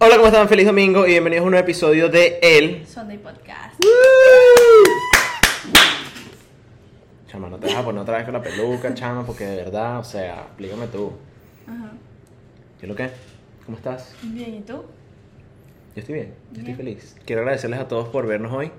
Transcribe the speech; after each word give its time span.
Hola, 0.00 0.14
¿cómo 0.16 0.28
están? 0.28 0.48
Feliz 0.48 0.66
domingo 0.66 1.06
y 1.06 1.10
bienvenidos 1.10 1.42
a 1.42 1.44
un 1.46 1.50
nuevo 1.50 1.64
episodio 1.64 2.08
de 2.08 2.38
El. 2.40 2.86
Sunday 2.86 3.18
Podcast. 3.18 3.74
Chama, 7.26 7.48
no 7.48 7.58
te 7.58 7.66
vas 7.66 7.76
a 7.76 7.84
poner 7.84 8.02
otra 8.02 8.16
vez 8.18 8.24
con 8.24 8.34
la 8.34 8.42
peluca, 8.42 8.94
chama, 8.94 9.26
porque 9.26 9.44
de 9.44 9.56
verdad, 9.56 9.98
o 9.98 10.04
sea, 10.04 10.42
explícame 10.42 10.86
tú. 10.86 11.12
Ajá. 11.66 11.90
¿Qué 12.78 12.86
es 12.86 12.88
lo 12.88 12.94
que? 12.94 13.10
¿Cómo 13.66 13.76
estás? 13.76 14.14
Bien, 14.22 14.54
¿y 14.54 14.60
tú? 14.60 14.74
Yo 14.74 16.00
estoy 16.00 16.14
bien, 16.14 16.34
yo 16.52 16.58
estoy 16.60 16.64
Bien. 16.64 16.76
feliz. 16.76 17.16
Quiero 17.26 17.42
agradecerles 17.42 17.80
a 17.80 17.88
todos 17.88 18.08
por 18.08 18.26
vernos 18.28 18.52
hoy, 18.52 18.70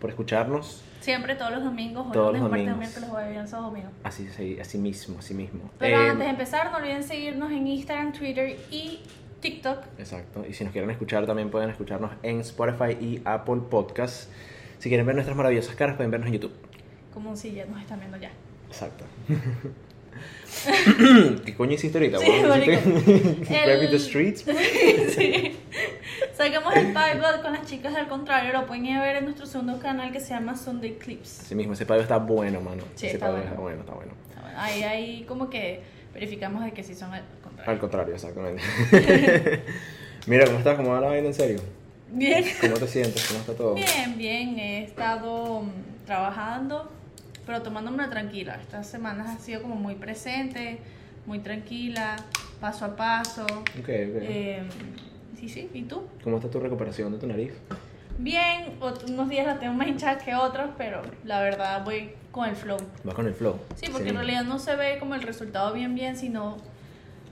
por 0.00 0.10
escucharnos. 0.10 0.82
Siempre 1.00 1.36
todos 1.36 1.52
los 1.52 1.62
domingos, 1.62 2.06
hoy 2.06 2.12
Todos 2.12 2.32
los 2.32 2.42
martes, 2.42 2.58
domingos. 2.66 2.78
miércoles, 2.78 3.08
jueves, 3.10 3.30
viernes, 3.30 3.50
sábado, 3.50 3.68
domingo. 3.70 3.90
Así, 4.02 4.26
así, 4.26 4.58
así 4.58 4.78
mismo, 4.78 5.18
así 5.20 5.34
mismo. 5.34 5.70
Pero 5.78 5.98
Eh, 6.00 6.08
antes 6.08 6.24
de 6.26 6.30
empezar, 6.30 6.72
no 6.72 6.78
olviden 6.78 7.04
seguirnos 7.04 7.52
en 7.52 7.64
Instagram, 7.68 8.12
Twitter 8.12 8.58
y 8.72 8.98
TikTok. 9.44 9.78
Exacto. 9.98 10.42
Y 10.48 10.54
si 10.54 10.64
nos 10.64 10.72
quieren 10.72 10.90
escuchar, 10.90 11.26
también 11.26 11.50
pueden 11.50 11.68
escucharnos 11.68 12.12
en 12.22 12.40
Spotify 12.40 12.96
y 12.98 13.20
Apple 13.26 13.60
Podcasts. 13.68 14.30
Si 14.78 14.88
quieren 14.88 15.04
ver 15.04 15.14
nuestras 15.14 15.36
maravillosas 15.36 15.76
caras, 15.76 15.96
pueden 15.96 16.10
vernos 16.10 16.28
en 16.28 16.32
YouTube. 16.32 16.54
Como 17.12 17.36
si 17.36 17.52
ya 17.52 17.66
nos 17.66 17.78
están 17.78 18.00
viendo 18.00 18.16
ya. 18.16 18.30
Exacto. 18.68 19.04
¿Qué 21.44 21.54
coño 21.54 21.72
hiciste 21.72 21.98
ahorita? 21.98 22.20
Sí, 22.20 22.26
El- 22.26 23.90
the 23.90 23.98
Streets? 23.98 24.44
sí. 25.14 25.58
Sacamos 26.32 26.74
el 26.74 26.86
Bible 26.86 27.42
con 27.42 27.52
las 27.52 27.66
chicas 27.66 27.94
del 27.94 28.08
contrario. 28.08 28.50
Lo 28.54 28.66
pueden 28.66 28.86
ir 28.86 28.96
a 28.96 29.02
ver 29.02 29.16
en 29.16 29.24
nuestro 29.24 29.44
segundo 29.44 29.78
canal 29.78 30.10
que 30.10 30.20
se 30.20 30.30
llama 30.30 30.56
Sunday 30.56 30.94
Clips. 30.94 31.40
Así 31.40 31.54
mismo, 31.54 31.74
ese 31.74 31.84
payo 31.84 32.00
está 32.00 32.16
bueno, 32.16 32.62
mano. 32.62 32.84
Sí, 32.94 33.08
ese 33.08 33.16
está 33.16 33.30
bueno. 33.30 33.44
está 33.44 33.60
bueno, 33.60 33.80
está 33.80 33.92
bueno. 33.92 34.12
Ahí, 34.56 34.82
ahí 34.84 35.24
como 35.28 35.50
que 35.50 35.82
verificamos 36.14 36.64
de 36.64 36.72
que 36.72 36.82
sí 36.82 36.94
son 36.94 37.12
al 37.12 37.24
contrario. 37.42 37.72
Al 37.72 37.78
contrario, 37.78 38.14
exactamente. 38.14 38.62
Mira, 40.26 40.46
¿cómo 40.46 40.58
estás? 40.58 40.76
¿Cómo 40.76 40.90
va 40.90 41.00
la 41.00 41.08
vaina 41.08 41.26
en 41.26 41.34
serio? 41.34 41.60
Bien. 42.10 42.44
¿Cómo 42.60 42.74
te 42.74 42.86
sientes? 42.86 43.26
¿Cómo 43.26 43.40
está 43.40 43.54
todo? 43.54 43.74
Bien, 43.74 44.16
bien, 44.16 44.58
he 44.58 44.84
estado 44.84 45.62
mm, 45.62 46.06
trabajando, 46.06 46.90
pero 47.44 47.62
tomándomela 47.62 48.08
tranquila. 48.08 48.58
Estas 48.60 48.86
semanas 48.86 49.36
ha 49.36 49.38
sido 49.40 49.60
como 49.60 49.74
muy 49.74 49.96
presente, 49.96 50.78
muy 51.26 51.40
tranquila, 51.40 52.16
paso 52.60 52.84
a 52.84 52.96
paso. 52.96 53.44
Ok, 53.44 53.88
ok. 53.88 53.88
Eh, 53.88 54.62
sí, 55.38 55.48
sí, 55.48 55.68
¿y 55.74 55.82
tú? 55.82 56.04
¿Cómo 56.22 56.36
está 56.36 56.48
tu 56.48 56.60
recuperación 56.60 57.12
de 57.12 57.18
tu 57.18 57.26
nariz? 57.26 57.52
Bien, 58.18 58.78
unos 59.08 59.28
días 59.28 59.46
la 59.46 59.58
tengo 59.58 59.74
más 59.74 59.88
hinchada 59.88 60.18
que 60.18 60.34
otros, 60.34 60.70
pero 60.78 61.02
la 61.24 61.40
verdad 61.40 61.84
voy 61.84 62.12
con 62.30 62.48
el 62.48 62.56
flow. 62.56 62.78
¿Vas 63.02 63.14
con 63.14 63.26
el 63.26 63.34
flow? 63.34 63.58
Sí, 63.76 63.88
porque 63.90 64.10
en 64.10 64.16
realidad 64.16 64.44
no 64.44 64.58
se 64.58 64.76
ve 64.76 64.98
como 64.98 65.14
el 65.14 65.22
resultado 65.22 65.72
bien, 65.72 65.94
bien, 65.94 66.16
sino 66.16 66.56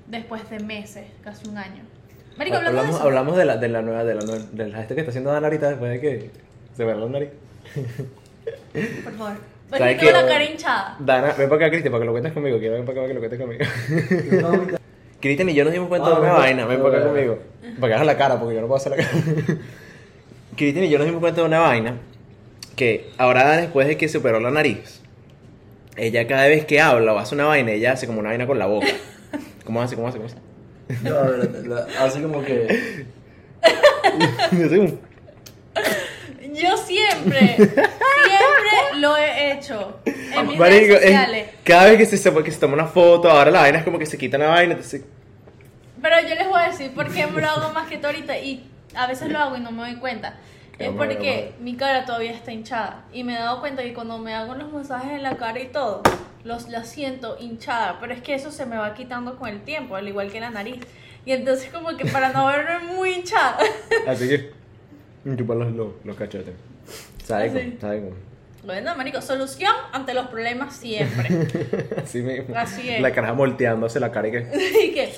después 0.09 0.49
de 0.51 0.61
meses, 0.61 1.05
casi 1.23 1.49
un 1.49 1.57
año. 1.59 1.83
Marico, 2.37 2.57
hablamos, 2.57 2.85
de 2.87 2.91
eso. 2.91 3.03
hablamos 3.03 3.37
de 3.37 3.45
la, 3.45 3.57
de 3.59 3.69
la 3.69 3.83
nueva, 3.83 4.05
de 4.05 4.15
la 4.15 4.23
nueva, 4.23 4.45
de 4.53 4.69
la 4.69 4.81
este 4.81 4.95
que 4.95 5.01
está 5.03 5.11
haciendo 5.11 5.31
Dana 5.31 5.47
ahorita 5.47 5.69
después 5.71 5.91
de 5.93 6.01
que 6.01 6.31
se 6.77 6.85
ve 6.85 6.95
la 6.95 7.07
nariz. 7.07 7.31
Por 9.05 9.13
favor. 9.13 9.37
Tengo 9.71 10.11
la 10.13 10.27
cara 10.27 10.45
hinchada. 10.45 10.97
Dana, 10.99 11.33
ven 11.39 11.49
para 11.49 11.57
acá, 11.67 11.71
Cristian, 11.71 11.93
para 11.93 12.03
que 12.03 12.07
lo 12.07 12.13
cuentes 12.13 12.33
conmigo. 12.33 12.59
Quiero 12.59 12.75
ven 12.75 12.85
para 12.85 13.01
acá 13.01 13.09
para 13.09 13.09
que 13.09 13.15
lo 13.15 13.21
cuentes 13.21 14.41
conmigo. 14.41 14.79
Cristian 15.21 15.49
y 15.49 15.55
yo 15.55 15.65
nos 15.65 15.73
dimos 15.73 15.89
cuenta 15.89 16.09
de 16.09 16.15
Ah, 16.17 16.19
una 16.19 16.29
ven, 16.33 16.39
vaina. 16.41 16.67
Ven 16.67 16.83
para 16.83 16.99
acá 16.99 17.07
conmigo. 17.07 17.39
Para 17.81 17.89
que 17.89 17.95
hagas 17.95 18.07
la 18.07 18.17
cara, 18.19 18.39
porque 18.41 18.55
yo 18.57 18.61
no 18.61 18.67
puedo 18.67 18.77
hacer 18.79 18.97
la 18.97 18.99
cara. 18.99 19.11
Cristian 20.57 20.85
y 20.85 20.89
yo 20.91 20.99
nos 20.99 21.07
dimos 21.07 21.21
cuenta 21.21 21.41
de 21.41 21.47
una 21.47 21.61
vaina. 21.61 21.97
Que 22.77 23.11
ahora, 23.19 23.57
después 23.57 23.87
de 23.87 23.97
que 23.97 24.09
se 24.09 24.19
operó 24.19 24.41
la 24.41 24.51
nariz, 24.51 25.01
ella 25.97 26.27
cada 26.27 26.47
vez 26.49 26.65
que 26.65 26.81
habla 26.81 27.13
o 27.13 27.19
hace 27.19 27.35
una 27.35 27.45
vaina, 27.47 27.73
ella 27.73 27.93
hace 27.93 28.07
como 28.07 28.21
una 28.21 28.31
vaina 28.31 28.47
con 28.47 28.59
la 28.59 28.67
boca. 28.67 28.87
¿Cómo 29.65 29.83
hace? 29.83 29.95
¿Cómo 29.95 30.09
hace? 30.09 30.19
¿Cómo 30.19 30.29
hace? 30.29 30.37
No, 31.03 31.17
a 31.17 31.23
ver, 31.23 31.67
la- 31.67 31.87
hace 32.01 32.23
como 32.23 32.43
que. 32.45 33.07
Hace 34.51 34.79
un- 34.79 35.01
Yo 36.53 36.77
siempre, 36.77 37.57
siempre 37.57 37.79
lo 38.99 39.17
he 39.17 39.53
hecho 39.53 40.01
en 40.05 40.49
mis 40.49 40.59
Marico, 40.59 40.95
redes 40.95 41.03
es- 41.05 41.11
sociales. 41.11 41.49
cada 41.65 41.85
vez 41.87 41.99
que 41.99 42.17
se, 42.17 42.35
que 42.43 42.51
se 42.51 42.59
toma 42.59 42.75
una 42.75 42.87
foto, 42.87 43.31
ahora 43.31 43.51
la 43.51 43.61
vaina 43.61 43.79
es 43.79 43.85
como 43.85 43.99
que 43.99 44.07
se 44.07 44.19
quita 44.19 44.37
una 44.37 44.49
vaina, 44.49 44.73
entonces... 44.75 45.03
Pero 46.03 46.17
yo 46.29 46.35
les 46.35 46.49
voy 46.49 46.61
a 46.61 46.69
decir 46.69 46.91
por 46.93 47.11
qué 47.13 47.27
me 47.29 47.41
lo 47.41 47.49
hago 47.49 47.73
más 47.73 47.89
que 47.89 47.97
todo 47.97 48.09
ahorita 48.09 48.37
y 48.39 48.69
a 48.95 49.07
veces 49.07 49.31
lo 49.31 49.39
hago 49.39 49.57
y 49.57 49.61
no 49.61 49.71
me 49.71 49.83
doy 49.83 49.97
cuenta. 49.97 50.35
Qué 50.79 50.87
Es 50.87 50.91
porque 50.93 51.17
madre. 51.17 51.55
mi 51.61 51.77
cara 51.77 52.05
todavía 52.07 52.33
está 52.33 52.51
hinchada 52.53 53.05
y 53.13 53.25
me 53.25 53.35
he 53.35 53.39
dado 53.39 53.61
cuenta 53.61 53.83
que 53.83 53.93
cuando 53.93 54.19
me 54.19 54.35
hago 54.35 54.55
los 54.55 54.73
masajes 54.73 55.13
en 55.13 55.23
la 55.23 55.37
cara 55.37 55.61
y 55.61 55.67
todo, 55.67 56.03
los 56.45 56.69
la 56.69 56.85
siento 56.85 57.37
hinchada, 57.39 57.99
pero 58.01 58.15
es 58.15 58.23
que 58.23 58.35
eso 58.35 58.51
se 58.51 58.65
me 58.67 58.77
va 58.77 58.95
quitando 58.95 59.37
con 59.37 59.49
el 59.49 59.61
tiempo, 59.63 59.97
al 59.97 60.09
igual 60.09 60.31
que 60.33 60.41
la 60.41 60.51
nariz. 60.51 60.81
Y 61.25 61.33
entonces 61.33 61.71
como 61.71 61.97
que 61.97 62.07
para 62.07 62.31
no 62.33 62.47
verme 62.47 62.95
muy 62.95 63.13
hinchada, 63.15 63.59
Así 64.09 64.29
que... 64.29 64.53
Chupar 65.37 65.57
los, 65.57 65.73
los, 65.73 65.89
los 66.05 66.17
cachetes. 66.17 66.55
¿Sabes? 67.25 67.53
¿Sabes 67.81 68.03
bueno, 68.65 68.95
marico, 68.95 69.21
solución 69.21 69.73
ante 69.93 70.15
los 70.15 70.29
problemas 70.29 70.77
siempre. 70.77 71.49
Así 72.01 72.23
mismo. 72.23 72.57
Así 72.57 72.89
es. 72.89 73.01
La 73.01 73.13
cara 73.13 73.33
volteándose 73.33 73.99
la 73.99 74.13
cara 74.13 74.29
y 74.29 74.31
que... 74.31 74.39
y 74.85 74.95
que 74.95 75.13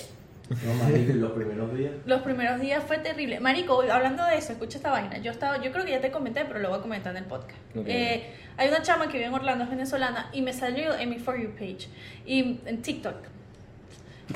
No, 0.50 0.75
marico, 0.75 1.12
y 1.12 1.15
los 1.15 1.32
primeros 1.32 1.75
días. 1.77 1.93
Los 2.05 2.22
primeros 2.22 2.60
días 2.60 2.84
fue 2.84 2.99
terrible. 2.99 3.41
Marico, 3.41 3.81
hablando 3.82 4.25
de 4.27 4.37
eso, 4.37 4.53
escucha 4.53 4.77
esta 4.77 4.91
vaina. 4.91 5.19
Yo 5.19 5.31
estaba, 5.31 5.60
yo 5.62 5.72
creo 5.72 5.84
que 5.84 5.93
ya 5.93 6.00
te 6.00 6.10
comenté, 6.10 6.44
pero 6.44 6.60
lo 6.60 6.69
voy 6.71 6.78
a 6.78 6.82
comentar 6.82 7.16
en 7.16 7.22
el 7.22 7.28
podcast. 7.28 7.59
Eh, 7.87 8.31
hay 8.56 8.69
una 8.69 8.82
chama 8.82 9.06
que 9.06 9.15
vive 9.15 9.27
en 9.27 9.34
Orlando, 9.34 9.65
es 9.65 9.71
venezolana, 9.71 10.28
y 10.32 10.43
me 10.43 10.53
salió 10.53 10.97
en 10.97 11.10
mi 11.10 11.19
For 11.19 11.41
You 11.41 11.50
page 11.53 11.88
y 12.27 12.60
en 12.66 12.82
TikTok. 12.82 13.16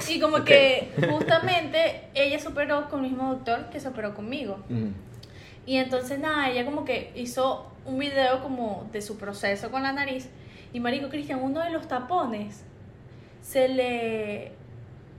Y 0.08 0.20
como 0.20 0.44
que 0.44 0.92
justamente 1.08 2.08
ella 2.14 2.38
se 2.38 2.48
operó 2.48 2.88
con 2.90 3.04
el 3.04 3.10
mismo 3.10 3.30
doctor 3.30 3.70
que 3.70 3.80
se 3.80 3.88
operó 3.88 4.14
conmigo. 4.14 4.62
Mm. 4.68 4.88
Y 5.66 5.76
entonces 5.76 6.18
nada, 6.18 6.50
ella 6.50 6.64
como 6.64 6.84
que 6.84 7.12
hizo 7.14 7.70
un 7.84 7.98
video 7.98 8.42
como 8.42 8.88
de 8.92 9.00
su 9.00 9.16
proceso 9.18 9.70
con 9.70 9.82
la 9.82 9.92
nariz. 9.92 10.28
Y 10.72 10.80
Marico 10.80 11.08
Cristian, 11.08 11.40
uno 11.42 11.60
de 11.60 11.70
los 11.70 11.88
tapones 11.88 12.64
se 13.40 13.68
le 13.68 14.52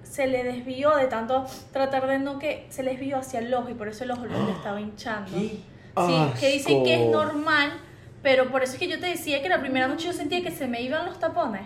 se 0.10 0.28
le 0.28 0.44
desvió 0.44 0.96
de 0.96 1.08
tanto 1.08 1.46
tratar 1.72 2.08
de 2.08 2.20
no 2.20 2.40
que 2.40 2.66
se 2.70 2.84
le 2.84 2.92
desvió 2.92 3.18
hacia 3.18 3.40
el 3.40 3.54
ojo 3.54 3.70
y 3.70 3.76
por 3.76 3.88
eso 3.88 4.04
el 4.04 4.12
ojo 4.12 4.26
le 4.26 4.52
estaba 4.52 4.82
hinchando. 4.82 5.32
Sí, 5.38 5.64
que 6.40 6.52
dicen 6.52 6.84
que 6.84 6.96
es 6.96 7.10
normal, 7.12 7.72
pero 8.24 8.50
por 8.50 8.64
eso 8.64 8.74
es 8.74 8.80
que 8.80 8.88
yo 8.88 9.00
te 9.00 9.08
decía 9.08 9.42
que 9.42 9.50
la 9.50 9.60
primera 9.60 9.88
noche 9.88 10.08
yo 10.08 10.14
sentía 10.14 10.42
que 10.42 10.52
se 10.52 10.68
me 10.68 10.82
iban 10.82 11.06
los 11.06 11.20
tapones. 11.20 11.62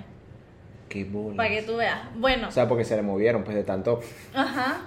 Qué 0.89 1.05
bola. 1.05 1.37
Para 1.37 1.49
que 1.49 1.63
tú 1.63 1.77
veas. 1.77 1.99
Bueno, 2.15 2.49
O 2.49 2.51
sea, 2.51 2.67
porque 2.67 2.83
se 2.83 2.95
le 2.95 3.01
movieron, 3.01 3.43
pues, 3.43 3.55
de 3.55 3.63
tanto... 3.63 4.01
ajá. 4.33 4.81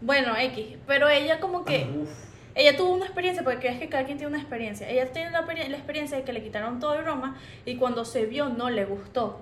Bueno, 0.00 0.36
X. 0.36 0.76
Pero 0.86 1.08
ella 1.08 1.40
como 1.40 1.64
que... 1.64 1.88
Uf. 2.02 2.28
Ella 2.54 2.76
tuvo 2.76 2.92
una 2.92 3.04
experiencia, 3.04 3.44
porque 3.44 3.68
es 3.68 3.78
que 3.78 3.88
cada 3.88 4.04
quien 4.04 4.18
tiene 4.18 4.32
una 4.32 4.42
experiencia. 4.42 4.88
Ella 4.90 5.12
tiene 5.12 5.30
la, 5.30 5.42
la 5.42 5.76
experiencia 5.76 6.16
de 6.18 6.24
que 6.24 6.32
le 6.32 6.42
quitaron 6.42 6.80
todo 6.80 6.92
de 6.92 7.02
broma 7.02 7.36
y 7.64 7.76
cuando 7.76 8.04
se 8.04 8.26
vio 8.26 8.48
no 8.48 8.68
le 8.68 8.84
gustó. 8.84 9.40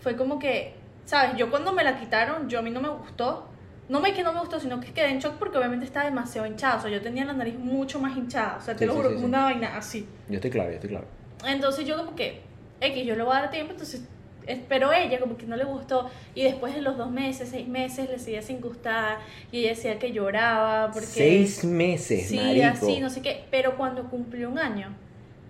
Fue 0.00 0.16
como 0.16 0.40
que, 0.40 0.74
¿sabes? 1.06 1.36
Yo 1.38 1.50
cuando 1.50 1.72
me 1.72 1.82
la 1.82 1.98
quitaron, 1.98 2.48
yo 2.50 2.58
a 2.58 2.62
mí 2.62 2.70
no 2.70 2.80
me 2.82 2.90
gustó. 2.90 3.48
No 3.88 4.00
me 4.00 4.12
que 4.12 4.22
no 4.24 4.32
me 4.32 4.40
gustó, 4.40 4.58
sino 4.60 4.80
que 4.80 4.92
quedé 4.92 5.10
en 5.10 5.20
shock 5.20 5.36
porque 5.36 5.56
obviamente 5.58 5.86
estaba 5.86 6.04
demasiado 6.06 6.46
hinchada. 6.46 6.76
O 6.76 6.80
sea, 6.82 6.90
yo 6.90 7.00
tenía 7.00 7.24
la 7.24 7.32
nariz 7.32 7.54
mucho 7.56 8.00
más 8.00 8.16
hinchada. 8.16 8.56
O 8.58 8.60
sea, 8.60 8.74
te 8.74 8.80
Sí, 8.80 8.86
lo 8.86 8.94
juro, 8.94 9.08
sí, 9.10 9.14
como 9.14 9.26
sí. 9.28 9.32
una 9.32 9.44
vaina 9.44 9.76
así. 9.76 10.08
Yo 10.28 10.34
estoy 10.34 10.50
claro, 10.50 10.68
yo 10.70 10.74
estoy 10.74 10.90
claro. 10.90 11.06
Entonces 11.46 11.86
yo 11.86 11.96
como 11.96 12.14
que, 12.16 12.42
X, 12.80 13.06
yo 13.06 13.14
le 13.14 13.22
voy 13.22 13.36
a 13.36 13.40
dar 13.42 13.50
tiempo, 13.52 13.72
entonces, 13.72 14.02
es- 14.46 14.58
pero 14.68 14.92
ella 14.92 15.20
como 15.20 15.36
que 15.36 15.46
no 15.46 15.54
le 15.56 15.64
gustó 15.64 16.10
y 16.34 16.42
después 16.42 16.74
de 16.74 16.82
los 16.82 16.96
dos 16.98 17.10
meses, 17.12 17.48
seis 17.50 17.68
meses, 17.68 18.10
le 18.10 18.18
seguía 18.18 18.42
sin 18.42 18.60
gustar 18.60 19.18
y 19.52 19.60
ella 19.60 19.68
decía 19.70 19.98
que 20.00 20.10
lloraba 20.12 20.90
porque... 20.92 21.06
Seis 21.06 21.64
meses, 21.64 22.26
Sí, 22.28 22.36
marico. 22.36 22.66
así, 22.66 23.00
no 23.00 23.08
sé 23.10 23.22
qué, 23.22 23.44
pero 23.52 23.76
cuando 23.76 24.04
cumplió 24.10 24.48
un 24.50 24.58
año, 24.58 24.88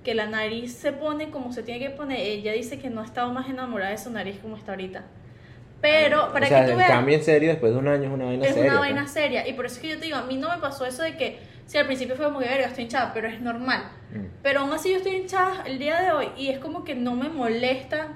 que 0.05 0.15
la 0.15 0.27
nariz 0.27 0.75
se 0.75 0.93
pone 0.93 1.31
como 1.31 1.53
se 1.53 1.63
tiene 1.63 1.81
que 1.81 1.91
poner, 1.91 2.21
ella 2.21 2.53
dice 2.53 2.79
que 2.79 2.91
no 2.91 3.01
ha 3.01 3.05
estado 3.05 3.33
más 3.33 3.49
enamorada 3.49 3.91
de 3.93 3.99
su 3.99 4.11
nariz 4.11 4.39
como 4.41 4.57
está 4.57 4.73
ahorita. 4.73 5.05
Pero, 5.87 6.33
para 6.33 6.47
o 6.47 6.49
sea, 6.49 6.61
que 6.61 6.67
tú 6.67 6.71
el 6.73 6.77
veas, 6.79 6.91
cambio 6.91 7.15
en 7.15 7.23
serio 7.23 7.49
después 7.49 7.73
de 7.73 7.79
un 7.79 7.89
año 7.89 8.05
es 8.05 8.11
una 8.11 8.25
vaina 8.25 8.45
es 8.45 8.55
seria. 8.55 8.71
una 8.71 8.81
pues. 8.81 8.91
vaina 8.91 9.09
seria. 9.09 9.49
Y 9.49 9.53
por 9.53 9.67
eso 9.67 9.77
es 9.77 9.81
que 9.83 9.89
yo 9.89 9.99
te 9.99 10.07
digo, 10.07 10.17
a 10.17 10.23
mí 10.23 10.37
no 10.37 10.49
me 10.51 10.59
pasó 10.59 10.85
eso 10.85 11.03
de 11.03 11.17
que, 11.17 11.39
si 11.67 11.79
al 11.79 11.87
principio 11.87 12.17
fue 12.17 12.25
como 12.27 12.41
que, 12.41 12.47
verga, 12.47 12.67
estoy 12.67 12.85
hinchada, 12.85 13.13
pero 13.15 13.29
es 13.29 13.41
normal. 13.41 13.85
Mm. 14.13 14.25
Pero 14.43 14.61
aún 14.61 14.73
así 14.73 14.91
yo 14.91 14.97
estoy 14.97 15.17
hinchada 15.17 15.63
el 15.67 15.79
día 15.79 16.01
de 16.01 16.11
hoy 16.11 16.29
y 16.37 16.49
es 16.49 16.59
como 16.59 16.85
que 16.85 16.95
no 16.95 17.15
me 17.15 17.29
molesta 17.29 18.09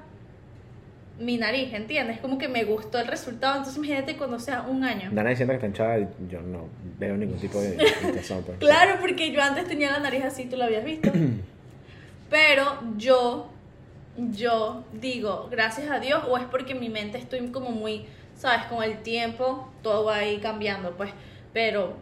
mi 1.20 1.36
nariz, 1.36 1.72
¿entiendes? 1.74 2.16
Es 2.16 2.22
como 2.22 2.38
que 2.38 2.48
me 2.48 2.64
gustó 2.64 2.98
el 2.98 3.06
resultado. 3.06 3.56
Entonces 3.58 3.76
imagínate 3.76 4.16
cuando 4.16 4.38
sea 4.38 4.62
un 4.62 4.82
año. 4.82 5.10
Dana 5.12 5.30
diciendo 5.30 5.52
que 5.52 5.56
está 5.56 5.66
hinchada, 5.66 5.98
y 5.98 6.08
yo 6.28 6.40
no 6.40 6.68
veo 6.98 7.16
ningún 7.16 7.38
tipo 7.38 7.60
de 7.60 7.76
intención. 8.02 8.42
pues. 8.42 8.58
Claro, 8.58 8.96
porque 9.00 9.30
yo 9.30 9.42
antes 9.42 9.66
tenía 9.66 9.90
la 9.92 10.00
nariz 10.00 10.24
así, 10.24 10.46
tú 10.46 10.56
la 10.56 10.64
habías 10.64 10.84
visto. 10.84 11.12
Pero 12.30 12.64
yo, 12.96 13.50
yo 14.16 14.84
digo, 14.92 15.48
gracias 15.50 15.90
a 15.90 15.98
Dios, 16.00 16.22
o 16.28 16.36
es 16.36 16.44
porque 16.44 16.72
en 16.72 16.80
mi 16.80 16.88
mente 16.88 17.18
estoy 17.18 17.46
como 17.48 17.70
muy, 17.70 18.06
¿sabes? 18.36 18.64
Con 18.66 18.82
el 18.82 18.98
tiempo 19.02 19.68
todo 19.82 20.04
va 20.04 20.16
a 20.16 20.26
ir 20.26 20.40
cambiando, 20.40 20.96
pues. 20.96 21.10
Pero, 21.52 21.94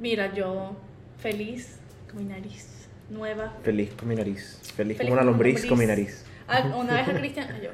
mira, 0.00 0.32
yo 0.34 0.72
feliz 1.18 1.78
con 2.10 2.18
mi 2.26 2.32
nariz 2.32 2.88
nueva. 3.10 3.54
Feliz 3.62 3.92
con 3.94 4.08
mi 4.08 4.14
nariz. 4.16 4.60
Feliz, 4.74 4.96
Feliz 4.96 4.98
como 4.98 5.12
una 5.12 5.20
como 5.22 5.30
lombriz 5.32 5.54
lombriz. 5.54 5.68
con 5.70 5.78
mi 5.78 5.86
nariz. 5.86 6.24
A- 6.48 6.76
una 6.76 6.94
vez 6.94 7.08
a 7.08 7.14
Cristian, 7.14 7.48
ah, 7.52 7.58
yo. 7.62 7.70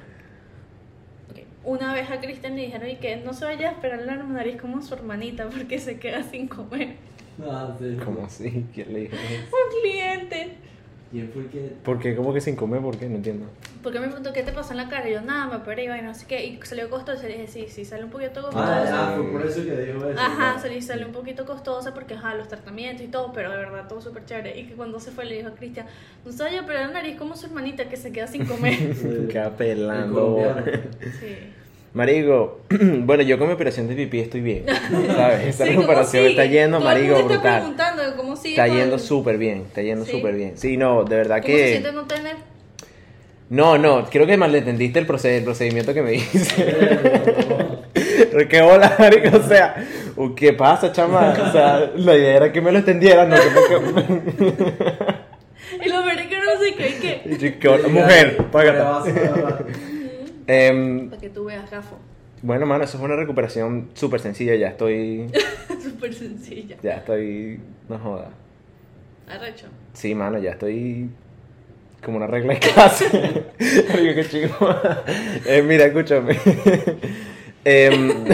Una 1.65 1.95
vez 1.95 2.11
a 2.11 2.21
Cristian 2.21 2.57
le 2.57 2.63
dijeron 2.63 2.89
y 2.91 2.97
que 2.97 3.17
no 3.17 3.33
se 3.35 3.45
vaya 3.45 3.69
a 3.69 3.73
esperar 3.73 4.03
la 4.03 4.17
nariz 4.17 4.61
como 4.61 4.83
su 4.83 4.95
hermanita 4.95 5.49
porque 5.49 5.79
se 5.79 5.99
queda 6.01 6.23
sin 6.25 6.49
comer. 6.49 6.97
Ah, 7.41 7.75
sí. 7.79 7.97
¿Cómo 8.05 8.25
así? 8.27 8.67
¿Quién 8.75 8.93
le 8.93 9.01
dijo 9.01 9.15
eso? 9.15 9.45
Un 9.57 9.81
cliente. 9.81 10.55
¿Quién 11.13 11.31
fue 11.33 11.43
el 11.43 11.49
que.? 11.51 11.61
¿Por 11.85 11.99
qué? 12.01 12.17
¿Cómo 12.17 12.35
que 12.35 12.41
sin 12.41 12.57
comer? 12.57 12.81
¿Por 12.81 12.99
qué? 12.99 13.09
No 13.09 13.17
entiendo. 13.17 13.47
Porque 13.83 13.99
me 13.99 14.07
preguntó 14.07 14.33
qué 14.33 14.43
te 14.43 14.53
pasó 14.53 14.73
en 14.73 14.77
la 14.77 14.89
cara. 14.89 15.09
Y 15.09 15.13
yo, 15.13 15.21
nada, 15.23 15.47
me 15.47 15.57
operé 15.57 15.85
y 15.85 15.89
bueno, 15.89 16.11
así 16.11 16.25
que. 16.27 16.45
Y 16.45 16.61
salió 16.63 16.89
costoso. 16.89 17.21
Y 17.27 17.31
le 17.31 17.39
dije, 17.39 17.49
sí, 17.49 17.67
sí, 17.69 17.85
sale 17.85 18.05
un 18.05 18.11
poquito 18.11 18.43
costoso. 18.43 18.63
Ah, 18.65 18.85
sí. 18.87 18.93
ah, 18.95 19.15
fue 19.17 19.33
por 19.33 19.47
eso 19.47 19.65
que 19.65 19.77
dijo 19.77 20.09
eso. 20.09 20.21
Ajá, 20.21 20.53
¿no? 20.55 20.61
salió, 20.63 20.83
salió 20.83 21.07
un 21.07 21.13
poquito 21.13 21.45
costosa 21.45 21.93
porque, 21.93 22.15
ajá, 22.15 22.35
los 22.37 22.47
tratamientos 22.49 23.05
y 23.05 23.09
todo, 23.09 23.33
pero 23.33 23.51
de 23.51 23.57
verdad 23.57 23.89
todo 23.89 24.01
súper 24.01 24.25
chévere. 24.25 24.59
Y 24.59 24.65
que 24.67 24.75
cuando 24.75 25.01
se 25.01 25.11
fue 25.11 25.25
le 25.25 25.37
dijo 25.37 25.49
a 25.49 25.55
Cristian, 25.55 25.87
no 26.25 26.31
sabía 26.33 26.61
operar 26.61 26.87
la 26.87 26.93
nariz 26.93 27.17
como 27.17 27.37
su 27.37 27.47
hermanita 27.47 27.89
que 27.89 27.97
se 27.97 28.13
queda 28.13 28.27
sin 28.29 28.45
comer. 28.47 28.75
Sí. 28.95 29.09
Qué 29.31 29.39
El 29.39 29.45
apelando. 29.47 30.15
colombiano. 30.15 30.63
sí. 31.21 31.37
Marico, 31.95 32.61
bueno, 32.71 33.23
yo 33.23 33.37
con 33.39 33.49
mi 33.49 33.53
operación 33.55 33.87
de 33.89 33.95
pipí 33.95 34.21
estoy 34.21 34.41
bien. 34.41 34.65
¿Sabes? 35.09 35.49
Esta 35.49 35.65
Sí, 35.65 35.71
¿cómo 35.75 35.83
recuperación 35.83 36.25
está 36.27 36.47
yendo, 36.47 36.79
Todo 36.79 36.87
marico, 36.89 37.17
mundo 37.19 37.35
está 37.35 37.61
brutal. 37.61 37.61
preguntando 37.61 38.17
cómo 38.17 38.37
sigue 38.37 38.51
Está 38.55 38.69
con- 38.69 38.77
yendo 38.79 38.99
súper 38.99 39.37
bien, 39.39 39.59
está 39.67 39.83
yendo 39.83 40.05
Sí. 40.07 40.13
súper 40.13 40.35
bien. 40.37 40.57
Sí, 40.57 40.77
no, 40.79 41.05
de 41.05 41.17
verdad 41.17 41.43
¿Cómo 41.43 41.53
se 41.55 41.61
que... 41.63 41.71
siente 41.73 41.93
no 41.93 42.05
tener? 42.07 42.37
No, 43.53 43.77
no, 43.77 44.07
creo 44.09 44.27
que 44.27 44.39
malentendiste 44.39 44.99
el, 44.99 45.07
proced- 45.07 45.37
el 45.37 45.45
procedimiento 45.45 45.93
que 45.93 46.01
me 46.01 46.15
hice. 46.15 46.65
¿Qué 48.49 48.63
hola, 48.63 48.97
marico? 48.99 49.37
O 49.37 49.43
sea, 49.43 49.77
uh, 50.17 50.35
¿qué 50.35 50.55
pasa, 50.55 50.91
chama? 50.91 51.35
O 51.39 51.53
sea, 51.53 51.91
la 51.95 52.17
idea 52.17 52.37
era 52.37 52.51
que 52.51 52.63
me 52.63 52.73
lo 52.73 52.79
extendieran, 52.79 53.29
no 53.29 53.37
que 53.37 54.55
Y 55.85 55.89
lo 55.91 56.03
veré 56.03 56.29
que 56.31 56.37
no 56.39 56.59
sé 56.59 56.75
qué, 56.79 56.89
y 57.29 57.37
qué. 57.37 57.59
¿Qué 57.59 57.69
hola? 57.69 57.89
Mujer, 57.89 58.39
págate. 58.51 59.13
Em, 60.47 61.11
Para 61.11 61.21
que 61.21 61.29
tú 61.29 61.45
veas, 61.45 61.71
Gafo. 61.71 61.99
bueno, 62.41 62.65
mano, 62.65 62.85
eso 62.85 62.97
es 62.97 63.05
una 63.05 63.17
recuperación 63.17 63.91
súper 63.93 64.21
sencilla, 64.21 64.55
ya 64.55 64.69
estoy... 64.69 65.27
Súper 65.83 66.15
sencilla. 66.15 66.77
Ya 66.83 66.95
estoy... 66.95 67.61
No 67.87 67.99
joda. 67.99 68.31
Arrecho. 69.29 69.67
Sí, 69.93 70.15
mano, 70.15 70.39
ya 70.39 70.53
estoy 70.53 71.11
como 72.05 72.17
una 72.17 72.27
regla 72.27 72.55
de 72.55 72.61
clase. 72.61 73.45
Marico, 73.89 74.15
qué 74.15 74.27
chico. 74.29 74.69
Eh, 75.47 75.63
mira, 75.63 75.87
escúchame. 75.87 76.37
Em, 77.65 78.13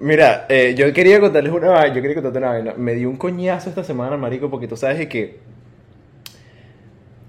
mira, 0.00 0.46
eh, 0.48 0.74
yo 0.76 0.92
quería 0.92 1.20
contarles 1.20 1.52
una 1.52 1.68
vaina. 1.68 1.94
Yo 1.94 2.00
quería 2.00 2.14
contarte 2.14 2.38
una 2.38 2.48
vaina. 2.48 2.74
Me 2.76 2.94
dio 2.94 3.10
un 3.10 3.16
coñazo 3.16 3.68
esta 3.68 3.84
semana, 3.84 4.16
marico, 4.16 4.50
porque 4.50 4.66
tú 4.66 4.76
sabes 4.76 4.98
de 4.98 5.08
que 5.08 5.38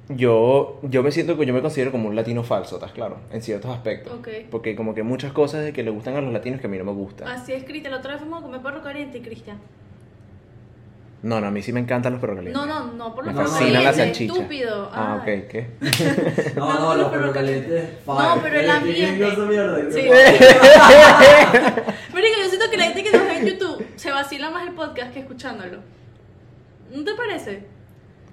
yo, 0.10 0.80
yo 0.84 1.04
me 1.04 1.12
siento 1.12 1.38
que 1.38 1.46
yo 1.46 1.54
me 1.54 1.62
considero 1.62 1.92
como 1.92 2.10
un 2.10 2.16
latino 2.16 2.44
falso, 2.44 2.76
¿estás 2.76 2.94
claro? 2.94 3.18
En 3.32 3.42
ciertos 3.42 3.70
aspectos. 3.72 4.18
Porque 4.50 4.76
como 4.76 4.96
que 4.96 5.04
muchas 5.04 5.34
cosas 5.34 5.64
de 5.64 5.74
que 5.74 5.84
le 5.84 5.92
gustan 5.92 6.16
a 6.16 6.22
los 6.22 6.34
latinos 6.34 6.60
que 6.62 6.68
a 6.68 6.70
mí 6.70 6.78
no 6.78 6.86
me 6.86 6.94
gustan. 6.94 7.28
Así 7.28 7.54
es, 7.54 7.64
Cristian. 7.64 7.92
La 7.92 8.00
otra 8.00 8.14
vez 8.14 8.22
fuimos 8.22 8.40
a 8.40 8.44
comer 8.44 8.62
perro 8.62 8.82
caliente, 8.82 9.22
Cristian. 9.22 9.60
No, 11.22 11.42
no, 11.42 11.48
a 11.48 11.52
mí 11.52 11.62
sí 11.62 11.74
me 11.74 11.82
encantan 11.82 12.14
los 12.14 12.22
perros 12.22 12.38
calientes. 12.38 12.62
No, 12.62 12.66
no, 12.66 12.94
no, 12.94 13.14
por 13.14 13.26
Me 13.26 13.34
los 13.34 13.42
perros 13.42 13.58
fascina 13.60 13.82
la 13.82 13.94
salchicha. 13.94 14.34
Estúpido. 14.34 14.90
Ah, 14.94 15.18
ok, 15.20 15.26
¿qué? 15.50 15.68
No, 16.56 16.74
No, 16.74 16.80
no, 16.80 16.96
los 16.96 17.10
perros 17.10 17.12
perros 17.12 17.34
calientes. 17.34 17.90
No, 18.08 18.40
pero 18.42 18.60
el 18.60 18.70
ambiente. 18.70 19.32
Sí. 19.92 20.10
Marico, 22.14 22.36
yo 22.42 22.48
siento 22.50 22.70
que 22.72 22.78
la 22.78 22.86
gente 22.86 23.04
que 23.04 23.12
nos 23.12 23.22
ve 23.28 23.38
en 23.38 23.46
YouTube 23.48 23.86
se 23.98 24.12
vacila 24.12 24.50
más 24.50 24.66
el 24.68 24.74
podcast 24.74 25.14
que 25.14 25.20
escuchándolo. 25.20 25.80
¿No 26.92 27.04
te 27.04 27.14
parece? 27.16 27.64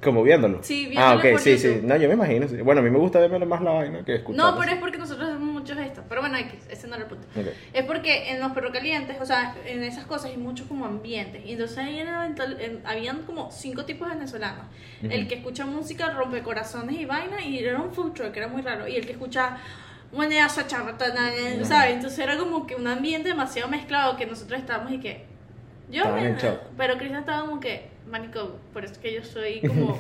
Como 0.03 0.23
viéndolo. 0.23 0.61
Sí, 0.63 0.85
Ah, 0.97 1.15
viéndolo 1.15 1.17
ok, 1.19 1.31
por 1.33 1.41
sí, 1.41 1.59
sí. 1.59 1.69
YouTube. 1.69 1.83
No, 1.85 1.97
yo 1.97 2.09
me 2.09 2.15
imagino. 2.15 2.49
sí. 2.49 2.57
Bueno, 2.57 2.81
a 2.81 2.85
mí 2.85 2.91
me 2.91 2.99
gusta 2.99 3.19
verme 3.19 3.45
más 3.47 3.63
la 3.63 3.73
vaina 3.73 4.05
que 4.05 4.17
escuchar. 4.17 4.37
No, 4.45 4.59
pero 4.59 4.73
es 4.73 4.79
porque 4.79 4.99
nosotros 4.99 5.29
hacemos 5.29 5.49
muchos 5.53 5.77
gestos. 5.79 6.05
Pero 6.09 6.21
bueno, 6.21 6.37
X, 6.39 6.67
ese 6.71 6.87
no 6.87 6.95
era 6.97 7.05
el 7.05 7.11
punto. 7.11 7.27
Ok. 7.39 7.47
Es 7.73 7.85
porque 7.85 8.31
en 8.31 8.41
los 8.41 8.53
perros 8.53 8.73
calientes, 8.73 9.17
o 9.21 9.25
sea, 9.27 9.55
en 9.67 9.83
esas 9.83 10.05
cosas 10.05 10.31
hay 10.31 10.37
muchos 10.37 10.67
como 10.69 10.85
ambientes. 10.87 11.45
Y 11.47 11.53
entonces 11.53 11.79
ahí 11.79 11.99
en 11.99 12.09
el 12.09 12.15
eventual- 12.15 12.61
en- 12.61 12.83
habían 12.87 13.23
como 13.23 13.51
cinco 13.51 13.85
tipos 13.85 14.09
de 14.09 14.15
venezolanos. 14.15 14.67
El 15.03 15.29
que 15.29 15.37
escucha 15.37 15.65
música, 15.67 16.11
rompe 16.11 16.43
corazones 16.43 16.99
y 17.01 17.05
vaina, 17.05 17.41
y 17.43 17.59
era 17.59 17.81
un 17.81 17.93
food 17.93 18.13
truck, 18.13 18.37
era 18.37 18.49
muy 18.49 18.63
raro. 18.63 18.87
Y 18.89 18.97
el 18.97 19.07
que 19.07 19.13
escucha 19.13 19.57
moneda 20.13 20.47
charratana, 20.67 21.31
¿sabes? 21.65 21.95
Entonces 21.95 22.19
era 22.19 22.37
como 22.39 22.67
que 22.67 22.75
un 22.77 22.87
ambiente 22.87 23.29
demasiado 23.31 23.69
mezclado 23.69 24.17
que 24.17 24.27
nosotros 24.27 24.61
estábamos 24.61 24.93
y 24.93 24.99
que. 25.01 25.25
Yo 25.91 26.03
Estaban 26.03 26.23
me- 26.35 26.39
shock. 26.41 26.59
Pero 26.77 26.97
Cristian 26.97 27.21
estaba 27.21 27.43
como 27.47 27.61
que, 27.61 27.89
manico, 28.11 28.57
por 28.73 28.85
eso 28.85 29.01
que 29.01 29.13
yo 29.15 29.25
soy 29.25 29.61
como. 29.67 29.99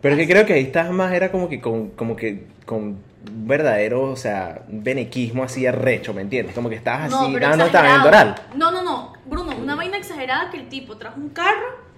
Pero 0.00 0.14
es 0.14 0.20
que 0.20 0.28
creo 0.32 0.46
que 0.46 0.54
ahí 0.54 0.62
estás 0.62 0.90
más, 0.90 1.12
era 1.12 1.30
como 1.30 1.48
que 1.48 1.60
con, 1.60 1.90
como 1.90 2.16
que 2.16 2.46
con 2.64 2.98
verdadero, 3.22 4.04
o 4.04 4.16
sea, 4.16 4.62
benequismo 4.68 5.44
así 5.44 5.66
arrecho, 5.66 6.14
¿me 6.14 6.22
entiendes? 6.22 6.54
Como 6.54 6.70
que 6.70 6.76
estabas 6.76 7.12
así 7.12 7.28
pero 7.34 7.48
dando 7.50 7.70
también 7.70 8.00
oral. 8.00 8.34
No, 8.54 8.70
no, 8.70 8.82
no, 8.82 9.12
Bruno, 9.26 9.54
una 9.58 9.74
vaina 9.74 9.98
exagerada 9.98 10.50
que 10.50 10.56
el 10.58 10.68
tipo 10.70 10.96
trajo 10.96 11.20
un 11.20 11.28
carro 11.30 11.90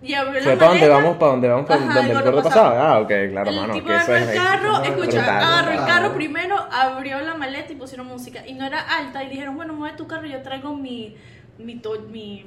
y 0.00 0.14
abrió 0.14 0.40
Fue 0.40 0.54
la 0.54 0.56
para 0.56 0.70
donde 0.70 0.88
maleta. 0.88 0.88
vamos, 0.88 1.16
para 1.18 1.30
donde 1.32 1.48
vamos, 1.48 1.66
para 1.66 1.80
Ajá, 1.82 1.94
donde 1.94 2.12
el 2.12 2.12
el 2.12 2.22
gordo 2.22 2.42
pasaba. 2.42 2.70
pasaba. 2.70 2.92
Ah, 2.94 3.00
ok, 3.00 3.08
claro, 3.30 3.50
el 3.50 3.56
mano. 3.56 3.72
tipo 3.72 3.86
que 3.86 3.96
eso 3.96 4.12
agarró 4.12 4.16
es 4.16 4.28
el 4.28 4.34
carro, 4.34 4.82
brutal. 4.82 4.84
escucha, 4.84 5.20
agarró 5.40 5.72
el 5.72 5.78
brutal. 5.78 5.86
carro 5.86 6.14
primero, 6.14 6.56
abrió 6.70 7.20
la 7.20 7.34
maleta 7.34 7.72
y 7.72 7.76
pusieron 7.76 8.06
música. 8.06 8.46
Y 8.46 8.54
no 8.54 8.64
era 8.66 8.80
alta, 8.80 9.22
y 9.22 9.26
le 9.26 9.32
dijeron, 9.32 9.56
bueno, 9.56 9.74
mueve 9.74 9.96
tu 9.96 10.06
carro, 10.06 10.26
yo 10.26 10.40
traigo 10.42 10.74
mi, 10.76 11.16
mi, 11.58 11.76
to- 11.76 12.06
mi 12.10 12.44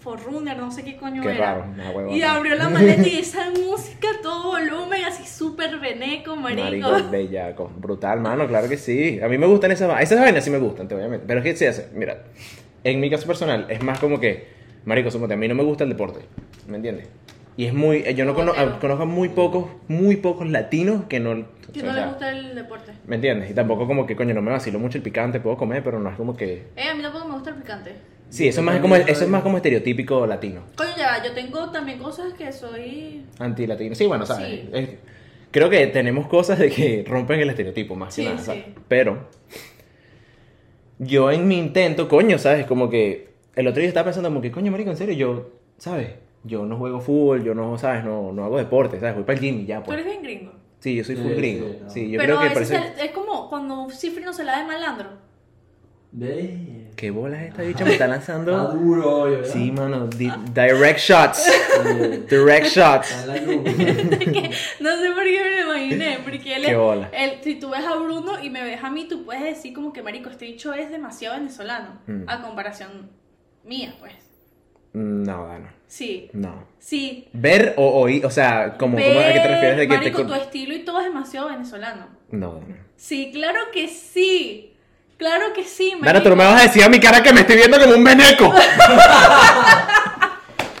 Forerunner, 0.00 0.56
no 0.56 0.70
sé 0.70 0.82
qué 0.82 0.96
coño 0.96 1.22
Qué 1.22 1.30
era. 1.34 1.54
raro. 1.56 2.10
Y 2.14 2.22
abrió 2.22 2.54
la 2.54 2.70
maleta 2.70 3.06
y 3.06 3.18
esa 3.20 3.50
música 3.50 4.08
todo 4.22 4.52
volumen, 4.52 5.04
así 5.04 5.26
súper 5.26 5.78
veneco, 5.78 6.36
marico. 6.36 6.62
Marico, 6.90 7.10
bellaco. 7.10 7.70
Brutal, 7.76 8.20
mano, 8.20 8.46
claro 8.48 8.68
que 8.68 8.76
sí. 8.78 9.20
A 9.22 9.28
mí 9.28 9.36
me 9.36 9.46
gustan 9.46 9.72
esas 9.72 9.88
vainas. 9.88 10.04
Esas 10.10 10.20
vainas 10.20 10.42
sí 10.44 10.50
me 10.50 10.58
gustan, 10.58 10.88
te 10.88 10.94
voy 10.94 11.04
a 11.04 11.08
mentir. 11.08 11.26
Pero 11.26 11.40
es 11.40 11.44
que 11.44 11.56
se 11.56 11.68
hace. 11.68 11.88
Mira, 11.94 12.24
en 12.84 12.98
mi 13.00 13.10
caso 13.10 13.26
personal, 13.26 13.66
es 13.68 13.82
más 13.82 13.98
como 13.98 14.18
que, 14.20 14.48
Marico, 14.86 15.10
suponte, 15.10 15.34
a 15.34 15.36
mí 15.36 15.46
no 15.48 15.54
me 15.54 15.64
gusta 15.64 15.84
el 15.84 15.90
deporte. 15.90 16.20
¿Me 16.66 16.76
entiendes? 16.76 17.08
Y 17.58 17.66
es 17.66 17.74
muy. 17.74 17.98
eh, 17.98 18.14
Yo 18.14 18.24
no 18.24 18.34
conozco 18.34 19.02
a 19.02 19.04
muy 19.04 19.28
pocos, 19.28 19.66
muy 19.88 20.16
pocos 20.16 20.48
latinos 20.48 21.04
que 21.10 21.20
no. 21.20 21.46
Que 21.74 21.82
no 21.82 21.92
sea, 21.92 22.04
le 22.04 22.06
gusta 22.08 22.30
el 22.30 22.54
deporte. 22.54 22.92
¿Me 23.06 23.16
entiendes? 23.16 23.50
Y 23.50 23.54
tampoco 23.54 23.86
como 23.86 24.06
que, 24.06 24.16
coño, 24.16 24.32
no 24.32 24.40
me 24.40 24.50
vacilo 24.50 24.78
mucho 24.78 24.96
el 24.96 25.02
picante, 25.04 25.40
puedo 25.40 25.58
comer, 25.58 25.84
pero 25.84 26.00
no 26.00 26.08
es 26.08 26.16
como 26.16 26.34
que. 26.36 26.68
Eh, 26.74 26.88
a 26.90 26.94
mí 26.94 27.02
tampoco 27.02 27.26
me 27.28 27.34
gusta 27.34 27.50
el 27.50 27.56
picante. 27.56 27.92
Sí, 28.30 28.48
eso 28.48 28.60
es 28.60 28.64
más 28.64 28.80
como, 28.80 28.96
eso 28.96 29.24
es 29.24 29.28
más 29.28 29.42
como 29.42 29.56
estereotípico 29.56 30.26
latino. 30.26 30.62
Coño, 30.76 30.90
ya, 30.96 31.22
yo 31.22 31.32
tengo 31.34 31.70
también 31.70 31.98
cosas 31.98 32.32
que 32.34 32.50
soy. 32.52 33.24
Antilatino. 33.38 33.94
Sí, 33.94 34.06
bueno, 34.06 34.24
¿sabes? 34.24 34.48
Sí. 34.48 34.68
Es- 34.72 34.88
creo 35.50 35.68
que 35.68 35.86
tenemos 35.88 36.28
cosas 36.28 36.58
de 36.58 36.70
que 36.70 37.04
rompen 37.06 37.40
el 37.40 37.50
estereotipo 37.50 37.96
más 37.96 38.14
que 38.14 38.22
Sí, 38.22 38.28
nada, 38.28 38.38
sí. 38.38 38.44
¿sabes? 38.46 38.64
Pero 38.88 39.28
yo 40.98 41.30
en 41.30 41.48
mi 41.48 41.58
intento, 41.58 42.08
coño, 42.08 42.38
¿sabes? 42.38 42.66
Como 42.66 42.88
que 42.90 43.30
el 43.56 43.66
otro 43.66 43.80
día 43.80 43.88
estaba 43.88 44.04
pensando 44.04 44.28
como 44.28 44.40
que, 44.40 44.50
coño, 44.52 44.70
marico, 44.70 44.90
en 44.90 44.96
serio, 44.96 45.14
yo, 45.14 45.50
¿sabes? 45.78 46.10
Yo 46.44 46.64
no 46.66 46.76
juego 46.78 47.00
fútbol, 47.00 47.42
yo 47.44 47.54
no, 47.54 47.76
¿sabes? 47.78 48.04
No, 48.04 48.32
no 48.32 48.44
hago 48.44 48.58
deporte, 48.58 48.98
¿sabes? 49.00 49.14
Voy 49.16 49.24
para 49.24 49.38
el 49.38 49.44
gym 49.44 49.60
y 49.60 49.66
ya, 49.66 49.78
Tú 49.80 49.86
pues. 49.86 49.98
eres 50.00 50.06
bien 50.06 50.22
gringo. 50.22 50.52
Sí, 50.78 50.94
yo 50.96 51.04
soy 51.04 51.16
Sí, 51.16 51.22
full 51.22 51.32
gringo. 51.34 51.66
sí, 51.66 51.78
Sí, 51.88 52.02
no. 52.06 52.10
yo 52.12 52.18
Pero 52.20 52.36
creo 52.38 52.48
que 52.48 52.54
parece... 52.54 52.76
es, 52.76 53.04
es 53.04 53.10
como 53.10 53.48
cuando 53.50 53.90
Cifrino 53.90 54.32
se 54.32 54.44
la 54.44 54.58
de 54.60 54.64
malandro. 54.66 55.08
Ve. 56.12 56.79
¿Qué 57.00 57.10
bolas 57.10 57.40
esta 57.44 57.62
bicha 57.62 57.82
me 57.82 57.92
está 57.92 58.04
Está 58.04 58.08
lanzando? 58.08 58.72
duro, 58.74 59.20
oye, 59.22 59.36
¿verdad? 59.36 59.50
Sí, 59.54 59.72
mano, 59.72 60.06
di- 60.06 60.30
direct 60.52 60.98
shots. 60.98 61.50
Direct 62.28 62.66
shots. 62.66 63.10
Está. 63.10 63.34
No 64.80 64.96
sé 64.96 65.10
por 65.14 65.24
qué 65.24 65.40
me 65.42 65.64
lo 65.64 65.76
imaginé, 65.78 66.18
porque 66.22 66.56
él 66.56 66.64
Qué 66.66 66.76
bola. 66.76 67.08
él- 67.14 67.38
si 67.42 67.54
tú 67.54 67.70
ves 67.70 67.84
a 67.86 67.94
Bruno 67.96 68.42
y 68.42 68.50
me 68.50 68.62
ves 68.62 68.84
a 68.84 68.90
mí, 68.90 69.06
tú 69.08 69.24
puedes 69.24 69.42
decir 69.42 69.72
como 69.72 69.92
que, 69.94 70.02
marico, 70.02 70.28
este 70.28 70.44
dicho 70.44 70.74
es 70.74 70.90
demasiado 70.90 71.36
venezolano, 71.38 72.00
Mm. 72.06 72.24
a 72.28 72.42
comparación 72.42 73.10
mía, 73.64 73.94
pues. 73.98 74.12
No, 74.92 75.46
Dano. 75.46 75.68
Sí, 75.86 76.28
No. 76.34 76.64
sí. 76.78 77.28
Ver 77.32 77.74
o 77.78 78.00
oír, 78.02 78.26
o 78.26 78.30
sea, 78.30 78.76
como, 78.76 78.98
¿cómo- 78.98 79.20
¿a 79.20 79.32
qué 79.32 79.40
te 79.40 79.48
refieres 79.48 79.76
de 79.78 79.88
que 79.88 79.96
marico, 79.96 80.26
tu 80.26 80.34
estilo 80.34 80.74
y 80.74 80.80
todo 80.84 80.98
es 81.00 81.06
demasiado 81.06 81.48
venezolano. 81.48 82.08
No, 82.30 82.54
Dano. 82.56 82.76
Sí, 82.96 83.30
claro 83.32 83.60
que 83.72 83.88
sí. 83.88 84.69
Claro 85.20 85.52
que 85.54 85.64
sí, 85.64 85.92
Dana, 86.00 86.22
tú 86.22 86.30
no 86.30 86.36
me 86.36 86.44
vas 86.44 86.60
a 86.60 86.62
decir 86.66 86.82
a 86.82 86.88
mi 86.88 86.98
cara 86.98 87.22
que 87.22 87.32
me 87.34 87.40
estoy 87.42 87.56
viendo 87.56 87.78
como 87.78 87.94
un 87.94 88.02
veneco. 88.02 88.52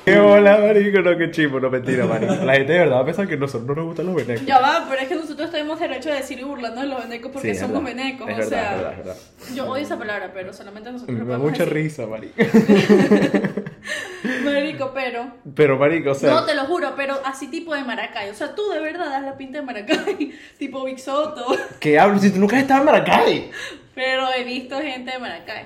qué 0.06 0.18
bola, 0.18 0.56
marico, 0.58 1.00
no, 1.02 1.16
qué 1.18 1.30
chivo, 1.30 1.60
no 1.60 1.68
mentira, 1.70 2.06
marico. 2.06 2.34
La 2.46 2.54
gente 2.54 2.72
de 2.72 2.78
verdad 2.78 2.96
va 2.96 3.00
a 3.00 3.04
pensar 3.04 3.28
que 3.28 3.36
nosotros 3.36 3.68
no 3.68 3.74
nos 3.74 3.84
gustan 3.84 4.06
los 4.06 4.14
venecos. 4.14 4.46
Ya 4.46 4.58
va, 4.58 4.86
pero 4.88 5.02
es 5.02 5.08
que 5.08 5.14
nosotros 5.14 5.50
tenemos 5.50 5.78
derecho 5.78 6.08
de 6.08 6.14
decir 6.16 6.40
y 6.40 6.44
burlando 6.44 6.80
de 6.80 6.86
los 6.86 7.02
venecos 7.02 7.30
porque 7.32 7.48
Sí, 7.48 7.52
es 7.52 7.60
somos 7.60 7.84
verdad. 7.84 7.96
venecos. 8.02 8.28
Es 8.30 8.34
o 8.34 8.38
verdad, 8.38 8.48
sea, 8.48 8.70
es 8.72 8.76
verdad, 8.78 8.92
es 8.92 8.98
verdad. 9.04 9.16
yo 9.54 9.66
odio 9.66 9.82
esa 9.84 9.98
palabra, 9.98 10.30
pero 10.32 10.52
solamente 10.54 10.90
nosotros 10.90 11.18
Me 11.18 11.22
lo 11.22 11.30
da 11.30 11.36
podemos 11.36 11.50
mucha 11.52 11.64
decir. 11.66 11.82
risa, 11.82 12.06
marico. 12.06 12.34
Marico, 14.44 14.92
pero. 14.94 15.32
Pero, 15.54 15.78
marico, 15.78 16.10
o 16.10 16.14
sea... 16.14 16.30
no, 16.30 16.44
te 16.44 16.54
lo 16.54 16.64
juro, 16.66 16.94
pero 16.96 17.14
así 17.24 17.48
tipo 17.48 17.74
de 17.74 17.82
Maracay. 17.84 18.30
O 18.30 18.34
sea, 18.34 18.54
tú 18.54 18.68
de 18.70 18.80
verdad 18.80 19.10
das 19.10 19.22
la 19.22 19.36
pinta 19.36 19.60
de 19.60 19.64
Maracay, 19.64 20.32
tipo 20.58 20.84
Big 20.84 20.98
Soto. 20.98 21.46
¿Qué 21.78 21.98
hablo? 21.98 22.18
Si 22.18 22.30
tú 22.30 22.38
nunca 22.38 22.56
has 22.56 22.62
estado 22.62 22.80
en 22.80 22.86
Maracay. 22.86 23.50
Pero 23.94 24.28
he 24.36 24.44
visto 24.44 24.78
gente 24.80 25.12
de 25.12 25.18
Maracay. 25.18 25.64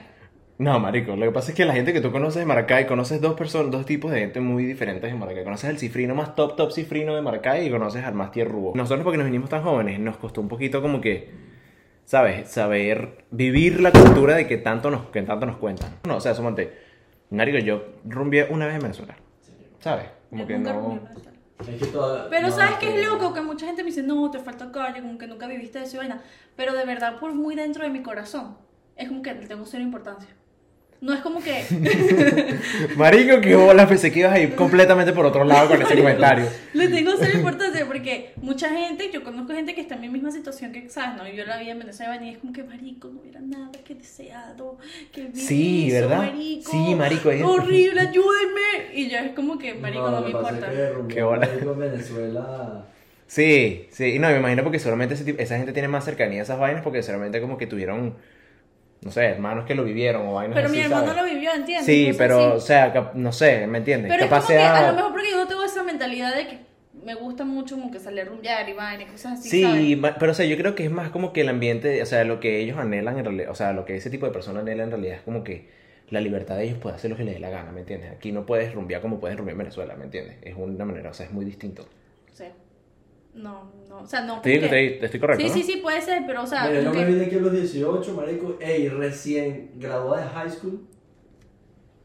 No, 0.56 0.78
marico, 0.78 1.16
lo 1.16 1.26
que 1.26 1.32
pasa 1.32 1.50
es 1.50 1.56
que 1.56 1.64
la 1.64 1.72
gente 1.72 1.92
que 1.92 2.00
tú 2.00 2.12
conoces 2.12 2.38
de 2.38 2.46
Maracay, 2.46 2.86
conoces 2.86 3.20
dos 3.20 3.34
personas, 3.34 3.72
dos 3.72 3.84
tipos 3.84 4.12
de 4.12 4.20
gente 4.20 4.38
muy 4.40 4.64
diferentes 4.64 5.10
en 5.10 5.18
Maracay. 5.18 5.42
Conoces 5.42 5.68
al 5.68 5.78
cifrino 5.78 6.14
más 6.14 6.36
top, 6.36 6.54
top 6.54 6.72
cifrino 6.72 7.14
de 7.14 7.22
Maracay 7.22 7.66
y 7.66 7.70
conoces 7.70 8.04
al 8.04 8.14
más 8.14 8.30
tierrubo. 8.30 8.72
Nosotros 8.76 9.02
porque 9.02 9.18
nos 9.18 9.26
vinimos 9.26 9.50
tan 9.50 9.62
jóvenes, 9.62 9.98
nos 9.98 10.16
costó 10.16 10.40
un 10.40 10.48
poquito 10.48 10.80
como 10.80 11.00
que 11.00 11.54
¿sabes? 12.04 12.50
Saber 12.50 13.24
vivir 13.30 13.80
la 13.80 13.90
cultura 13.90 14.34
de 14.34 14.46
que 14.46 14.58
tanto 14.58 14.90
nos, 14.90 15.06
que 15.06 15.22
tanto 15.22 15.46
nos 15.46 15.56
cuentan. 15.56 15.98
No, 16.06 16.16
o 16.16 16.20
sea, 16.20 16.34
sumonte, 16.34 16.83
Marico, 17.34 17.58
yo 17.58 17.84
rumbié 18.04 18.46
una 18.50 18.66
vez 18.66 18.76
en 18.76 18.82
Venezuela, 18.82 19.16
¿sabes? 19.80 20.06
Como 20.30 20.42
Yo 20.42 20.48
que 20.48 20.54
nunca 20.58 20.72
no... 20.72 21.00
Es 21.60 21.78
que 21.80 21.86
toda- 21.86 22.28
Pero 22.28 22.48
no, 22.48 22.52
¿sabes 22.54 22.76
qué 22.78 22.88
es 22.88 22.94
que- 22.94 23.06
loco? 23.06 23.32
Que 23.32 23.40
mucha 23.40 23.66
gente 23.66 23.82
me 23.82 23.88
dice, 23.90 24.02
no, 24.02 24.30
te 24.30 24.38
falta 24.38 24.70
calle, 24.72 25.00
como 25.00 25.18
que 25.18 25.26
nunca 25.26 25.46
viviste 25.46 25.80
eso 25.82 25.96
y 25.96 25.98
vaina. 25.98 26.20
Pero 26.56 26.72
de 26.74 26.84
verdad, 26.84 27.18
por 27.18 27.32
muy 27.34 27.54
dentro 27.54 27.84
de 27.84 27.90
mi 27.90 28.02
corazón, 28.02 28.56
es 28.96 29.08
como 29.08 29.22
que 29.22 29.34
le 29.34 29.46
tengo 29.46 29.64
cero 29.64 29.82
importancia. 29.82 30.28
No 31.04 31.12
es 31.12 31.20
como 31.20 31.40
que... 31.42 31.62
Marico, 32.96 33.40
que 33.40 33.54
bolas, 33.54 33.86
pensé 33.88 34.10
que 34.10 34.20
ibas 34.20 34.32
a 34.32 34.38
ir 34.40 34.54
completamente 34.54 35.12
por 35.12 35.26
otro 35.26 35.44
lado 35.44 35.68
con 35.68 35.82
ese 35.82 35.96
comentario. 35.96 36.46
Le 36.72 36.88
tengo 36.88 37.12
cero 37.18 37.32
importancia 37.36 37.84
porque 37.86 38.32
mucha 38.36 38.70
gente, 38.70 39.10
yo 39.12 39.22
conozco 39.22 39.52
gente 39.52 39.74
que 39.74 39.82
está 39.82 39.96
en 39.96 40.00
mi 40.00 40.08
misma 40.08 40.30
situación 40.30 40.72
que, 40.72 40.88
¿sabes? 40.88 41.16
No 41.18 41.24
vivió 41.24 41.44
la 41.44 41.58
vida 41.58 41.72
en 41.72 41.78
Venezuela 41.80 42.18
y 42.24 42.30
es 42.30 42.38
como 42.38 42.52
que, 42.54 42.64
marico, 42.64 43.08
no 43.08 43.20
hubiera 43.20 43.40
nada 43.40 43.70
que 43.84 43.94
deseado, 43.94 44.78
que 45.12 45.26
vi 45.26 45.40
Sí, 45.40 45.88
¿verdad? 45.92 46.18
marico, 46.18 46.70
Sí, 46.70 46.94
marico, 46.94 47.30
es- 47.30 47.42
Horrible, 47.42 48.00
ayúdenme. 48.08 48.94
Y 48.94 49.10
yo 49.10 49.18
es 49.18 49.32
como 49.32 49.58
que, 49.58 49.74
marico, 49.74 50.10
no, 50.10 50.10
lo 50.10 50.20
me 50.22 50.30
importa. 50.30 50.70
que 50.70 51.14
Qué 51.14 51.22
bola. 51.22 51.46
marico, 51.46 51.74
Venezuela. 51.74 52.86
Sí, 53.26 53.88
sí, 53.90 54.14
y 54.14 54.18
no, 54.18 54.28
me 54.28 54.36
imagino 54.38 54.62
porque 54.62 54.78
seguramente 54.78 55.14
ese 55.14 55.24
tipo- 55.24 55.40
esa 55.42 55.56
gente 55.56 55.72
tiene 55.72 55.88
más 55.88 56.04
cercanía 56.04 56.40
a 56.40 56.44
esas 56.44 56.58
vainas 56.58 56.82
porque 56.82 57.02
seguramente 57.02 57.40
como 57.40 57.56
que 57.58 57.66
tuvieron, 57.66 58.14
no 59.04 59.10
sé, 59.10 59.24
hermanos 59.26 59.66
que 59.66 59.74
lo 59.74 59.84
vivieron 59.84 60.26
o 60.26 60.34
vainas 60.34 60.54
Pero 60.54 60.68
así, 60.68 60.76
mi 60.76 60.82
hermano 60.82 61.06
¿sabes? 61.06 61.22
lo 61.22 61.28
vivió, 61.28 61.52
¿entiendes? 61.52 61.84
Sí, 61.84 62.12
pero, 62.16 62.38
sí. 62.38 62.56
o 62.56 62.60
sea, 62.60 63.12
no 63.14 63.32
sé, 63.32 63.66
¿me 63.66 63.78
entiendes? 63.78 64.10
Pero 64.10 64.24
es 64.24 64.30
como 64.30 64.46
que 64.46 64.58
a 64.58 64.90
lo 64.90 64.96
mejor 64.96 65.12
porque 65.12 65.30
yo 65.30 65.36
no 65.36 65.46
tengo 65.46 65.62
esa 65.62 65.82
mentalidad 65.82 66.34
de 66.34 66.48
que 66.48 66.58
me 67.04 67.14
gusta 67.14 67.44
mucho 67.44 67.76
como 67.76 67.90
que 67.90 68.00
salir 68.00 68.22
a 68.22 68.24
rumbear 68.24 68.66
y 68.66 68.72
vaina 68.72 69.02
y 69.02 69.06
cosas 69.06 69.38
así, 69.38 69.50
Sí, 69.50 70.00
pero 70.18 70.32
o 70.32 70.34
sea, 70.34 70.46
yo 70.46 70.56
creo 70.56 70.74
que 70.74 70.84
es 70.84 70.90
más 70.90 71.10
como 71.10 71.34
que 71.34 71.42
el 71.42 71.50
ambiente, 71.50 72.00
o 72.02 72.06
sea, 72.06 72.24
lo 72.24 72.40
que 72.40 72.60
ellos 72.60 72.78
anhelan 72.78 73.18
en 73.18 73.26
realidad, 73.26 73.50
o 73.50 73.54
sea, 73.54 73.74
lo 73.74 73.84
que 73.84 73.94
ese 73.96 74.08
tipo 74.08 74.24
de 74.24 74.32
personas 74.32 74.62
anhelan 74.62 74.86
en 74.86 74.90
realidad 74.92 75.16
es 75.16 75.22
como 75.22 75.44
que 75.44 75.68
la 76.08 76.20
libertad 76.22 76.56
de 76.56 76.64
ellos 76.64 76.78
puede 76.78 76.96
hacer 76.96 77.10
lo 77.10 77.16
que 77.18 77.24
les 77.24 77.34
dé 77.34 77.40
la 77.40 77.50
gana, 77.50 77.72
¿me 77.72 77.80
entiendes? 77.80 78.10
Aquí 78.10 78.32
no 78.32 78.46
puedes 78.46 78.72
rumbear 78.72 79.02
como 79.02 79.20
puedes 79.20 79.36
rumbear 79.36 79.54
en 79.54 79.58
Venezuela, 79.58 79.96
¿me 79.96 80.04
entiendes? 80.04 80.36
Es 80.40 80.54
una 80.56 80.86
manera, 80.86 81.10
o 81.10 81.14
sea, 81.14 81.26
es 81.26 81.32
muy 81.32 81.44
distinto. 81.44 81.86
Sea, 82.32 82.52
no, 83.34 83.70
no, 83.88 83.98
o 84.00 84.06
sea, 84.06 84.22
no. 84.22 84.40
Te 84.40 84.50
digo 84.50 84.62
que 84.62 84.66
porque- 84.68 84.86
estoy, 84.86 85.04
estoy 85.06 85.20
correcto, 85.20 85.42
Sí, 85.42 85.48
¿no? 85.48 85.54
sí, 85.54 85.62
sí, 85.72 85.76
puede 85.78 86.00
ser, 86.00 86.22
pero 86.26 86.42
o 86.42 86.46
sea, 86.46 86.66
Mira, 86.68 86.80
yo 86.82 86.90
me 86.90 86.96
que- 86.98 87.04
vine 87.04 87.24
aquí 87.26 87.36
a 87.36 87.40
los 87.40 87.52
18, 87.52 88.14
marico, 88.14 88.56
ey, 88.60 88.88
recién 88.88 89.72
graduada 89.76 90.22
de 90.24 90.28
high 90.30 90.50
school. 90.50 90.86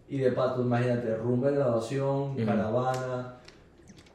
Y 0.07 0.17
de 0.17 0.31
pato, 0.31 0.61
imagínate, 0.63 1.15
rumba 1.17 1.49
de 1.51 1.57
graduación, 1.57 2.35
caravana, 2.43 3.35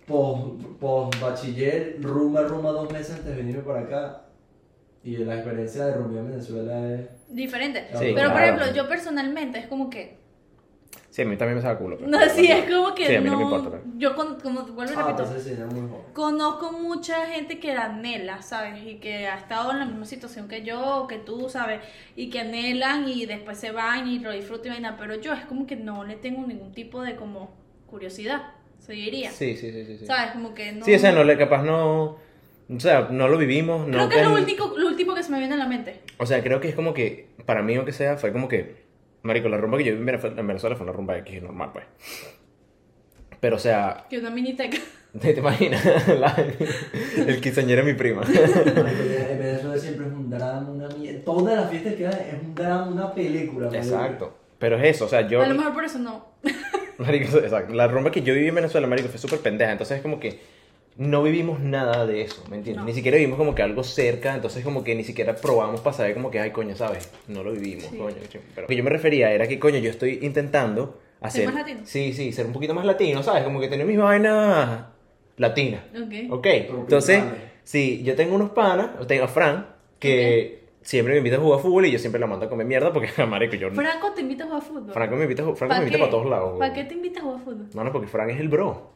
post, 0.07 0.61
post 0.81 1.21
bachiller, 1.21 1.99
rumba, 2.03 2.43
rumba 2.43 2.73
dos 2.73 2.93
meses 2.93 3.11
antes 3.13 3.27
de 3.27 3.37
venirme 3.37 3.63
para 3.63 3.81
acá. 3.81 4.21
Y 5.05 5.19
la 5.19 5.37
experiencia 5.37 5.87
de 5.87 5.95
rumbear 5.95 6.25
en 6.25 6.31
Venezuela 6.33 6.95
es... 6.95 7.09
diferente. 7.29 7.87
Sí, 7.99 8.13
pero 8.15 8.33
por 8.33 8.41
ejemplo, 8.43 8.65
yo 8.75 8.89
personalmente 8.89 9.59
es 9.59 9.67
como 9.67 9.89
que 9.91 10.19
Sí, 11.15 11.23
a 11.23 11.27
mí 11.27 11.37
también 11.37 11.55
me 11.59 11.63
saca 11.63 11.79
culo. 11.79 11.97
pero- 11.97 12.11
no, 12.11 12.19
sí, 12.29 12.51
es 12.51 12.69
como 12.69 12.93
que 12.93 13.07
Sí, 13.07 13.15
a 13.15 13.21
mí 13.21 13.27
no, 13.27 13.35
no 13.35 13.39
me 13.39 13.45
importa. 13.45 13.71
pero- 13.71 13.83
yo 13.99 14.17
con, 14.17 14.41
como 14.41 14.63
vuelvo 14.63 14.95
Ah, 14.97 15.03
repito, 15.05 15.23
entonces 15.23 15.45
sí, 15.45 15.63
conozco 16.13 16.73
mucha 16.73 17.27
gente 17.27 17.61
que 17.61 17.73
la 17.73 17.85
anhela, 17.85 18.43
¿sabes? 18.43 18.83
Y 18.85 18.97
que 18.97 19.29
ha 19.29 19.37
estado 19.39 19.71
en 19.71 19.79
la 19.79 19.85
misma 19.87 20.07
situación 20.07 20.49
que 20.49 20.63
yo, 20.65 21.03
o 21.03 21.07
que 21.07 21.19
tú, 21.19 21.49
¿sabes? 21.49 21.83
Y 22.17 22.31
que 22.31 22.41
anhelan 22.41 23.07
y 23.09 23.27
después 23.27 23.59
se 23.59 23.71
van 23.71 24.09
y 24.09 24.19
lo 24.19 24.33
disfrutan 24.33 24.67
y 24.67 24.71
vaina, 24.71 24.97
pero 24.99 25.15
yo 25.15 25.33
es 25.33 25.45
como 25.45 25.69
que 25.69 25.77
no 25.77 26.03
le 26.03 26.17
tengo 26.17 26.45
ningún 26.49 26.73
tipo 26.73 27.01
de 27.03 27.15
como 27.15 27.55
curiosidad, 27.87 28.43
se 28.81 28.95
diría. 28.95 29.31
Sí, 29.31 29.57
sí, 29.57 29.71
sí, 29.71 29.85
sí. 29.87 29.99
sí. 29.99 30.07
¿Sabes? 30.07 30.33
Como 30.33 30.53
que 30.53 30.73
no 30.73 30.85
Sí, 30.85 30.95
o 30.95 30.99
sea, 30.99 31.13
no, 31.13 31.23
le- 31.23 31.39
capaz 31.39 31.63
no. 31.63 32.17
O 32.69 32.81
sea, 32.81 33.07
no 33.13 33.29
lo 33.29 33.39
vivimos. 33.39 33.87
Creo 33.87 34.03
no 34.03 34.09
que 34.09 34.17
es 34.21 34.27
lo 34.27 34.35
último, 34.35 34.73
lo 34.77 34.89
último 34.89 35.15
que 35.15 35.23
se 35.23 35.31
me 35.31 35.39
viene 35.39 35.55
a 35.55 35.59
la 35.59 35.69
mente. 35.69 36.01
O 36.19 36.27
sea, 36.27 36.43
creo 36.43 36.59
que 36.61 36.71
es 36.71 36.75
como 36.75 36.93
que, 36.93 37.29
para 37.47 37.63
mí, 37.63 37.77
aunque 37.77 37.93
sea, 37.93 38.17
fue 38.17 38.33
como 38.33 38.49
que. 38.49 38.83
Marico, 39.25 39.49
la 39.49 39.57
rumba 39.57 39.79
que 39.79 39.85
yo 39.85 39.93
vi 39.93 39.99
en 39.99 40.07
Venezuela, 40.07 40.41
en 40.41 40.47
Venezuela 40.47 40.77
fue 40.77 40.85
una 40.85 40.93
rumba 40.93 41.19
X 41.19 41.43
normal, 41.43 41.71
pues. 41.73 41.85
Pero, 43.41 43.57
o 43.57 43.59
sea, 43.59 44.07
Que 44.09 44.19
una 44.19 44.31
miniteca. 44.31 44.79
¿te, 45.21 45.33
te 45.35 45.41
imaginas? 45.41 45.85
La- 46.19 46.37
el 47.27 47.41
quinceañero 47.41 47.81
es 47.83 47.87
mi 47.87 47.95
prima. 47.95 48.23
En 48.23 49.39
Venezuela 49.39 49.77
siempre 49.79 50.07
es 50.07 50.13
un 50.13 50.31
drama, 50.31 50.71
una 50.71 50.89
mierda. 50.89 51.25
Todas 51.25 51.57
las 51.57 51.71
fiestas 51.71 51.95
que 51.95 52.07
hay 52.07 52.29
es 52.33 52.43
un 52.43 52.55
drama, 52.55 52.89
una 52.89 53.13
película. 53.15 53.67
marico. 53.67 53.85
Exacto. 53.85 54.39
Pero 54.59 54.77
es 54.79 54.97
eso, 54.97 55.05
o 55.07 55.09
sea, 55.09 55.27
yo. 55.29 55.43
A 55.43 55.47
lo 55.49 55.55
mejor 55.55 55.75
por 55.75 55.85
eso 55.85 55.99
no. 55.99 56.27
Marico, 56.99 57.39
exacto. 57.43 57.75
La 57.75 57.87
rumba 57.89 58.11
que 58.11 58.23
yo 58.23 58.33
viví 58.35 58.49
en 58.49 58.55
Venezuela, 58.55 58.87
marico, 58.87 59.09
fue 59.09 59.19
súper 59.19 59.41
pendeja. 59.41 59.73
Entonces 59.73 59.97
es 59.97 60.03
como 60.03 60.21
que 60.21 60.39
no 60.97 61.23
vivimos 61.23 61.59
nada 61.61 62.07
de 62.07 62.23
eso, 62.23 62.45
¿me 62.51 62.57
entiendes? 62.57 62.83
No. 62.83 62.87
Ni 62.87 62.93
siquiera 62.95 63.17
vivimos 63.17 63.37
como 63.37 63.55
que 63.55 63.63
algo 63.63 63.83
cerca, 63.83 64.35
entonces 64.35 64.63
como 64.63 64.85
que 64.85 64.95
ni 64.95 65.03
siquiera 65.03 65.35
probamos 65.35 65.81
para 65.81 65.97
saber 65.97 66.15
como 66.15 66.31
que, 66.31 66.39
ay, 66.39 66.51
coño, 66.53 66.77
¿sabes? 66.77 67.11
No 67.27 67.43
lo 67.43 67.53
vivimos, 67.53 67.85
Sí. 67.87 67.97
coño. 67.97 68.17
Pero 68.55 68.63
lo 68.63 68.67
que 68.69 68.77
yo 68.77 68.85
me 68.85 68.91
refería 68.91 69.33
era 69.33 69.49
que, 69.49 69.59
coño, 69.59 69.79
yo 69.79 69.91
estoy 69.91 70.21
intentando 70.23 71.01
hacer... 71.21 71.47
más 71.47 71.55
latino? 71.57 71.81
Sí, 71.85 72.13
sí, 72.13 72.33
ser 72.33 72.47
un 72.47 72.53
poquito 72.53 72.75
más 72.75 72.85
latino, 72.85 73.23
¿sabes? 73.23 73.43
Como 73.43 73.61
que 73.61 73.69
tener 73.69 73.87
mis 73.87 73.99
vainas 73.99 74.87
latinas. 75.37 75.83
Ok. 75.95 76.15
Ok, 76.31 76.47
entonces, 76.47 77.23
sí, 77.65 78.03
yo 78.05 78.15
tengo 78.15 78.37
unos 78.37 78.51
panas, 78.51 78.91
o 79.01 79.07
tengo 79.07 79.25
a 79.25 79.29
Fran, 79.29 79.67
que 79.99 80.63
siempre 80.83 81.15
me 81.15 81.19
invita 81.19 81.37
a 81.37 81.41
jugar 81.41 81.59
fútbol 81.61 81.87
y 81.87 81.91
yo 81.91 81.99
siempre 81.99 82.21
la 82.21 82.27
mando 82.29 82.47
a 82.47 82.49
comer 82.49 82.67
mierda 82.67 82.93
porque, 82.93 83.09
marico, 83.27 83.57
yo... 83.57 83.71
Franco 83.73 84.13
te 84.13 84.21
invita 84.21 84.45
a 84.45 84.47
jugar 84.47 84.63
fútbol. 84.63 84.93
Franco 84.93 85.17
me 85.17 85.23
invita, 85.25 85.43
a 85.43 85.55
Franco 85.57 85.75
me 85.75 85.81
invita 85.81 85.99
para 85.99 86.11
todos 86.11 86.27
lados. 86.31 86.59
¿Para 86.59 86.73
qué 86.73 86.85
te 86.85 86.95
invita 86.95 87.19
a 87.19 87.23
jugar 87.25 87.41
fútbol? 87.41 87.67
Mano, 87.75 87.91
porque 87.91 88.07
Fran 88.07 88.31
es 88.31 88.39
el 88.39 88.49
bro. 88.49 88.94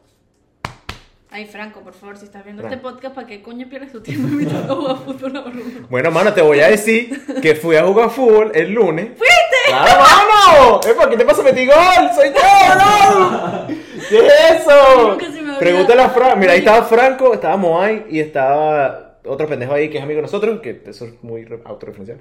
Ay, 1.31 1.45
Franco, 1.45 1.81
por 1.81 1.93
favor, 1.93 2.17
si 2.17 2.25
estás 2.25 2.43
viendo 2.43 2.63
este 2.63 2.77
podcast, 2.77 3.13
¿para 3.13 3.27
qué 3.27 3.43
coño 3.43 3.69
pierdes 3.69 3.91
tu 3.91 4.01
tiempo 4.01 4.27
invitando 4.27 4.73
a 4.73 4.75
jugar 4.75 4.97
fútbol 4.97 5.37
a 5.37 5.41
Bruno? 5.41 5.87
Bueno, 5.89 6.09
mano, 6.11 6.33
te 6.33 6.41
voy 6.41 6.59
a 6.59 6.69
decir 6.69 7.21
que 7.41 7.53
fui 7.53 7.75
a 7.75 7.83
jugar 7.85 8.09
fútbol 8.09 8.51
el 8.55 8.71
lunes. 8.71 9.09
¡Fuiste! 9.09 9.35
¡Claro, 9.67 10.01
mano! 10.01 10.79
Epa, 10.89 11.07
¿qué 11.09 11.17
te 11.17 11.25
pasa? 11.25 11.43
¡Metí 11.43 11.67
gol! 11.67 11.75
¡Soy 12.15 12.29
yo! 12.29 13.67
¿Qué 14.09 14.17
es 14.25 14.61
eso? 14.61 15.17
Pregúntale 15.59 16.01
a 16.01 16.09
Franco. 16.09 16.35
Mira, 16.37 16.53
ahí 16.53 16.59
estaba 16.59 16.83
Franco, 16.83 17.33
estaba 17.35 17.57
Moai 17.57 18.05
y 18.09 18.19
estaba 18.21 19.19
otro 19.25 19.45
pendejo 19.47 19.73
ahí 19.73 19.89
que 19.91 19.97
es 19.99 20.03
amigo 20.03 20.17
de 20.17 20.21
nosotros, 20.23 20.61
que 20.61 20.81
eso 20.87 21.05
es 21.05 21.21
muy 21.23 21.45
re- 21.45 21.59
autorreferencial, 21.65 22.19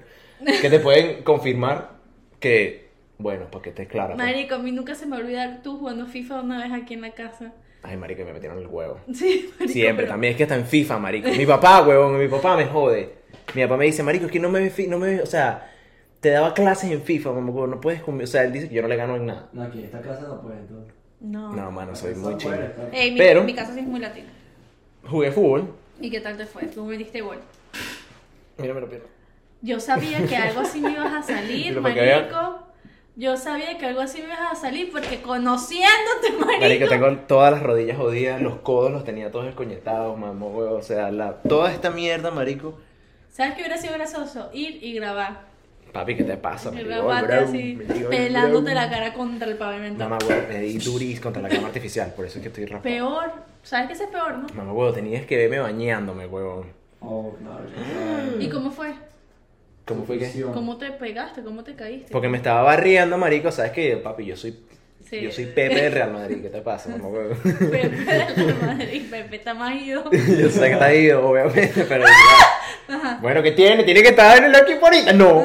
que 0.61 0.69
te 0.69 0.81
pueden 0.81 1.23
confirmar 1.23 1.93
que, 2.41 2.91
bueno, 3.17 3.51
para 3.51 3.63
que 3.63 3.71
estés 3.71 3.89
clara. 3.89 4.15
pues. 4.17 4.27
Marico, 4.27 4.57
a 4.57 4.59
mí 4.59 4.71
nunca 4.73 4.95
se 4.95 5.07
me 5.07 5.17
olvida 5.17 5.63
tú 5.63 5.79
jugando 5.79 6.07
FIFA 6.07 6.43
una 6.43 6.63
vez 6.63 6.73
aquí 6.73 6.93
en 6.95 7.01
la 7.01 7.13
casa. 7.13 7.53
Ay, 7.89 7.97
marico, 7.97 8.23
me 8.25 8.33
metieron 8.35 8.59
el 8.59 8.67
huevo. 8.67 9.01
Sí, 9.15 9.51
marico. 9.59 9.73
Siempre, 9.73 10.05
pero- 10.05 10.09
también 10.13 10.33
es 10.33 10.37
que 10.37 10.43
está 10.43 10.57
en 10.57 10.67
FIFA, 10.67 10.99
marico. 10.99 11.29
Mi 11.31 11.47
papá, 11.47 11.83
huevón, 11.87 12.19
mi 12.19 12.29
papá 12.29 12.57
me 12.57 12.67
jode. 12.67 13.15
Mi 13.55 13.63
papá 13.63 13.77
me 13.79 13.87
dice, 13.87 14.03
marico, 14.03 14.27
es 14.27 14.33
que 14.33 14.39
no 14.41 14.51
me 14.51 14.71
no 14.89 14.99
me 14.99 15.23
o 15.23 15.27
sea, 15.27 15.73
te 16.21 16.29
daba 16.31 16.53
clases 16.53 16.91
en 16.91 17.01
FIFA, 17.03 17.33
mamá, 17.33 17.51
huevón, 17.51 17.71
no 17.71 17.81
puedes. 17.81 18.03
O 18.07 18.27
sea, 18.27 18.45
él 18.45 18.53
dice 18.53 18.69
que 18.69 18.75
yo 18.75 18.83
no 18.83 18.89
le 18.89 18.97
gano 18.97 19.17
en 19.17 19.27
nada. 19.27 19.49
No, 19.55 19.63
aquí 19.63 19.79
en 19.79 19.87
esta 19.87 20.03
casa 20.03 20.27
no 20.29 20.41
puede, 20.43 20.59
entonces. 20.59 20.93
No. 21.21 21.53
No, 21.55 21.71
mano, 21.71 21.97
soy 21.97 22.15
muy 22.15 22.33
no 22.33 22.39
chido. 22.39 22.53
puede, 22.55 22.73
claro. 22.73 22.91
Ey, 22.93 23.11
mi, 23.13 23.19
Pero- 23.19 23.45
mi 23.45 23.55
casa 23.55 23.73
sí 23.73 23.81
es 23.81 23.87
muy 23.87 24.01
latina. 24.01 24.29
Jugué 25.09 25.33
fútbol. 25.33 25.73
¿Y 26.01 26.11
qué 26.11 26.21
tal 26.21 26.37
te 26.37 26.45
fue? 26.47 26.65
Tú 26.67 26.85
me 26.85 26.97
diste 26.99 27.23
gol. 27.23 27.39
Mira, 28.59 28.75
me 28.75 28.81
lo 28.81 28.89
pierdo. 28.89 29.07
Yo 29.63 29.81
sabía 29.81 30.25
que 30.27 30.37
algo 30.37 30.61
así 30.61 30.81
me 30.81 30.93
ibas 30.93 31.13
a 31.13 31.23
salir, 31.35 31.81
marico. 31.81 32.68
Yo 33.19 33.37
sabía 33.37 33.77
que 33.79 33.87
algo 33.87 34.01
así 34.01 34.19
me 34.19 34.29
ibas 34.29 34.53
a 34.53 34.55
salir 34.55 34.93
porque 34.93 35.21
conociéndote, 35.21 36.31
marico. 36.39 36.61
Marico, 36.61 36.89
tengo 36.89 37.17
todas 37.27 37.51
las 37.51 37.65
rodillas 37.65 37.97
jodidas, 37.97 38.41
los 38.41 38.61
codos 38.61 38.93
los 38.93 39.03
tenía 39.03 39.33
todos 39.33 39.49
escoñetados, 39.49 40.17
mamá, 40.17 40.47
huevo. 40.47 40.77
O 40.77 40.83
sea, 40.83 41.11
la, 41.11 41.33
toda 41.43 41.73
esta 41.73 41.91
mierda, 41.91 42.31
marico. 42.31 42.79
¿Sabes 43.29 43.55
qué 43.55 43.63
hubiera 43.63 43.77
sido 43.77 43.95
gracioso? 43.95 44.51
Ir 44.53 44.79
y 44.85 44.95
grabar. 44.95 45.49
Papi, 45.93 46.15
¿qué 46.15 46.23
te 46.23 46.37
pasa? 46.37 46.71
Y 46.71 46.77
Me 46.77 46.85
grabarte 46.85 47.35
así, 47.35 47.81
pelándote 48.09 48.73
la 48.73 48.89
cara 48.89 49.13
contra 49.13 49.49
el 49.49 49.57
pavimento. 49.57 50.05
Mamá, 50.05 50.19
huevo, 50.25 50.43
me 50.49 50.61
di 50.61 50.79
duris 50.79 51.19
contra 51.19 51.43
la 51.43 51.49
cama 51.49 51.67
artificial, 51.67 52.13
por 52.15 52.25
eso 52.25 52.39
es 52.39 52.43
que 52.43 52.49
estoy 52.51 52.67
raspado. 52.67 52.83
Peor. 52.85 53.33
¿Sabes 53.65 53.89
qué 53.89 53.93
es 53.95 54.11
peor, 54.11 54.39
no? 54.39 54.47
Mamá, 54.55 54.73
huevo, 54.73 54.93
tenías 54.93 55.27
que 55.27 55.37
verme 55.37 55.59
bañándome, 55.59 56.25
huevón. 56.29 56.69
Oh, 57.01 57.35
claro. 57.41 57.65
¿Y 58.39 58.49
cómo 58.49 58.71
fue? 58.71 58.95
¿Cómo 59.89 60.05
fue 60.05 60.19
que? 60.19 60.31
¿Cómo 60.53 60.77
te 60.77 60.91
pegaste? 60.93 61.43
¿Cómo 61.43 61.65
te 61.65 61.75
caíste? 61.75 62.13
Porque 62.13 62.29
me 62.29 62.37
estaba 62.37 62.63
barriendo, 62.63 63.17
marico, 63.19 63.51
¿sabes 63.51 63.73
qué? 63.73 63.97
Papi, 63.97 64.27
yo 64.27 64.37
soy, 64.37 64.55
Sí. 65.09 65.23
yo 65.23 65.33
soy 65.33 65.47
Pepe 65.47 65.81
del 65.83 65.93
Real 65.93 66.13
Madrid, 66.13 66.43
¿qué 66.43 66.51
te 66.51 66.61
pasa? 66.61 66.95
Pepe 67.43 67.89
de 67.89 68.47
la 68.47 68.67
Madrid, 68.67 69.03
Pepe 69.11 69.37
está 69.37 69.55
más 69.55 69.75
ido. 69.81 70.05
yo 70.13 70.51
sé 70.51 70.61
que 70.61 70.73
está 70.73 70.95
ido, 70.95 71.27
obviamente, 71.27 71.85
pero... 71.89 72.05
ya. 72.05 72.09
Bueno, 73.21 73.43
¿qué 73.43 73.53
tiene? 73.53 73.85
¿Tiene 73.85 74.03
que 74.03 74.09
estar 74.09 74.39
en 74.39 74.45
el 74.45 74.55
equipo 74.55 74.87
ahorita? 74.87 75.13
No. 75.13 75.45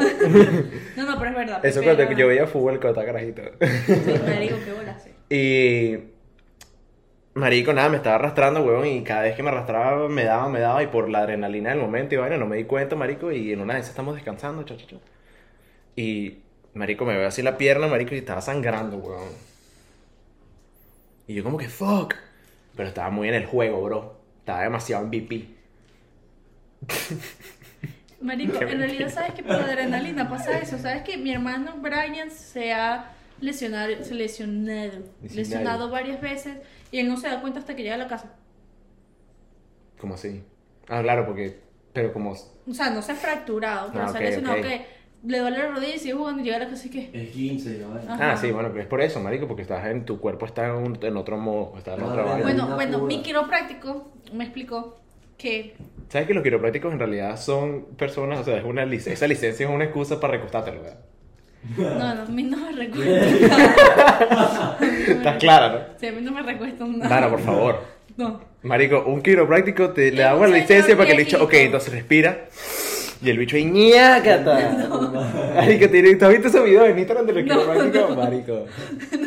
No, 0.95 1.05
no, 1.05 1.19
pero 1.19 1.29
es 1.31 1.35
verdad. 1.35 1.65
Eso 1.65 1.83
cuando 1.83 2.09
yo 2.13 2.27
veía 2.27 2.47
fútbol 2.47 2.79
cuando 2.79 3.01
estaba 3.01 3.05
carajito. 3.05 3.41
Sí, 3.85 4.13
marico, 4.25 4.55
qué 4.63 4.71
bola, 4.71 4.97
sí. 4.99 5.09
Y... 5.29 6.12
Marico, 7.35 7.73
nada, 7.73 7.89
me 7.89 7.97
estaba 7.97 8.15
arrastrando, 8.15 8.61
huevón, 8.61 8.85
y 8.85 9.03
cada 9.03 9.23
vez 9.23 9.35
que 9.35 9.41
me 9.41 9.49
arrastraba 9.49 10.07
me 10.07 10.23
daba, 10.23 10.49
me 10.49 10.59
daba, 10.59 10.83
y 10.83 10.87
por 10.87 11.09
la 11.09 11.19
adrenalina 11.19 11.71
del 11.71 11.79
momento, 11.79 12.13
y 12.13 12.17
vaina, 12.19 12.37
no 12.37 12.45
me 12.45 12.57
di 12.57 12.65
cuenta, 12.65 12.95
marico, 12.95 13.31
y 13.31 13.51
en 13.51 13.61
una 13.61 13.73
vez 13.73 13.89
estamos 13.89 14.13
descansando, 14.15 14.63
cha, 14.63 14.77
cha, 14.77 14.85
cha. 14.85 14.97
Y, 15.95 16.39
marico, 16.75 17.05
me 17.05 17.17
veo 17.17 17.27
así 17.27 17.41
la 17.41 17.57
pierna, 17.57 17.87
marico, 17.87 18.13
y 18.13 18.19
estaba 18.19 18.41
sangrando, 18.41 18.97
huevón. 18.97 19.29
Y 21.27 21.33
yo 21.33 21.43
como 21.43 21.57
que, 21.57 21.69
fuck. 21.69 22.13
Pero 22.75 22.89
estaba 22.89 23.09
muy 23.09 23.29
en 23.29 23.35
el 23.35 23.45
juego, 23.45 23.81
bro. 23.81 24.19
Estaba 24.39 24.63
demasiado 24.63 25.05
MVP. 25.05 25.47
Marico, 28.21 28.59
Qué 28.59 28.65
en 28.65 28.79
realidad 28.79 29.09
sabes 29.09 29.33
que 29.33 29.43
por 29.43 29.57
la 29.57 29.65
adrenalina 29.65 30.29
pasa 30.29 30.59
eso. 30.59 30.77
Sabes 30.77 31.03
que 31.03 31.17
mi 31.17 31.31
hermano 31.31 31.75
Brian 31.77 32.31
se 32.31 32.73
ha 32.73 33.13
lesionado, 33.43 33.89
lesionado, 34.11 35.03
Lesionado. 35.21 35.89
varias 35.89 36.21
veces 36.21 36.57
y 36.91 36.99
él 36.99 37.07
no 37.07 37.17
se 37.17 37.27
da 37.27 37.41
cuenta 37.41 37.59
hasta 37.59 37.75
que 37.75 37.83
llega 37.83 37.95
a 37.95 37.99
la 37.99 38.07
casa. 38.07 38.33
¿Cómo 39.99 40.15
así? 40.15 40.43
Ah, 40.89 41.01
claro, 41.01 41.25
porque. 41.25 41.59
Pero 41.93 42.11
como. 42.11 42.31
O 42.31 42.73
sea, 42.73 42.89
no 42.89 43.01
se 43.01 43.11
ha 43.11 43.15
fracturado, 43.15 43.91
pero 43.93 44.05
Ah, 44.05 44.09
se 44.09 44.17
ha 44.17 44.21
lesionado 44.21 44.57
ok. 44.57 44.61
que 44.63 44.85
le 45.25 45.39
duele 45.39 45.57
la 45.59 45.67
rodilla 45.71 45.95
y 45.95 45.99
sigue 45.99 46.13
jugando 46.15 46.41
y 46.41 46.45
llega 46.45 46.57
a 46.57 46.59
la 46.59 46.69
casa 46.69 46.87
y 46.87 46.89
que. 46.89 47.09
Es 47.13 47.29
15, 47.31 47.77
¿no? 47.79 47.95
Ajá. 48.11 48.31
Ah, 48.33 48.37
sí, 48.37 48.51
bueno, 48.51 48.69
pero 48.69 48.81
es 48.81 48.87
por 48.87 49.01
eso, 49.01 49.19
marico, 49.19 49.47
porque 49.47 49.61
estás 49.61 49.85
en 49.87 50.03
tu 50.05 50.19
cuerpo 50.19 50.45
está 50.45 50.65
en, 50.67 50.71
un- 50.75 50.99
en 51.01 51.17
otro 51.17 51.37
modo, 51.37 51.77
está 51.77 51.93
en 51.95 52.01
Ah, 52.01 52.05
otra 52.07 52.23
bueno. 52.23 52.43
vaina. 52.43 52.63
Bueno, 52.63 52.75
bueno, 52.75 52.99
pura. 52.99 53.15
mi 53.15 53.21
quiropráctico 53.21 54.11
me 54.33 54.43
explicó 54.45 54.97
que 55.37 55.75
¿Sabes 56.09 56.27
que 56.27 56.33
los 56.33 56.43
quiroprácticos 56.43 56.91
en 56.93 56.99
realidad 56.99 57.37
son 57.39 57.85
personas, 57.97 58.39
o 58.39 58.43
sea, 58.43 58.57
es 58.57 58.63
una 58.65 58.85
lic- 58.85 59.07
esa 59.07 59.27
licencia 59.27 59.65
es 59.67 59.71
una 59.73 59.85
excusa 59.85 60.19
para 60.19 60.33
recostártelo, 60.33 60.81
¿verdad? 60.81 60.99
No, 61.77 62.15
no, 62.15 62.21
a 62.23 62.25
mí 62.25 62.43
no 62.43 62.57
me 62.57 62.71
recuesta. 62.85 64.77
Estás 65.07 65.37
clara, 65.37 65.69
¿no? 65.69 65.79
Sí, 65.99 66.07
a 66.07 66.11
mí 66.11 66.21
no 66.21 66.31
me 66.31 66.41
recuesta 66.41 66.85
nada. 66.85 67.09
Dana, 67.09 67.29
por 67.29 67.39
favor. 67.41 67.81
No. 68.17 68.41
Marico, 68.63 69.03
un 69.05 69.21
quiropráctico 69.21 69.89
te 69.91 70.11
le 70.11 70.17
Es 70.21 70.23
damos 70.29 70.45
un 70.45 70.51
la 70.51 70.57
licencia 70.59 70.95
para 70.95 71.07
que 71.07 71.13
el 71.15 71.23
bicho, 71.25 71.43
ok, 71.43 71.53
entonces 71.55 71.93
respira. 71.93 72.45
Y 73.21 73.29
el 73.29 73.37
bicho 73.37 73.55
ahí, 73.55 73.65
ñácata. 73.65 75.53
Marico, 75.55 75.89
¿tienes- 75.89 76.17
¿tú 76.19 76.25
has 76.25 76.31
visto 76.31 76.47
ese 76.49 76.61
video 76.61 76.85
en 76.85 76.99
Instagram 76.99 77.25
de 77.25 77.33
los 77.33 77.45
No, 77.45 77.61
quiroprácticos? 77.61 78.09
no. 78.09 78.15
Marico, 78.23 78.65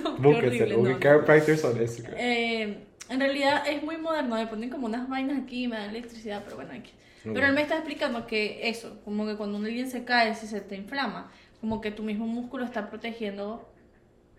No, 0.02 0.10
búsquenselo, 0.18 0.76
no. 0.82 0.98
chiropractors 0.98 1.64
on 1.64 1.80
Instagram. 1.80 2.14
Eh, 2.18 2.78
en 3.08 3.20
realidad 3.20 3.62
es 3.68 3.82
muy 3.82 3.96
moderno, 3.96 4.36
me 4.36 4.46
ponen 4.46 4.68
como 4.70 4.86
unas 4.86 5.08
vainas 5.08 5.38
aquí 5.42 5.64
y 5.64 5.68
me 5.68 5.76
dan 5.76 5.90
electricidad, 5.90 6.42
pero 6.44 6.56
bueno, 6.56 6.72
aquí. 6.72 6.92
Pero 7.24 7.44
él 7.44 7.54
me 7.54 7.62
está 7.62 7.74
explicando 7.74 8.24
que 8.28 8.68
eso, 8.68 9.00
como 9.04 9.26
que 9.26 9.34
cuando 9.34 9.58
alguien 9.58 9.90
se 9.90 10.04
cae, 10.04 10.32
si 10.36 10.46
se 10.46 10.60
te 10.60 10.76
inflama, 10.76 11.32
como 11.60 11.80
que 11.80 11.90
tu 11.90 12.02
mismo 12.02 12.26
músculo 12.26 12.64
está 12.64 12.90
protegiendo 12.90 13.68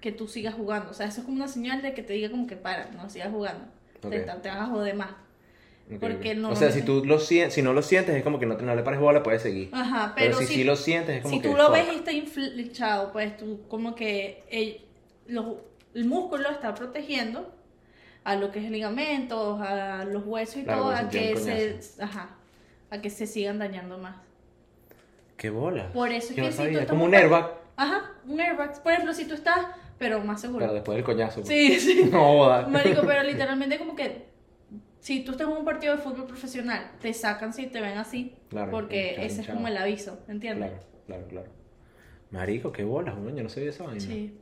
que 0.01 0.11
tú 0.11 0.27
sigas 0.27 0.55
jugando. 0.55 0.91
O 0.91 0.93
sea, 0.93 1.07
eso 1.07 1.21
es 1.21 1.25
como 1.25 1.37
una 1.37 1.47
señal 1.47 1.81
de 1.81 1.93
que 1.93 2.03
te 2.03 2.13
diga 2.13 2.29
como 2.31 2.47
que 2.47 2.55
para, 2.57 2.91
no 2.91 3.09
sigas 3.09 3.31
jugando. 3.31 3.65
Ok. 4.03 4.11
Te, 4.11 4.19
te 4.21 4.49
vas 4.49 4.57
a 4.59 4.65
joder 4.67 4.95
más. 4.95 5.11
Porque 5.99 6.35
no 6.35 6.51
O 6.51 6.55
sea, 6.55 6.67
lo 6.67 6.73
si 6.73 6.81
tú 6.81 7.03
lo 7.05 7.19
si 7.19 7.61
no 7.61 7.73
lo 7.73 7.81
sientes, 7.81 8.15
es 8.15 8.23
como 8.23 8.39
que 8.39 8.45
no, 8.45 8.57
te, 8.57 8.63
no 8.63 8.75
le 8.75 8.83
pares 8.83 8.99
bola, 8.99 9.23
puedes 9.23 9.41
seguir. 9.41 9.69
Ajá, 9.71 10.13
Pero, 10.15 10.35
pero, 10.35 10.39
si 10.39 10.47
sí 10.47 10.63
lo 10.63 10.75
sientes, 10.75 11.15
es 11.17 11.21
como 11.23 11.35
si 11.35 11.41
que. 11.41 11.49
tú 11.49 11.55
lo 11.55 11.65
fuck. 11.65 11.73
ves 11.73 11.87
y 11.93 11.95
está 11.97 12.11
inflechado, 12.11 13.11
pues 13.11 13.37
tú 13.37 13.61
como 13.67 13.95
que 13.95 14.43
el, 14.49 14.81
los- 15.27 15.57
el 15.93 16.05
músculo 16.05 16.49
está 16.49 16.73
protegiendo 16.75 17.53
a 18.25 18.35
lo 18.35 18.51
que 18.51 18.59
es 18.65 18.71
ligamentos, 18.71 19.61
a 19.61 20.05
los 20.05 20.25
huesos 20.25 20.57
y 20.57 20.63
Claro, 20.63 20.81
todo, 20.83 20.91
a 20.91 21.09
que 21.09 21.35
se, 21.37 22.03
ajá, 22.03 22.37
a 22.91 23.01
que 23.01 23.09
se 23.09 23.27
sigan 23.27 23.59
dañando 23.59 23.97
más. 23.99 24.17
Qué 25.37 25.49
bola. 25.51 25.91
Por 25.93 26.11
eso 26.11 26.29
es 26.29 26.35
que 26.35 26.41
no 26.41 26.51
si 26.51 26.73
tú 26.73 26.87
como 26.89 27.05
un 27.05 27.15
airbag, 27.15 27.51
Ajá, 27.77 28.11
un 28.25 28.41
airbag. 28.41 28.81
Por 28.81 28.91
ejemplo, 28.91 29.13
si 29.13 29.25
tú 29.25 29.35
estás, 29.35 29.67
pero 29.99 30.19
más 30.19 30.41
seguro. 30.41 30.59
pero 30.59 30.73
después 30.73 30.95
del 30.95 31.05
coñazo. 31.05 31.41
pues. 31.41 31.47
Sí, 31.47 31.79
sí. 31.79 32.05
No 32.11 32.23
joda. 32.23 32.67
Marico, 32.67 33.03
pero 33.05 33.21
literalmente 33.23 33.77
como 33.77 33.95
que 33.95 34.25
si 34.99 35.23
tú 35.23 35.31
estás 35.31 35.47
en 35.47 35.53
un 35.53 35.63
partido 35.63 35.95
de 35.95 36.01
fútbol 36.01 36.25
profesional, 36.25 36.91
te 36.99 37.13
sacan 37.13 37.53
si 37.53 37.67
te 37.67 37.79
ven 37.79 37.97
así, 37.97 38.35
Claro, 38.49 38.71
porque 38.71 39.15
ese 39.23 39.41
es 39.41 39.47
como 39.47 39.67
el 39.67 39.77
aviso, 39.77 40.19
¿entiendes? 40.27 40.71
Claro, 40.71 40.83
claro, 41.05 41.27
claro. 41.27 41.49
Marico, 42.31 42.71
qué 42.71 42.83
bolas, 42.83 43.15
yo 43.15 43.43
no 43.43 43.49
sabía 43.49 43.69
esa 43.69 43.85
vaina. 43.85 44.01
Sí. 44.01 44.37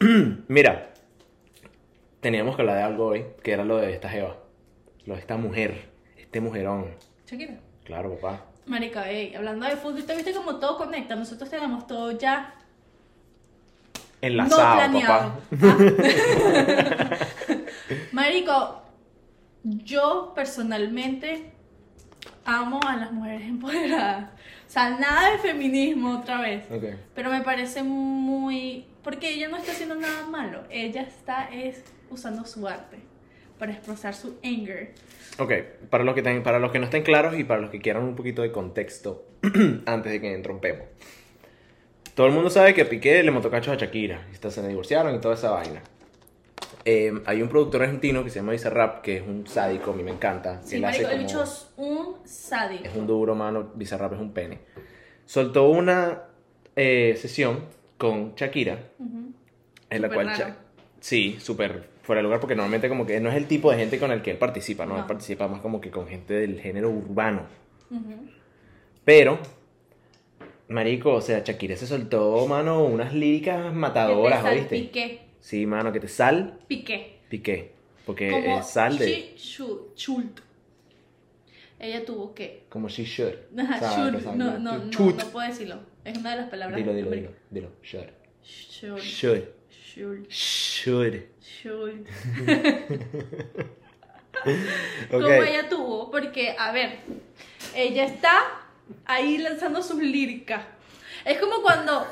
Mira, 0.48 0.92
teníamos 2.20 2.56
que 2.56 2.62
hablar 2.62 2.76
de 2.76 2.82
algo 2.82 3.06
hoy, 3.06 3.24
que 3.42 3.52
era 3.52 3.64
lo 3.64 3.76
de 3.76 3.92
esta 3.92 4.08
jeva. 4.10 4.36
Lo 5.06 5.14
de 5.14 5.20
esta 5.20 5.36
mujer, 5.36 5.88
este 6.18 6.40
mujerón. 6.40 6.88
Shakira. 7.26 7.60
Claro, 7.84 8.14
papá. 8.16 8.44
Marica, 8.66 9.08
ey, 9.10 9.34
hablando 9.34 9.66
de 9.66 9.76
fútbol, 9.76 10.04
¿te 10.04 10.14
viste 10.14 10.32
como 10.32 10.56
todo 10.56 10.76
conecta? 10.76 11.16
Nosotros 11.16 11.50
tenemos 11.50 11.86
todo 11.86 12.12
ya 12.12 12.54
Enlazado, 14.20 14.62
no 14.62 14.76
planeado. 14.76 15.40
papá. 15.50 15.76
Ah. 17.48 17.56
Marico, 18.12 18.82
yo 19.64 20.32
personalmente 20.34 21.52
amo 22.44 22.80
a 22.86 22.96
las 22.96 23.12
mujeres 23.12 23.42
empoderadas. 23.42 24.30
O 24.68 24.70
sea, 24.72 24.90
nada 24.90 25.32
de 25.32 25.38
feminismo 25.38 26.18
otra 26.18 26.40
vez. 26.40 26.64
Pero 27.14 27.30
me 27.30 27.42
parece 27.42 27.82
muy... 27.82 28.86
Porque 29.02 29.30
ella 29.34 29.48
no 29.48 29.56
está 29.56 29.72
haciendo 29.72 29.96
nada 29.96 30.26
malo. 30.28 30.62
Ella 30.70 31.02
está 31.02 31.48
es 31.52 31.82
usando 32.08 32.44
su 32.46 32.66
arte 32.68 33.11
para 33.62 33.74
expresar 33.74 34.12
su 34.12 34.40
anger. 34.42 34.90
Ok, 35.38 35.52
para 35.88 36.02
los, 36.02 36.16
que 36.16 36.22
ten- 36.22 36.42
para 36.42 36.58
los 36.58 36.72
que 36.72 36.80
no 36.80 36.86
estén 36.86 37.04
claros 37.04 37.38
y 37.38 37.44
para 37.44 37.60
los 37.60 37.70
que 37.70 37.78
quieran 37.80 38.02
un 38.02 38.16
poquito 38.16 38.42
de 38.42 38.50
contexto 38.50 39.24
antes 39.86 40.10
de 40.10 40.20
que 40.20 40.34
entrompemos. 40.34 40.84
Todo 42.16 42.26
el 42.26 42.32
mundo 42.32 42.50
sabe 42.50 42.74
que 42.74 42.84
Piqué 42.84 43.22
le 43.22 43.30
montó 43.30 43.52
cachos 43.52 43.72
a 43.74 43.76
Shakira 43.76 44.26
y 44.32 44.50
se 44.50 44.66
divorciaron 44.66 45.14
y 45.14 45.20
toda 45.20 45.34
esa 45.34 45.52
vaina. 45.52 45.80
Eh, 46.84 47.12
hay 47.24 47.40
un 47.40 47.48
productor 47.48 47.84
argentino 47.84 48.24
que 48.24 48.30
se 48.30 48.40
llama 48.40 48.50
Bizarrap, 48.50 49.00
que 49.02 49.18
es 49.18 49.22
un 49.22 49.46
sádico, 49.46 49.92
a 49.92 49.94
mí 49.94 50.02
me 50.02 50.10
encanta. 50.10 50.60
Sí, 50.64 50.74
él 50.78 50.84
hace 50.84 51.02
marico, 51.04 51.10
el 51.12 51.26
como- 51.28 51.28
bicho 51.28 51.42
es 51.44 51.70
un 51.76 52.16
sádico. 52.24 52.84
Es 52.84 52.96
un 52.96 53.06
duro, 53.06 53.36
mano. 53.36 53.70
Bizarrap 53.76 54.14
es 54.14 54.18
un 54.18 54.32
pene. 54.32 54.58
Soltó 55.24 55.68
una 55.68 56.22
eh, 56.74 57.14
sesión 57.16 57.66
con 57.96 58.34
Shakira, 58.34 58.88
Ujú. 58.98 59.32
en 59.88 60.02
la 60.02 60.08
cual... 60.08 60.26
Sha- 60.34 60.56
Sí, 60.98 61.36
súper 61.40 61.91
fuera 62.02 62.18
de 62.20 62.24
lugar, 62.24 62.40
porque 62.40 62.54
normalmente 62.54 62.88
como 62.88 63.06
que 63.06 63.20
no 63.20 63.30
es 63.30 63.36
el 63.36 63.46
tipo 63.46 63.70
de 63.70 63.78
gente 63.78 63.98
con 63.98 64.10
el 64.12 64.22
que 64.22 64.32
él 64.32 64.38
participa, 64.38 64.84
¿no? 64.86 64.94
Él 64.96 65.00
No. 65.02 65.06
participa 65.06 65.48
más 65.48 65.60
como 65.60 65.80
que 65.80 65.90
con 65.90 66.06
gente 66.08 66.34
del 66.34 66.60
género 66.60 66.90
urbano. 66.90 67.46
Ujú. 67.90 68.28
Pero, 69.04 69.38
marico, 70.68 71.14
o 71.14 71.20
sea, 71.20 71.40
Shakira 71.44 71.76
se 71.76 71.86
soltó, 71.86 72.46
mano, 72.46 72.84
unas 72.84 73.12
líricas 73.14 73.72
matadoras, 73.74 74.44
Que 74.44 74.62
te 74.90 75.20
Sí, 75.40 75.66
mano, 75.66 75.92
que 75.92 76.00
te 76.00 76.08
sal, 76.08 76.58
piqué. 76.68 77.18
piqué. 77.28 77.72
Porque 78.06 78.30
Como 78.30 78.58
es 78.58 78.66
sal 78.66 78.98
de... 78.98 79.06
she 79.36 79.94
should-. 79.96 80.40
Ella 81.78 82.04
tuvo 82.04 82.32
que... 82.34 82.64
Como 82.68 82.88
she 82.88 83.04
should. 83.04 83.34
Ajá, 83.58 83.80
¿sabes? 83.80 84.22
should. 84.22 84.36
No, 84.36 84.58
no, 84.58 84.78
no, 84.78 84.84
no 84.84 85.26
puedo 85.32 85.46
decirlo. 85.48 85.80
Es 86.04 86.16
una 86.18 86.30
de 86.32 86.36
las 86.36 86.50
palabras. 86.50 86.76
Dilo, 86.78 86.94
dilo, 86.94 87.10
dilo, 87.10 87.30
dilo. 87.50 87.68
Should. 87.82 88.08
Should. 88.44 89.00
Should. 89.00 89.44
Should. 89.94 90.28
Should. 90.30 91.26
Should. 91.40 92.06
Ok. 95.12 95.20
Como 95.22 95.28
ella 95.28 95.68
tuvo, 95.68 96.10
porque, 96.10 96.56
a 96.58 96.72
ver, 96.72 96.98
ella 97.74 98.04
está 98.04 98.32
ahí 99.04 99.38
lanzando 99.38 99.82
sus 99.82 100.02
líricas. 100.02 100.62
Es 101.24 101.38
como 101.38 101.62
cuando, 101.62 102.06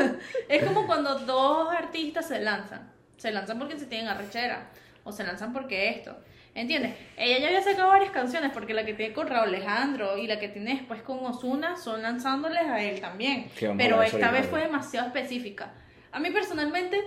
es 0.48 0.64
como 0.64 0.86
cuando 0.86 1.20
dos 1.20 1.72
artistas 1.72 2.26
se 2.26 2.40
lanzan. 2.40 2.90
Se 3.16 3.30
lanzan 3.30 3.58
porque 3.58 3.78
se 3.78 3.86
tienen 3.86 4.08
arrechera, 4.08 4.70
o 5.04 5.12
se 5.12 5.24
lanzan 5.24 5.52
porque 5.52 5.90
esto. 5.90 6.16
¿Entiendes? 6.54 6.94
Ella 7.18 7.38
ya 7.38 7.46
había 7.48 7.62
sacado 7.62 7.88
varias 7.88 8.10
canciones, 8.10 8.50
porque 8.52 8.72
la 8.72 8.84
que 8.86 8.94
tiene 8.94 9.12
con 9.12 9.28
Raúl 9.28 9.48
Alejandro 9.48 10.16
y 10.16 10.26
la 10.26 10.38
que 10.38 10.48
tiene 10.48 10.74
después 10.74 11.02
con 11.02 11.24
Osuna 11.24 11.76
son 11.76 12.02
lanzándoles 12.02 12.62
a 12.62 12.82
él 12.82 13.00
también. 13.00 13.50
Pero 13.76 14.02
esta 14.02 14.30
vez 14.30 14.46
fue 14.46 14.62
demasiado 14.62 15.06
específica. 15.08 15.74
A 16.16 16.18
mí 16.18 16.30
personalmente, 16.30 16.98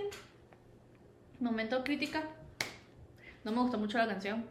momento 1.40 1.82
crítica, 1.82 2.22
no 3.42 3.50
me 3.50 3.58
gustó 3.58 3.76
mucho 3.76 3.98
la 3.98 4.06
canción. 4.06 4.44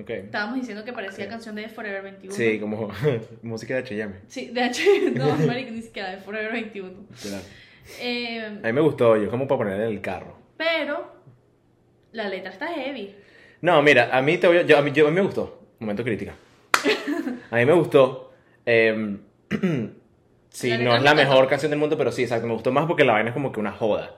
Ok. 0.00 0.10
Estábamos 0.10 0.56
diciendo 0.56 0.84
que 0.84 0.92
parecía 0.92 1.26
Ok. 1.26 1.30
canción 1.30 1.54
de 1.54 1.68
Forever 1.68 2.02
21. 2.02 2.34
Sí, 2.34 2.58
como 2.58 2.90
música 3.42 3.74
de 3.74 3.80
H&M. 3.82 4.14
Sí, 4.26 4.48
de 4.50 4.66
hecho, 4.66 4.82
no, 5.14 5.36
marico, 5.46 5.70
ni 5.70 5.82
siquiera 5.82 6.10
de 6.10 6.16
Forever 6.16 6.50
21. 6.50 6.88
literal. 7.08 7.42
Eh, 8.00 8.58
A 8.64 8.66
mí 8.66 8.72
me 8.72 8.80
gustó, 8.80 9.16
yo 9.16 9.30
como 9.30 9.46
para 9.46 9.58
poner 9.58 9.74
en 9.80 9.86
el 9.86 10.00
carro. 10.00 10.36
pero 10.56 11.12
la 12.10 12.28
letra 12.28 12.50
está 12.50 12.66
heavy. 12.66 13.14
No, 13.60 13.80
mira, 13.80 14.10
a 14.16 14.20
mí, 14.22 14.38
te 14.38 14.48
voy 14.48 14.56
a, 14.58 14.62
yo, 14.62 14.76
a 14.76 14.82
mí, 14.82 14.90
yo- 14.90 15.06
a 15.06 15.10
mí 15.10 15.14
me 15.14 15.22
gustó. 15.22 15.68
Momento 15.78 16.02
crítica. 16.02 16.34
A 17.52 17.56
mí 17.56 17.64
me 17.64 17.74
gustó. 17.74 18.32
eh, 18.66 19.18
sí, 20.50 20.76
no 20.78 20.94
es 20.96 21.02
la 21.02 21.14
me 21.14 21.24
mejor 21.24 21.48
canción 21.48 21.70
del 21.70 21.78
mundo, 21.80 21.96
pero 21.96 22.12
sí, 22.12 22.22
exacto. 22.22 22.46
Me 22.46 22.52
gustó 22.54 22.70
más 22.72 22.86
porque 22.86 23.04
la 23.04 23.14
vaina 23.14 23.30
es 23.30 23.34
como 23.34 23.50
que 23.52 23.60
una 23.60 23.72
joda. 23.72 24.16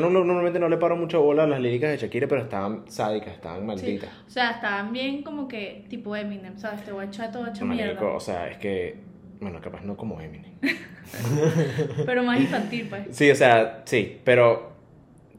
No, 0.00 0.10
no, 0.10 0.22
normalmente 0.24 0.60
no 0.60 0.68
le 0.68 0.76
paro 0.76 0.96
mucha 0.96 1.18
bola 1.18 1.42
a 1.42 1.46
las 1.48 1.60
líricas 1.60 1.90
de 1.90 1.96
Shakira, 1.96 2.28
pero 2.28 2.42
estaban 2.42 2.88
sádicas, 2.88 3.34
estaban 3.34 3.60
Sí. 3.62 3.66
malditas. 3.66 4.10
O 4.26 4.30
sea, 4.30 4.52
estaban 4.52 4.92
bien 4.92 5.22
como 5.24 5.48
que 5.48 5.86
tipo 5.88 6.14
Eminem, 6.14 6.56
¿sabes? 6.56 6.84
Te 6.84 6.92
voy 6.92 7.04
a 7.04 7.08
echar 7.08 7.32
todo 7.32 7.46
hecho 7.48 7.64
mierda. 7.64 8.00
o 8.04 8.20
sea, 8.20 8.48
es 8.48 8.58
que. 8.58 8.96
Bueno, 9.40 9.60
capaz 9.60 9.82
no 9.82 9.96
como 9.96 10.20
Eminem. 10.20 10.52
Pero 12.06 12.22
más 12.22 12.40
infantil, 12.40 12.86
pues. 12.88 13.06
Sí, 13.16 13.28
o 13.30 13.34
sea, 13.34 13.82
sí, 13.86 14.20
pero 14.24 14.72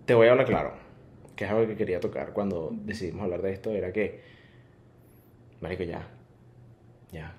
te 0.06 0.14
voy 0.14 0.28
a 0.28 0.32
hablar 0.32 0.46
claro, 0.48 0.74
que 1.36 1.46
es 1.46 1.52
algo 1.52 1.68
que 1.68 1.76
quería 1.76 2.00
tocar 2.00 2.34
cuando 2.34 2.70
decidimos 2.74 3.24
hablar 3.24 3.42
de 3.42 3.52
esto, 3.54 3.72
era 3.72 3.92
que, 3.94 4.22
marico, 5.62 5.84
ya, 5.84 6.08
ya, 7.12 7.36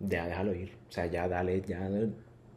ya 0.00 0.26
déjalo 0.26 0.54
ir, 0.54 0.72
o 0.88 0.92
sea, 0.92 1.06
ya 1.06 1.28
dale, 1.28 1.62
ya. 1.62 1.88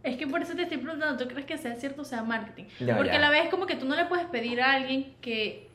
Es 0.03 0.17
que 0.17 0.27
por 0.27 0.41
eso 0.41 0.55
te 0.55 0.63
estoy 0.63 0.77
preguntando, 0.77 1.21
¿tú 1.21 1.29
crees 1.29 1.45
que 1.45 1.57
sea 1.57 1.75
cierto 1.75 2.03
o 2.03 2.05
sea 2.05 2.23
marketing? 2.23 2.65
Ya, 2.79 2.95
Porque 2.95 3.11
ya. 3.11 3.17
a 3.17 3.21
la 3.21 3.29
vez 3.29 3.49
como 3.49 3.65
que 3.65 3.75
tú 3.75 3.85
no 3.85 3.95
le 3.95 4.05
puedes 4.05 4.25
pedir 4.27 4.61
a 4.61 4.73
alguien 4.73 5.13
que 5.21 5.67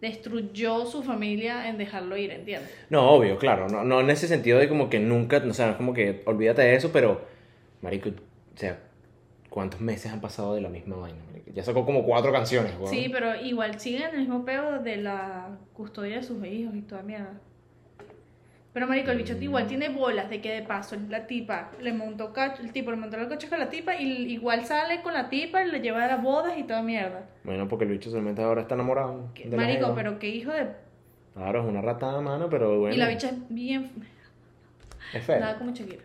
destruyó 0.00 0.86
su 0.86 1.02
familia 1.02 1.68
en 1.68 1.76
dejarlo 1.76 2.16
ir, 2.16 2.30
¿entiendes? 2.30 2.70
No, 2.88 3.10
obvio, 3.10 3.36
claro. 3.36 3.68
No, 3.68 3.84
no 3.84 4.00
en 4.00 4.08
ese 4.10 4.28
sentido 4.28 4.58
de 4.58 4.68
como 4.68 4.88
que 4.88 4.98
nunca, 4.98 5.42
o 5.46 5.52
sea, 5.52 5.76
como 5.76 5.92
que 5.92 6.22
olvídate 6.24 6.62
de 6.62 6.74
eso, 6.74 6.90
pero, 6.90 7.26
marico, 7.82 8.08
o 8.08 8.56
sea, 8.56 8.78
¿cuántos 9.50 9.80
meses 9.80 10.10
han 10.10 10.20
pasado 10.22 10.54
de 10.54 10.62
la 10.62 10.70
misma 10.70 10.96
vaina? 10.96 11.18
Ya 11.52 11.62
sacó 11.62 11.84
como 11.84 12.04
cuatro 12.04 12.32
canciones, 12.32 12.72
weón. 12.78 12.88
Sí, 12.88 13.08
pero 13.12 13.34
igual 13.34 13.78
siguen 13.78 14.02
en 14.04 14.10
el 14.14 14.20
mismo 14.20 14.44
peo 14.44 14.78
de 14.78 14.96
la 14.96 15.58
custodia 15.74 16.16
de 16.16 16.22
sus 16.22 16.42
hijos 16.46 16.74
y 16.74 16.82
toda 16.82 17.02
mierda. 17.02 17.40
Pero 18.72 18.86
marico, 18.86 19.10
el 19.10 19.18
bicho 19.18 19.36
igual 19.40 19.66
tiene 19.66 19.88
bolas 19.88 20.30
de 20.30 20.40
que 20.40 20.52
de 20.52 20.62
paso 20.62 20.96
la 21.08 21.26
tipa 21.26 21.72
le 21.80 21.92
montó 21.92 22.32
cacho, 22.32 22.62
el 22.62 22.70
tipo 22.72 22.92
le 22.92 22.96
montó 22.96 23.16
el 23.16 23.26
coche 23.28 23.48
con 23.48 23.58
la 23.58 23.68
tipa 23.68 23.96
y 23.96 24.30
igual 24.32 24.64
sale 24.64 25.02
con 25.02 25.12
la 25.12 25.28
tipa 25.28 25.64
y 25.64 25.70
le 25.72 25.80
lleva 25.80 26.04
a 26.04 26.06
las 26.06 26.22
bodas 26.22 26.56
y 26.56 26.62
toda 26.62 26.80
mierda. 26.82 27.24
Bueno, 27.42 27.66
porque 27.66 27.84
el 27.84 27.90
bicho 27.90 28.10
solamente 28.10 28.42
ahora 28.42 28.62
está 28.62 28.74
enamorado. 28.76 29.28
De 29.44 29.56
Marico, 29.56 29.92
pero 29.94 30.18
qué 30.20 30.28
hijo 30.28 30.52
de... 30.52 30.68
Claro, 31.34 31.62
es 31.62 31.66
una 31.68 31.80
ratada, 31.80 32.20
mano, 32.20 32.48
pero 32.48 32.78
bueno. 32.78 32.94
Y 32.94 32.98
la 32.98 33.08
bicha 33.08 33.28
es 33.30 33.34
bien... 33.48 33.90
Es 35.12 35.24
feo. 35.24 35.40
Nada 35.40 35.58
como 35.58 35.72
Shakira. 35.72 36.02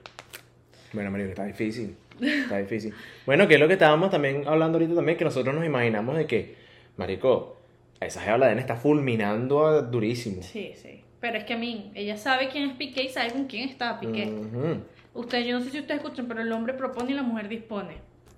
Bueno, 0.93 1.11
marico, 1.11 1.29
está 1.29 1.45
difícil. 1.45 1.95
Está 2.19 2.57
difícil. 2.57 2.93
Bueno, 3.27 3.47
que 3.47 3.55
es 3.55 3.59
lo 3.59 3.67
que 3.67 3.73
estábamos 3.73 4.09
también 4.09 4.43
hablando 4.47 4.77
ahorita 4.77 4.95
también, 4.95 5.17
que 5.17 5.25
nosotros 5.25 5.53
nos 5.53 5.65
imaginamos 5.65 6.17
de 6.17 6.25
que, 6.25 6.55
marico, 6.97 7.57
esa 7.99 8.21
jeva 8.21 8.37
la 8.39 8.47
den 8.47 8.57
está 8.59 8.75
fulminando 8.75 9.67
a- 9.67 9.81
durísimo. 9.81 10.41
Sí, 10.41 10.73
sí. 10.75 11.01
Pero 11.25 11.39
es 11.39 11.43
que 11.43 11.55
a 11.55 11.57
mí, 11.57 11.91
ella 11.95 12.17
sabe 12.17 12.49
quién 12.49 12.69
es 12.69 12.75
Piqué 12.77 13.05
y 13.05 13.09
sabe 13.09 13.31
con 13.31 13.45
quién 13.45 13.67
está 13.67 13.99
Piqué. 13.99 14.27
Ujú. 14.27 14.83
Ustedes, 15.15 15.47
yo 15.47 15.57
no 15.57 15.65
sé 15.65 15.71
si 15.71 15.79
ustedes 15.79 15.99
escuchan, 15.99 16.27
pero 16.27 16.41
el 16.41 16.51
hombre 16.51 16.75
propone 16.75 17.13
y 17.13 17.15
la 17.15 17.23
mujer 17.23 17.49
dispone. 17.49 17.95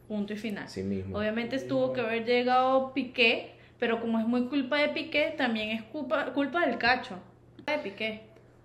Punto 0.07 0.31
y 0.31 0.37
final. 0.37 0.63
Así 0.63 0.83
mismo. 0.83 1.17
Obviamente 1.17 1.59
tuvo 1.59 1.91
que 1.91 1.99
haber 1.99 2.23
llegado 2.25 2.93
Piqué, 2.93 3.57
pero 3.77 3.99
como 3.99 4.19
es 4.19 4.25
muy 4.25 4.45
culpa 4.47 4.77
de 4.77 4.87
Piqué, 4.87 5.33
también 5.37 5.71
es 5.71 5.83
culpa, 5.83 6.31
culpa 6.31 6.65
del 6.65 6.77
cacho. 6.77 7.19
De 7.65 7.77
Piqué. 7.79 8.21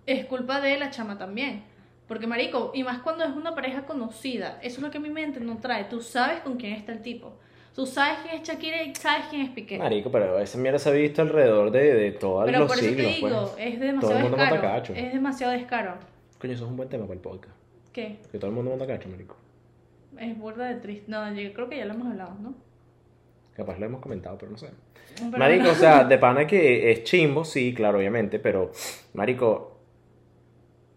Es 0.07 0.25
culpa 0.27 0.61
de 0.61 0.79
la 0.79 0.91
chama 0.91 1.19
también. 1.19 1.65
Porque, 2.07 2.29
marico, 2.29 2.71
y 2.77 2.85
más 2.85 3.01
cuando 3.01 3.25
es 3.25 3.31
una 3.31 3.57
pareja 3.57 3.87
conocida, 3.87 4.61
eso 4.63 4.77
es 4.77 4.83
lo 4.83 4.93
que 4.93 5.01
mi 5.01 5.11
mente 5.11 5.41
no 5.41 5.59
trae. 5.59 5.87
Tú 5.87 6.01
sabes 6.01 6.43
con 6.43 6.59
quién 6.59 6.75
está 6.75 6.93
el 6.93 7.03
tipo. 7.03 7.41
Tú 7.75 7.87
sabes 7.87 8.19
quién 8.23 8.35
es 8.41 8.43
Shakira 8.49 8.83
y 8.83 8.95
sabes 8.95 9.27
quién 9.31 9.43
es 9.43 9.51
Piqué. 9.51 9.79
Marico, 9.79 10.11
pero 10.11 10.39
esa 10.39 10.59
mierda 10.59 10.79
se 10.79 10.91
ha 10.91 10.93
visto 10.93 11.23
alrededor 11.23 11.71
de, 11.71 11.95
de 11.95 12.13
todos 12.13 12.45
pero 12.45 12.59
los 12.61 12.69
por 12.69 12.79
eso 12.79 12.87
siglos, 12.87 13.07
te 13.07 13.13
digo, 13.15 13.29
pues. 13.29 13.67
es 13.67 13.75
Todo 13.79 13.87
demasiado 13.87 14.17
el 14.17 14.23
mundo 14.23 14.37
descaro. 14.37 14.63
cacho. 14.63 14.93
Es 14.95 15.13
demasiado 15.13 15.53
descaro. 15.53 15.95
Coño, 16.39 16.53
eso 16.53 16.65
es 16.65 16.71
un 16.71 16.77
buen 16.77 16.89
tema 16.89 17.05
para 17.05 17.15
el 17.15 17.21
podcast. 17.21 17.57
¿Qué? 17.93 18.19
Que 18.31 18.39
todo 18.39 18.49
el 18.51 18.55
mundo 18.57 18.71
monta 18.71 18.87
cacho, 18.87 19.09
marico. 19.09 19.37
Es 20.19 20.39
burda 20.39 20.67
de 20.69 20.75
triste. 20.77 21.05
No, 21.11 21.33
yo 21.35 21.53
creo 21.55 21.69
que 21.71 21.79
ya 21.79 21.87
lo 21.87 21.95
hemos 21.95 22.09
hablado, 22.09 22.35
¿no? 22.41 22.55
Capaz 23.55 23.79
lo 23.79 23.87
hemos 23.87 24.01
comentado, 24.01 24.37
pero 24.39 24.53
no 24.53 24.59
sé. 24.59 24.69
Pero 25.17 25.39
Marico, 25.39 25.65
no. 25.65 25.71
o 25.73 25.75
sea, 25.75 26.05
de 26.05 26.17
pana 26.19 26.47
que 26.47 26.91
es 26.91 27.05
chimbo, 27.05 27.45
sí, 27.45 27.75
claro, 27.75 27.99
obviamente, 27.99 28.39
pero, 28.39 28.73
Marico, 29.13 29.72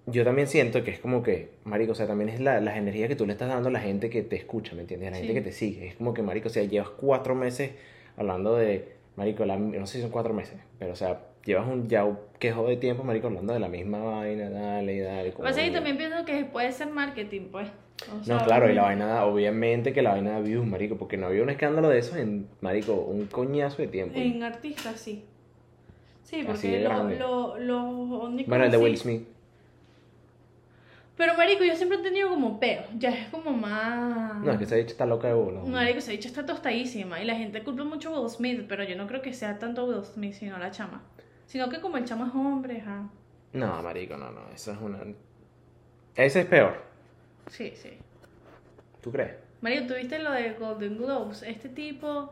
yo 0.07 0.23
también 0.23 0.47
siento 0.47 0.83
que 0.83 0.91
es 0.91 0.99
como 0.99 1.23
que, 1.23 1.49
Marico, 1.63 1.93
o 1.93 1.95
sea, 1.95 2.05
también 2.07 2.29
es 2.29 2.39
la, 2.39 2.59
las 2.61 2.77
energías 2.77 3.07
que 3.09 3.15
tú 3.15 3.25
le 3.25 3.33
estás 3.33 3.49
dando 3.49 3.69
a 3.69 3.71
la 3.71 3.79
gente 3.79 4.09
que 4.09 4.21
te 4.21 4.35
escucha, 4.35 4.75
¿me 4.75 4.81
entiendes? 4.81 5.09
A 5.09 5.11
la 5.11 5.17
gente 5.17 5.33
que 5.33 5.41
te 5.41 5.51
sigue. 5.51 5.87
Es 5.87 5.95
como 5.95 6.13
que, 6.13 6.21
Marico, 6.21 6.47
o 6.47 6.51
sea, 6.51 6.63
llevas 6.63 6.89
cuatro 6.89 7.33
meses 7.33 7.71
hablando 8.15 8.55
de, 8.55 8.93
Marico, 9.15 9.45
la- 9.45 9.57
no 9.57 9.87
sé 9.87 9.97
si 9.97 10.01
son 10.01 10.11
cuatro 10.11 10.33
meses, 10.33 10.59
pero, 10.77 10.93
o 10.93 10.95
sea, 10.95 11.21
llevas 11.43 11.67
un 11.67 11.87
ya 11.87 12.05
un 12.05 12.19
quejo 12.39 12.67
de 12.67 12.77
tiempo, 12.77 13.03
Marico, 13.03 13.27
hablando 13.27 13.53
de 13.53 13.59
la 13.59 13.67
misma 13.67 14.03
vaina, 14.03 14.49
dale, 14.49 14.95
y 14.95 14.99
dale. 14.99 15.29
Que 15.29 15.35
coño. 15.35 15.71
también 15.71 15.97
pienso 15.97 16.23
que 16.25 16.45
puede 16.45 16.71
ser 16.71 16.89
marketing, 16.89 17.47
pues. 17.51 17.69
O 18.19 18.23
sea, 18.23 18.37
No, 18.37 18.43
claro, 18.43 18.69
y 18.69 18.75
la 18.75 18.83
vaina, 18.83 19.25
obviamente 19.25 19.93
que 19.93 20.01
la 20.01 20.11
vaina 20.11 20.31
da 20.31 20.39
views, 20.41 20.67
Marico, 20.67 20.97
porque 20.97 21.17
no 21.17 21.27
había 21.27 21.41
un 21.41 21.49
escándalo 21.49 21.89
de 21.89 21.99
eso 21.99 22.17
en, 22.17 22.47
Marico, 22.61 22.93
un 22.93 23.25
coñazo 23.27 23.81
de 23.81 23.87
tiempo. 23.87 24.19
En 24.19 24.43
artistas, 24.43 24.99
sí. 24.99 25.23
Sí, 26.23 26.43
porque 26.45 26.79
de 26.79 26.83
lo, 26.83 27.09
lo, 27.09 27.59
lo 27.59 27.83
único 28.23 28.49
Bueno, 28.49 28.65
el 28.65 28.71
de 28.71 28.77
Will 28.77 28.97
Smith. 28.97 29.34
Pero, 31.17 31.33
marico, 31.35 31.63
yo 31.63 31.75
siempre 31.75 31.97
he 31.97 32.01
tenido 32.01 32.29
como 32.29 32.59
peo. 32.59 32.83
Ya 32.97 33.09
es 33.09 33.29
como 33.29 33.51
más... 33.51 34.43
No, 34.43 34.51
es 34.51 34.57
que 34.57 34.65
esa 34.65 34.75
dicha 34.75 34.89
está 34.91 35.05
loca 35.05 35.27
de 35.29 35.33
bola. 35.33 35.61
Marico, 35.61 35.99
esa 35.99 36.11
dicha 36.11 36.27
está 36.27 36.45
tostadísima. 36.45 37.21
Y 37.21 37.25
la 37.25 37.35
gente 37.35 37.63
culpa 37.63 37.83
mucho 37.85 38.13
a 38.13 38.19
Will 38.19 38.29
Smith, 38.29 38.65
pero 38.67 38.83
yo 38.83 38.97
no 38.97 39.07
creo 39.07 39.21
que 39.21 39.33
sea 39.33 39.57
tanto 39.57 39.85
Will 39.85 40.03
Smith, 40.03 40.33
sino 40.33 40.57
la 40.57 40.71
chama. 40.71 41.03
Sino 41.45 41.69
que 41.69 41.79
como 41.79 41.97
el 41.97 42.05
chama 42.05 42.27
es 42.27 42.35
hombre, 42.35 42.81
ajá. 42.81 43.09
No, 43.53 43.81
marico, 43.81 44.17
no, 44.17 44.31
no, 44.31 44.49
eso 44.53 44.73
es 44.73 44.77
una... 44.81 44.99
Ese 46.15 46.41
es 46.41 46.45
peor, 46.47 46.83
Sí, 47.47 47.71
sí. 47.75 47.91
¿tú 49.01 49.11
crees? 49.11 49.35
Marico, 49.61 49.87
¿tuviste 49.87 50.19
lo 50.19 50.31
de 50.31 50.53
Golden 50.53 50.97
Globes? 50.97 51.43
Este 51.43 51.69
tipo 51.69 52.31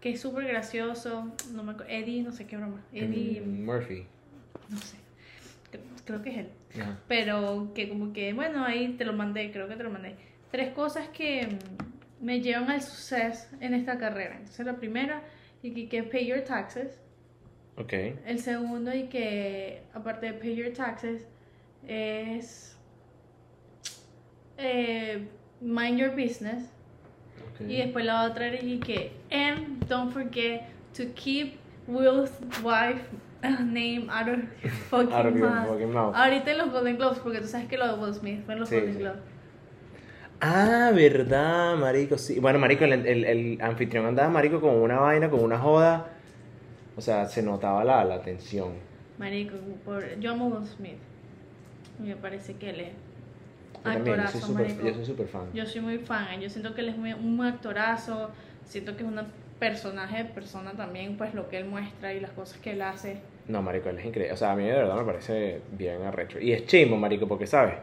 que 0.00 0.10
es 0.10 0.20
súper 0.20 0.46
gracioso, 0.46 1.28
no 1.52 1.62
me 1.62 1.72
acuerdo, 1.72 1.92
Eddie, 1.92 2.22
no 2.22 2.32
sé 2.32 2.46
qué 2.46 2.56
broma. 2.56 2.80
Eddie, 2.92 3.40
Murphy. 3.40 4.06
no 4.68 4.78
sé. 4.78 4.96
Creo- 6.04 6.22
que 6.22 6.30
es 6.30 6.36
él. 6.38 6.48
Pero 7.08 7.72
que 7.74 7.88
como 7.88 8.12
que, 8.12 8.32
bueno, 8.32 8.64
ahí 8.64 8.94
te 8.98 9.04
lo 9.04 9.12
mandé, 9.12 9.50
creo 9.52 9.68
que 9.68 9.76
te 9.76 9.82
lo 9.82 9.90
mandé. 9.90 10.16
Tres 10.50 10.72
cosas 10.72 11.08
que 11.08 11.48
me 12.20 12.40
llevan 12.40 12.70
al 12.70 12.82
suceso 12.82 13.46
en 13.60 13.74
esta 13.74 13.98
carrera. 13.98 14.36
Entonces 14.36 14.64
la 14.66 14.76
primera, 14.76 15.22
y 15.62 15.72
que, 15.72 15.88
que 15.88 16.02
pay 16.02 16.26
your 16.26 16.40
taxes. 16.42 16.98
Ok. 17.76 17.92
El 18.26 18.38
segundo, 18.40 18.94
y 18.94 19.04
que 19.04 19.82
aparte 19.94 20.26
de 20.26 20.32
pay 20.34 20.54
your 20.56 20.72
taxes, 20.72 21.26
es 21.86 22.76
eh, 24.58 25.26
mind 25.60 25.98
your 25.98 26.10
business. 26.10 26.64
ok. 27.54 27.68
Y 27.68 27.76
después 27.78 28.04
la 28.04 28.24
otra 28.24 28.46
era 28.48 28.62
y 28.62 28.78
que, 28.78 29.12
and 29.30 29.86
don't 29.88 30.12
forget 30.12 30.62
to 30.96 31.04
keep 31.14 31.58
Will's 31.86 32.30
wife 32.62 33.02
name 33.60 34.08
out 34.10 34.28
of 34.28 34.38
your 34.62 34.72
fucking, 34.90 35.12
Out 35.12 35.26
of 35.26 35.36
your 35.36 35.50
mouth. 35.50 35.68
fucking 35.68 35.92
mouth. 35.92 36.14
Ahorita 36.14 36.50
en 36.52 36.58
los 36.58 36.70
Golden 36.70 36.96
Globes, 36.96 37.18
porque 37.20 37.40
tú 37.40 37.48
sabes 37.48 37.68
que 37.68 37.76
lo 37.78 37.86
de 37.86 37.94
Will 38.02 38.14
Smith 38.14 38.44
fue 38.44 38.54
en 38.54 38.60
los 38.60 38.68
Sí, 38.68 38.76
Golden 38.76 38.94
sí. 38.94 39.00
Globes. 39.00 39.20
Ah, 40.40 40.90
verdad, 40.94 41.76
marico, 41.76 42.18
sí. 42.18 42.40
Bueno, 42.40 42.58
marico, 42.58 42.84
el, 42.84 42.92
el, 43.06 43.24
el 43.24 43.58
anfitrión 43.62 44.06
andaba, 44.06 44.28
marico, 44.28 44.60
con 44.60 44.74
una 44.76 44.98
vaina, 44.98 45.30
con 45.30 45.40
una 45.40 45.58
joda. 45.58 46.06
O 46.96 47.00
sea, 47.00 47.26
se 47.26 47.42
notaba 47.42 47.84
la, 47.84 48.04
la 48.04 48.22
tensión. 48.22 48.72
Marico, 49.18 49.56
por, 49.84 50.18
yo 50.18 50.32
amo 50.32 50.48
Will 50.48 50.66
Smith. 50.66 50.98
Me 51.98 52.16
parece 52.16 52.56
que 52.56 52.70
él 52.70 52.80
es 52.80 52.92
Yo 53.84 53.92
también, 53.92 54.16
yo 54.20 54.26
soy 54.28 54.40
actorazo, 54.40 54.82
yo 54.82 54.94
soy 54.94 55.04
súper 55.06 55.28
fan. 55.28 55.52
Yo 55.52 55.66
soy 55.66 55.80
muy 55.80 55.98
fan, 55.98 56.40
yo 56.40 56.48
siento 56.50 56.74
que 56.74 56.80
él 56.82 56.88
es 56.88 56.96
muy, 56.96 57.12
un 57.12 57.40
actorazo, 57.44 58.30
siento 58.64 58.96
que 58.96 59.02
es 59.04 59.08
un 59.08 59.20
personaje 59.58 60.18
de 60.18 60.24
persona 60.26 60.72
también, 60.72 61.16
pues 61.16 61.34
lo 61.34 61.48
que 61.48 61.58
él 61.58 61.66
muestra 61.66 62.12
y 62.14 62.20
las 62.20 62.32
cosas 62.32 62.58
que 62.58 62.72
él 62.72 62.82
hace. 62.82 63.18
No, 63.52 63.60
marico, 63.60 63.90
él 63.90 63.98
es 63.98 64.06
increíble. 64.06 64.32
O 64.32 64.36
sea, 64.38 64.52
a 64.52 64.56
mí 64.56 64.64
de 64.64 64.72
verdad 64.72 64.96
me 64.96 65.04
parece 65.04 65.60
bien 65.72 66.02
arrecho. 66.04 66.40
Y 66.40 66.54
es 66.54 66.64
chimo, 66.64 66.96
marico, 66.96 67.28
porque, 67.28 67.46
¿sabes? 67.46 67.74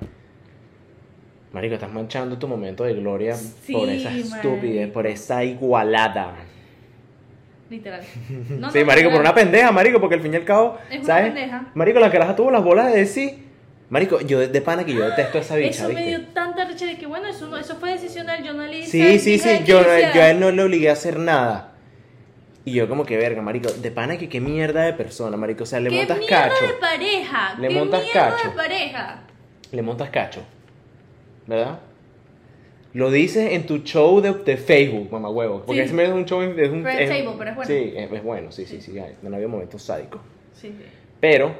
Marico, 1.53 1.75
estás 1.75 1.91
manchando 1.91 2.39
tu 2.39 2.47
momento 2.47 2.83
de 2.85 2.95
gloria 2.95 3.35
Sí, 3.35 3.73
por 3.73 3.87
esa 3.87 4.11
estupidez, 4.11 4.89
por 4.89 5.05
esa 5.05 5.43
igualada. 5.43 6.37
Literal. 7.69 8.01
No, 8.49 8.71
sí, 8.71 8.79
no, 8.79 8.85
marico, 8.87 9.11
por 9.11 9.21
una 9.21 9.35
pendeja, 9.35 9.71
marico, 9.71 9.99
porque 9.99 10.15
al 10.15 10.21
fin 10.21 10.33
y 10.33 10.37
al 10.37 10.43
cabo, 10.43 10.79
Es 10.89 10.97
una 10.97 11.05
¿sabes? 11.05 11.25
pendeja. 11.33 11.67
Marico, 11.75 11.99
la 11.99 12.11
caraja 12.11 12.35
tuvo 12.35 12.49
las 12.49 12.63
bolas 12.63 12.91
de 12.91 12.97
decir, 13.01 13.35
marico, 13.91 14.21
yo 14.21 14.39
de, 14.39 14.61
pana 14.61 14.83
que 14.83 14.95
yo 14.95 15.07
detesto 15.07 15.37
a 15.37 15.41
esa 15.41 15.55
bicha, 15.55 15.83
Eso 15.85 15.93
me 15.93 16.07
dio 16.07 16.25
tanta 16.29 16.65
recha 16.65 16.87
de 16.87 16.97
que, 16.97 17.05
bueno, 17.05 17.27
eso, 17.27 17.55
eso 17.55 17.75
fue 17.75 17.91
decisión 17.91 18.25
del 18.25 18.43
yo 18.43 18.53
no 18.53 18.65
le 18.65 18.79
hice, 18.79 18.89
Sí, 18.89 19.19
sí, 19.19 19.37
sí, 19.37 19.59
yo, 19.65 19.83
yo 20.15 20.21
a 20.23 20.31
él 20.31 20.39
no 20.39 20.49
le 20.49 20.63
obligué 20.63 20.89
a 20.89 20.93
hacer 20.93 21.19
nada. 21.19 21.68
Y 22.69 22.73
yo 22.73 22.87
como 22.87 23.03
que 23.05 23.17
verga, 23.17 23.41
marico, 23.41 23.71
de 23.71 23.89
pana 23.91 24.17
que 24.17 24.29
qué 24.29 24.39
mierda 24.39 24.83
de 24.83 24.93
persona, 24.93 25.35
marico, 25.37 25.63
o 25.63 25.65
sea, 25.65 25.79
le 25.79 25.89
¡Qué 25.89 25.95
montas 25.97 26.19
mierda 26.19 26.49
cacho, 26.49 26.67
de 26.67 26.73
pareja! 26.73 27.55
Le 27.59 27.67
¡Qué 27.67 27.73
montas 27.73 28.03
mierda 28.03 28.29
cacho. 28.35 28.49
de 28.49 28.55
pareja! 28.55 29.21
le 29.71 29.81
montas 29.81 30.09
cacho, 30.09 30.41
¿verdad? 31.47 31.79
Lo 32.93 33.11
dices 33.11 33.51
en 33.53 33.65
tu 33.67 33.79
show 33.79 34.19
de, 34.19 34.33
de 34.33 34.57
Facebook, 34.57 35.11
mamá 35.11 35.29
huevo, 35.29 35.63
porque 35.65 35.83
Sí. 35.87 35.93
ese 35.93 36.03
es 36.03 36.09
un 36.11 36.25
show, 36.25 36.41
es 36.41 36.69
un... 36.69 36.83
Red 36.83 37.07
Table, 37.07 37.35
pero 37.37 37.49
es 37.51 37.55
bueno. 37.55 37.65
Sí, 37.65 37.93
es, 37.95 38.11
es 38.11 38.23
bueno, 38.23 38.51
sí, 38.51 38.65
sí, 38.65 38.81
sí, 38.81 38.99
no 39.21 39.35
había 39.35 39.47
momentos 39.47 39.81
sádicos. 39.83 40.21
Sí, 40.53 40.69
sí. 40.69 40.83
Pero, 41.19 41.53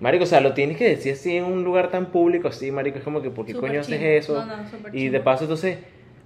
marico, 0.00 0.24
o 0.24 0.26
sea, 0.26 0.40
lo 0.40 0.54
tienes 0.54 0.76
que 0.78 0.88
decir 0.88 1.12
así 1.12 1.36
en 1.36 1.44
un 1.44 1.64
lugar 1.64 1.90
tan 1.90 2.06
público, 2.06 2.48
así, 2.48 2.70
marico, 2.70 2.98
es 2.98 3.04
como 3.04 3.20
que, 3.20 3.28
¿por 3.30 3.44
qué 3.46 3.52
Súper 3.52 3.68
coño 3.70 3.80
haces 3.80 3.98
chimbo. 3.98 4.10
eso? 4.10 4.44
No, 4.46 4.56
no, 4.56 4.68
súper 4.70 4.94
y 4.94 4.98
chimbo. 5.00 5.12
de 5.12 5.20
paso, 5.20 5.44
entonces, 5.44 5.78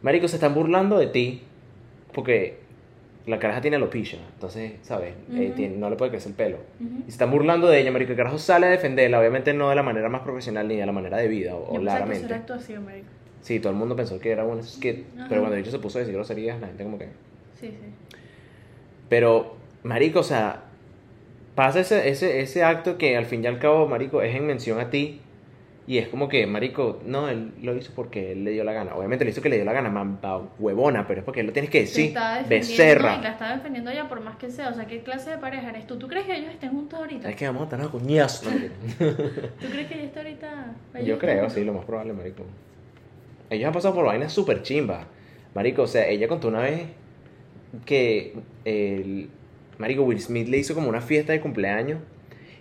marico, 0.03 0.29
se 0.29 0.37
están 0.37 0.55
burlando 0.55 0.99
de 0.99 1.09
ti, 1.09 1.43
porque 2.13 2.59
la 3.29 3.39
caraja 3.39 3.61
tiene 3.61 3.77
alopecia, 3.77 4.19
entonces, 4.35 4.73
¿sabes? 4.83 5.15
Eh, 5.33 5.53
tiene- 5.55 5.77
no 5.77 5.89
le 5.91 5.97
puede 5.97 6.11
crecer 6.11 6.31
el 6.31 6.37
pelo. 6.37 6.57
Ujú. 6.81 6.99
Y 7.01 7.03
se 7.05 7.11
están 7.11 7.31
burlando 7.31 7.69
de 7.69 7.81
ella, 7.81 7.91
marico, 7.93 8.13
el 8.13 8.17
carajo 8.17 8.39
sale 8.39 8.67
a 8.67 8.71
defenderla, 8.71 9.21
obviamente 9.21 9.53
no 9.55 9.69
de 9.71 9.77
la 9.77 9.83
manera 9.83 10.09
más 10.09 10.23
profesional 10.23 10.67
ni 10.67 10.77
de 10.77 10.87
la 10.87 10.93
manera 10.93 11.17
de 11.19 11.29
vida, 11.29 11.55
o, 11.55 11.67
Yo 11.67 11.73
que 11.75 11.81
claramente. 11.81 12.35
actuación, 12.35 12.85
marico. 12.85 13.07
Sí, 13.43 13.61
todo 13.61 13.73
el 13.73 13.79
mundo 13.79 13.95
pensó 13.95 14.19
que 14.19 14.31
era 14.31 14.45
un 14.45 14.63
skit, 14.65 15.05
Ajá. 15.17 15.27
pero 15.29 15.41
cuando 15.43 15.57
bicho 15.57 15.71
se 15.71 15.79
puso 15.79 15.99
a 15.99 16.01
decir 16.01 16.15
groserías, 16.15 16.61
la 16.61 16.67
gente 16.67 16.83
como 16.85 16.99
que... 16.99 17.07
Sí, 17.61 17.69
sí. 17.69 17.77
Pero, 19.09 19.57
marico, 19.83 20.21
o 20.21 20.25
sea, 20.25 20.63
pasa 21.55 21.81
ese, 21.81 22.09
ese, 22.09 22.41
ese 22.41 22.65
acto 22.65 22.99
que 22.99 23.17
al 23.17 23.27
fin 23.27 23.43
y 23.45 23.47
al 23.47 23.59
cabo, 23.59 23.87
marico, 23.89 24.23
es 24.23 24.35
en 24.35 24.47
mención 24.47 24.81
a 24.81 24.91
ti. 24.91 25.21
Y 25.89 25.97
es 25.97 26.09
como 26.09 26.29
que, 26.29 26.47
marico, 26.47 27.01
no, 27.07 27.31
él 27.31 27.55
lo 27.63 27.75
hizo 27.75 27.93
porque 27.97 28.33
él 28.33 28.45
le 28.45 28.51
dio 28.51 28.63
la 28.63 28.75
gana. 28.75 28.95
Obviamente 28.95 29.25
le 29.25 29.31
hizo 29.31 29.41
que 29.41 29.49
le 29.49 29.57
dio 29.57 29.65
la 29.65 29.73
gana, 29.73 29.89
mamá 29.89 30.51
huevona, 30.59 31.07
pero 31.07 31.21
es 31.21 31.25
porque 31.25 31.43
lo 31.43 31.51
tienes 31.51 31.71
que 31.71 31.81
decir. 31.81 32.15
Becerra. 32.47 33.17
Y 33.17 33.23
la 33.23 33.31
estaba 33.31 33.57
defendiendo 33.57 33.91
ya 33.91 34.07
por 34.07 34.21
más 34.21 34.37
que 34.37 34.51
sea. 34.51 34.69
O 34.69 34.75
sea, 34.75 34.87
¿qué 34.87 35.01
clase 35.01 35.31
de 35.31 35.39
pareja 35.39 35.71
eres 35.71 35.87
tú? 35.87 35.99
¿Tú 35.99 36.07
crees 36.07 36.27
que 36.27 36.37
ellos 36.37 36.53
estén 36.53 36.73
juntos 36.73 37.01
ahorita? 37.01 37.31
Es 37.31 37.37
que 37.37 37.47
vamos 37.47 37.63
a 37.63 37.65
estar 37.65 37.81
a. 37.81 37.89
¿Tú 37.89 39.67
crees 39.71 39.89
que 39.89 39.95
ella 39.95 40.05
está 40.05 40.21
ahorita? 40.21 40.75
Yo 41.07 41.19
creo, 41.19 41.39
juntos? 41.39 41.55
sí, 41.55 41.65
lo 41.65 41.73
más 41.73 41.87
probable, 41.87 42.13
marico. 42.13 42.45
Ellos 43.49 43.67
han 43.67 43.73
pasado 43.73 43.95
por 43.95 44.05
vainas 44.05 44.31
súper 44.31 44.61
chimbas. 44.61 45.07
Marico, 45.55 45.85
o 45.85 45.87
sea, 45.87 46.07
ella 46.07 46.29
contó 46.29 46.49
una 46.49 46.61
vez 46.61 46.83
que 47.87 48.35
el 48.67 49.31
marico 49.79 50.03
Will 50.03 50.21
Smith 50.21 50.49
le 50.49 50.59
hizo 50.59 50.75
como 50.75 50.91
una 50.91 51.01
fiesta 51.01 51.33
de 51.33 51.41
cumpleaños 51.41 52.01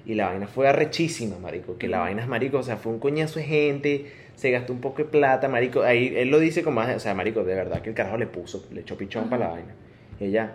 y 0.08 0.16
la 0.16 0.28
vaina 0.30 0.48
fue 0.48 0.68
arrechísima, 0.68 1.38
marico. 1.38 1.78
Que 1.78 1.88
la 1.88 2.00
vaina 2.00 2.22
es 2.24 2.28
marico, 2.28 2.58
o 2.60 2.64
sea, 2.64 2.78
fue 2.78 2.92
un 2.94 3.00
coñazo 3.00 3.40
de 3.40 3.46
gente, 3.46 4.12
se 4.36 4.50
gastó 4.52 4.72
un 4.74 4.80
poco 4.82 4.98
de 5.00 5.06
plata, 5.06 5.48
marico. 5.50 5.82
Ahí 5.84 6.14
él 6.16 6.30
lo 6.30 6.40
dice 6.40 6.64
con 6.64 6.74
más, 6.74 6.96
o 6.96 7.00
sea, 7.00 7.14
marico, 7.14 7.44
de 7.44 7.54
verdad 7.56 7.82
que 7.82 7.90
el 7.90 7.96
carajo 7.96 8.18
le 8.18 8.26
puso, 8.28 8.66
le 8.72 8.82
echó 8.82 8.98
pichón 8.98 9.24
Ajá. 9.24 9.30
para 9.32 9.46
la 9.48 9.52
vaina. 9.52 9.74
Y 10.20 10.26
ella 10.26 10.54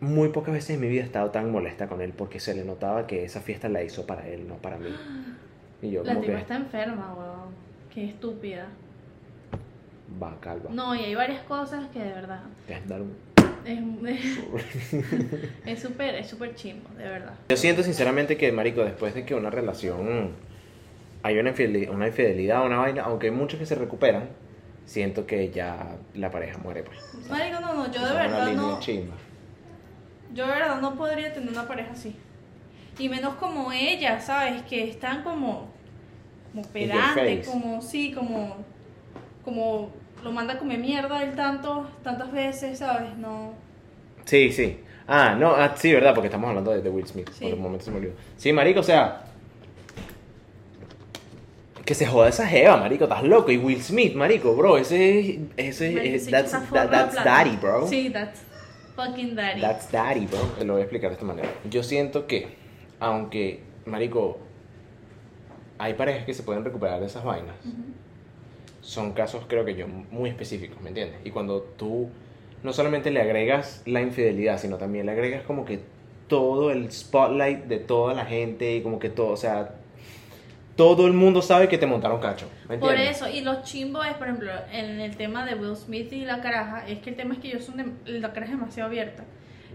muy 0.00 0.28
pocas 0.28 0.54
veces 0.54 0.70
en 0.76 0.80
mi 0.80 0.88
vida 0.88 1.02
he 1.02 1.04
estado 1.06 1.30
tan 1.30 1.50
molesta 1.50 1.88
con 1.88 2.00
él 2.00 2.12
porque 2.16 2.38
se 2.38 2.54
le 2.54 2.64
notaba 2.64 3.06
que 3.08 3.24
esa 3.24 3.40
fiesta 3.40 3.68
la 3.68 3.82
hizo 3.82 4.06
para 4.06 4.28
él, 4.28 4.46
no 4.46 4.54
para 4.58 4.78
mí. 4.78 4.94
Y 5.82 5.90
yo 5.90 6.04
La 6.04 6.14
como 6.14 6.20
tipa 6.24 6.34
que 6.36 6.40
está 6.42 6.56
enferma, 6.56 7.14
weón. 7.14 7.48
Qué 7.92 8.04
estúpida. 8.04 8.68
va 10.22 10.36
calva. 10.40 10.70
No, 10.72 10.94
y 10.94 11.00
hay 11.00 11.14
varias 11.16 11.42
cosas 11.42 11.88
que 11.92 11.98
de 11.98 12.12
verdad. 12.12 12.40
Dar 12.86 13.02
un- 13.02 13.16
Es 15.66 15.80
súper, 15.80 16.14
es 16.14 16.28
súper 16.28 16.54
chimbo, 16.54 16.88
de 16.96 17.04
verdad. 17.04 17.34
Yo 17.48 17.56
siento 17.56 17.82
sinceramente 17.82 18.36
que, 18.36 18.50
marico, 18.52 18.84
después 18.84 19.14
de 19.14 19.24
que 19.24 19.34
una 19.34 19.50
relación 19.50 20.34
hay 21.22 21.38
una 21.38 21.50
infidelidad, 21.50 21.94
una 21.94 22.06
infidelidad, 22.06 22.64
una 22.64 22.78
vaina, 22.78 23.02
aunque 23.02 23.26
hay 23.26 23.32
muchos 23.32 23.58
que 23.58 23.66
se 23.66 23.74
recuperan, 23.74 24.28
siento 24.86 25.26
que 25.26 25.50
ya 25.50 25.96
la 26.14 26.30
pareja 26.30 26.58
muere, 26.58 26.82
pues. 26.82 26.98
Marico, 27.28 27.60
no, 27.60 27.74
no, 27.74 27.92
yo 27.92 28.06
de 28.06 28.14
verdad 28.14 28.52
no. 28.52 28.80
chimba. 28.80 29.14
Yo 30.34 30.46
de 30.46 30.52
verdad 30.52 30.80
no 30.80 30.94
podría 30.94 31.32
tener 31.32 31.50
una 31.50 31.66
pareja 31.66 31.92
así. 31.92 32.14
Y 32.98 33.08
menos 33.08 33.34
como 33.34 33.72
ella, 33.72 34.20
¿sabes? 34.20 34.62
Que 34.62 34.88
están 34.88 35.22
como. 35.22 35.70
como 36.52 36.66
pedante, 36.68 37.42
como, 37.42 37.80
sí, 37.82 38.12
como. 38.12 38.56
como 39.44 39.90
lo 40.24 40.32
manda 40.32 40.54
a 40.54 40.58
comer 40.58 40.78
mierda 40.78 41.22
él 41.22 41.34
tanto, 41.34 41.88
tantas 42.02 42.30
veces, 42.32 42.78
¿sabes? 42.78 43.16
No. 43.16 43.52
Sí, 44.24 44.52
sí. 44.52 44.80
Ah, 45.06 45.34
no, 45.38 45.54
ah, 45.54 45.74
sí, 45.76 45.92
verdad, 45.92 46.12
porque 46.14 46.26
estamos 46.28 46.48
hablando 46.48 46.70
de, 46.72 46.82
de 46.82 46.90
Will 46.90 47.06
Smith. 47.06 47.30
Sí. 47.32 47.44
Por 47.44 47.54
un 47.54 47.62
momento 47.62 47.84
se 47.86 47.90
me 47.90 47.96
olvidó. 47.98 48.12
Sí, 48.36 48.52
marico, 48.52 48.80
o 48.80 48.82
sea. 48.82 49.24
Que 51.84 51.94
se 51.94 52.04
joda 52.06 52.28
esa 52.28 52.46
jeva, 52.46 52.76
marico, 52.76 53.04
estás 53.04 53.22
loco. 53.22 53.50
Y 53.50 53.56
Will 53.56 53.80
Smith, 53.82 54.14
marico, 54.14 54.54
bro, 54.54 54.76
ese 54.76 55.40
ese 55.56 55.92
Marico, 55.92 56.14
es. 56.16 56.22
ese 56.22 56.30
That's, 56.30 56.50
that- 56.70 56.90
that's 56.90 57.14
daddy, 57.24 57.56
bro. 57.56 57.86
Sí, 57.88 58.10
that's 58.10 58.40
fucking 58.94 59.34
daddy. 59.34 59.60
That's 59.62 59.90
daddy, 59.90 60.26
bro. 60.26 60.38
Te 60.58 60.64
lo 60.66 60.74
voy 60.74 60.80
a 60.82 60.84
explicar 60.84 61.08
de 61.08 61.14
esta 61.14 61.24
manera. 61.24 61.48
Yo 61.70 61.82
siento 61.82 62.26
que, 62.26 62.48
aunque, 63.00 63.62
marico, 63.86 64.38
hay 65.78 65.94
parejas 65.94 66.26
que 66.26 66.34
se 66.34 66.42
pueden 66.42 66.62
recuperar 66.64 67.00
de 67.00 67.06
esas 67.06 67.24
vainas. 67.24 67.56
Son 68.88 69.12
casos, 69.12 69.44
creo 69.46 69.66
que 69.66 69.74
yo, 69.74 69.86
muy 69.86 70.30
específicos, 70.30 70.80
¿me 70.80 70.88
entiendes? 70.88 71.20
Y 71.22 71.30
cuando 71.30 71.60
tú 71.60 72.08
no 72.62 72.72
solamente 72.72 73.10
le 73.10 73.20
agregas 73.20 73.82
la 73.84 74.00
infidelidad, 74.00 74.58
sino 74.58 74.78
también 74.78 75.04
le 75.04 75.12
agregas 75.12 75.42
como 75.42 75.66
que 75.66 75.80
todo 76.26 76.70
el 76.70 76.90
spotlight 76.90 77.64
de 77.64 77.80
toda 77.80 78.14
la 78.14 78.24
gente 78.24 78.76
y 78.76 78.82
como 78.82 78.98
que 78.98 79.10
todo, 79.10 79.28
o 79.28 79.36
sea, 79.36 79.74
todo 80.74 81.06
el 81.06 81.12
mundo 81.12 81.42
sabe 81.42 81.68
que 81.68 81.76
te 81.76 81.84
montaron 81.84 82.18
cacho, 82.18 82.48
¿me 82.66 82.78
Por 82.78 82.94
eso, 82.94 83.28
y 83.28 83.42
los 83.42 83.62
chimbos 83.62 84.06
es, 84.06 84.14
por 84.14 84.26
ejemplo, 84.26 84.52
en 84.72 85.00
el 85.00 85.18
tema 85.18 85.44
de 85.44 85.54
Will 85.54 85.76
Smith 85.76 86.10
y 86.14 86.24
la 86.24 86.40
caraja, 86.40 86.88
es 86.88 87.00
que 87.00 87.10
el 87.10 87.16
tema 87.16 87.34
es 87.34 87.40
que 87.40 87.48
ellos 87.48 87.64
son 87.64 87.76
de, 87.76 88.18
la 88.18 88.32
caraja 88.32 88.54
es 88.54 88.58
demasiado 88.58 88.88
abierta. 88.88 89.22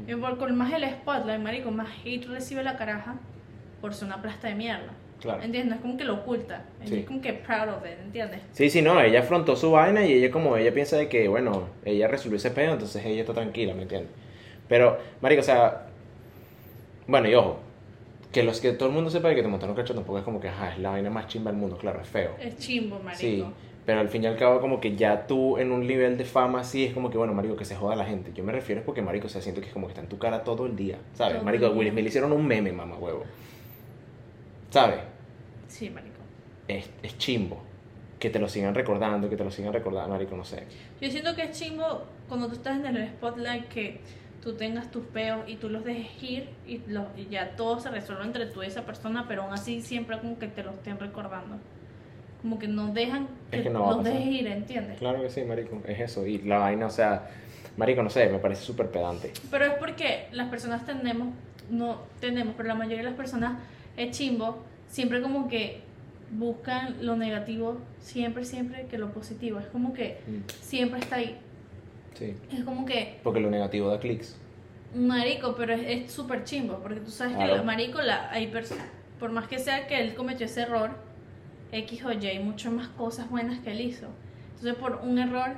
Y 0.08 0.16
por 0.16 0.40
con 0.40 0.56
más 0.58 0.74
el 0.74 0.90
spotlight, 0.90 1.40
marico, 1.40 1.70
más 1.70 1.90
hate 2.04 2.26
recibe 2.26 2.64
la 2.64 2.78
caraja 2.78 3.18
por 3.80 3.94
ser 3.94 4.08
una 4.08 4.24
plasta 4.24 4.48
de 4.48 4.56
mierda. 4.56 4.92
Claro. 5.24 5.42
¿Entiendes? 5.42 5.78
Es 5.78 5.82
como 5.82 5.96
que 5.96 6.04
lo 6.04 6.16
oculta. 6.16 6.66
Sí. 6.84 6.98
Es 6.98 7.06
como 7.06 7.22
que 7.22 7.32
proud 7.32 7.70
of 7.70 7.86
it, 7.86 7.98
¿entiendes? 8.04 8.42
Sí, 8.52 8.70
sí, 8.70 8.82
no, 8.82 9.00
ella 9.00 9.22
afrontó 9.22 9.56
su 9.56 9.72
vaina 9.72 10.06
y 10.06 10.12
ella 10.12 10.30
como 10.30 10.58
ella 10.58 10.74
piensa 10.74 10.98
de 10.98 11.08
que, 11.08 11.30
bueno, 11.30 11.70
ella 11.86 12.10
resolvió 12.10 12.36
ese 12.36 12.52
pedo, 12.52 12.74
entonces 12.74 13.06
ella 13.06 13.22
está 13.22 13.34
tranquila, 13.34 13.74
¿me 13.74 13.84
entiendes? 13.84 14.12
Pero, 14.68 14.98
marico, 15.22 15.40
o 15.40 15.46
sea, 15.46 15.88
bueno, 17.08 17.30
y 17.30 17.36
ojo, 17.36 17.60
que 18.34 18.44
los 18.44 18.60
que 18.60 18.74
todo 18.74 18.90
el 18.90 18.96
mundo 18.96 19.10
sepa 19.10 19.30
de 19.30 19.36
que 19.36 19.42
te 19.42 19.48
montaron 19.48 19.78
cacho 19.78 19.96
tampoco 19.96 20.20
es 20.20 20.26
como 20.26 20.42
que, 20.42 20.50
ajá, 20.50 20.74
es 20.74 20.80
la 20.80 20.90
vaina 20.90 21.10
más 21.10 21.28
chimba 21.28 21.52
del 21.52 21.60
mundo, 21.60 21.78
claro, 21.78 22.02
es 22.02 22.08
feo. 22.10 22.32
Es 22.42 22.58
chimbo, 22.58 23.00
marico. 23.00 23.18
Sí, 23.18 23.46
pero 23.86 24.02
al 24.02 24.10
fin 24.10 24.24
y 24.24 24.28
al 24.28 24.36
cabo 24.36 24.60
como 24.60 24.82
que 24.82 24.98
ya 24.98 25.26
tú 25.26 25.58
en 25.58 25.72
un 25.72 25.88
nivel 25.88 26.18
de 26.18 26.26
fama 26.26 26.60
así 26.60 26.84
es 26.84 26.94
como 26.94 27.10
que, 27.10 27.18
bueno, 27.18 27.34
marico, 27.34 27.56
que 27.56 27.64
se 27.64 27.78
joda 27.78 27.96
la 27.96 28.06
gente. 28.06 28.32
Yo 28.34 28.44
me 28.44 28.52
refiero 28.52 28.82
es 28.82 28.86
porque, 28.86 29.02
marico, 29.02 29.28
o 29.28 29.30
sea, 29.30 29.42
siento 29.42 29.62
que 29.62 29.68
es 29.68 29.74
como 29.74 29.88
que 29.88 29.92
está 29.92 30.02
en 30.02 30.10
tu 30.10 30.18
cara 30.18 30.44
todo 30.44 30.66
el 30.66 30.76
día, 30.76 30.98
¿sabes? 31.14 31.36
Todo 31.36 31.46
marico, 31.46 31.70
Will. 31.70 31.92
Smith 31.92 32.04
le 32.04 32.10
hicieron 32.10 32.34
un 32.34 32.46
meme, 32.46 32.74
mamá 32.74 32.98
huevo. 32.98 33.24
¿Sabes? 34.70 35.13
Sí, 35.74 35.90
marico. 35.90 36.20
Es, 36.68 36.88
es 37.02 37.18
chimbo. 37.18 37.64
Que 38.20 38.30
te 38.30 38.38
lo 38.38 38.48
sigan 38.48 38.76
recordando, 38.76 39.28
que 39.28 39.36
te 39.36 39.44
lo 39.44 39.50
sigan 39.50 39.74
recordando, 39.74 40.12
marico, 40.12 40.38
no 40.38 40.46
sé. 40.46 40.66
Yo 41.02 41.10
siento 41.10 41.36
que 41.36 41.44
es 41.44 41.60
chimbo 41.60 42.04
cuando 42.30 42.48
tú 42.48 42.54
estás 42.54 42.78
en 42.78 42.96
el 42.96 43.08
spotlight 43.08 43.68
que 43.70 44.00
tú 44.44 44.54
tengas 44.54 44.92
tus 44.92 45.04
peos 45.08 45.42
y 45.48 45.56
tú 45.56 45.70
los 45.70 45.84
dejes 45.84 46.22
ir 46.22 46.50
y, 46.68 46.80
los, 46.88 47.08
y 47.18 47.26
ya 47.26 47.56
todo 47.56 47.80
se 47.80 47.90
resuelve 47.90 48.24
entre 48.24 48.46
tú 48.46 48.62
y 48.62 48.68
esa 48.68 48.86
persona, 48.86 49.26
pero 49.28 49.44
aún 49.44 49.54
así 49.54 49.82
siempre 49.82 50.20
como 50.20 50.38
que 50.38 50.48
te 50.48 50.62
lo 50.64 50.72
estén 50.72 51.00
recordando. 51.00 51.58
Como 52.42 52.60
que 52.60 52.68
no 52.68 52.94
dejan 52.94 53.28
que, 53.50 53.58
Es 53.58 53.64
que 53.64 53.70
no 53.72 53.80
los 53.80 54.04
dejes 54.04 54.26
ir, 54.28 54.48
¿entiendes? 54.48 55.00
Claro 55.00 55.24
que 55.24 55.30
sí, 55.32 55.42
marico, 55.42 55.82
es 55.88 56.00
eso. 56.00 56.28
Y 56.28 56.38
la 56.44 56.60
vaina, 56.60 56.86
o 56.86 56.92
sea, 56.92 57.30
marico, 57.78 58.04
no 58.04 58.12
sé, 58.12 58.30
me 58.30 58.38
parece 58.38 58.62
súper 58.62 58.92
pedante. 58.92 59.34
Pero 59.50 59.66
es 59.66 59.74
porque 59.74 60.28
las 60.34 60.50
personas 60.50 60.86
tenemos, 60.86 61.30
no 61.72 62.04
tenemos, 62.20 62.54
pero 62.56 62.68
la 62.68 62.76
mayoría 62.76 63.00
de 63.00 63.10
las 63.10 63.16
personas 63.16 63.58
es 63.98 64.16
chimbo, 64.16 64.64
siempre 64.94 65.22
como 65.24 65.48
que 65.48 65.82
buscan 66.32 67.04
lo 67.06 67.16
negativo, 67.16 67.80
siempre, 68.00 68.46
siempre 68.46 68.86
que 68.86 69.00
lo 69.00 69.12
positivo. 69.12 69.60
Es 69.60 69.66
como 69.68 69.92
que 69.94 70.18
siempre 70.62 71.00
está 71.00 71.16
ahí. 71.16 71.38
Sí. 72.14 72.36
Es 72.52 72.64
como 72.64 72.86
que 72.86 73.20
Porque 73.24 73.40
lo 73.40 73.50
negativo 73.50 73.90
da 73.90 74.00
clics. 74.00 74.38
Marico, 74.96 75.56
pero 75.56 75.74
es- 75.74 76.12
súper 76.12 76.44
chimbo, 76.44 76.78
porque 76.78 77.00
tú 77.00 77.10
sabes 77.10 77.34
que 77.34 77.40
Claro. 77.44 77.56
la- 77.58 77.64
Marico, 77.64 78.02
la, 78.02 78.30
hay 78.32 78.48
personas, 78.48 78.86
por 79.20 79.32
más 79.32 79.48
que 79.48 79.58
sea 79.58 79.88
que 79.88 80.00
él 80.00 80.14
cometió 80.14 80.46
ese 80.46 80.62
error, 80.62 80.92
X 81.72 82.06
o 82.06 82.12
Y, 82.12 82.28
hay 82.28 82.38
muchas 82.40 82.72
más 82.72 82.88
cosas 82.90 83.28
buenas 83.32 83.58
que 83.62 83.72
él 83.72 83.82
hizo. 83.82 84.06
Entonces, 84.58 84.76
por 84.76 85.00
un 85.04 85.18
error, 85.18 85.50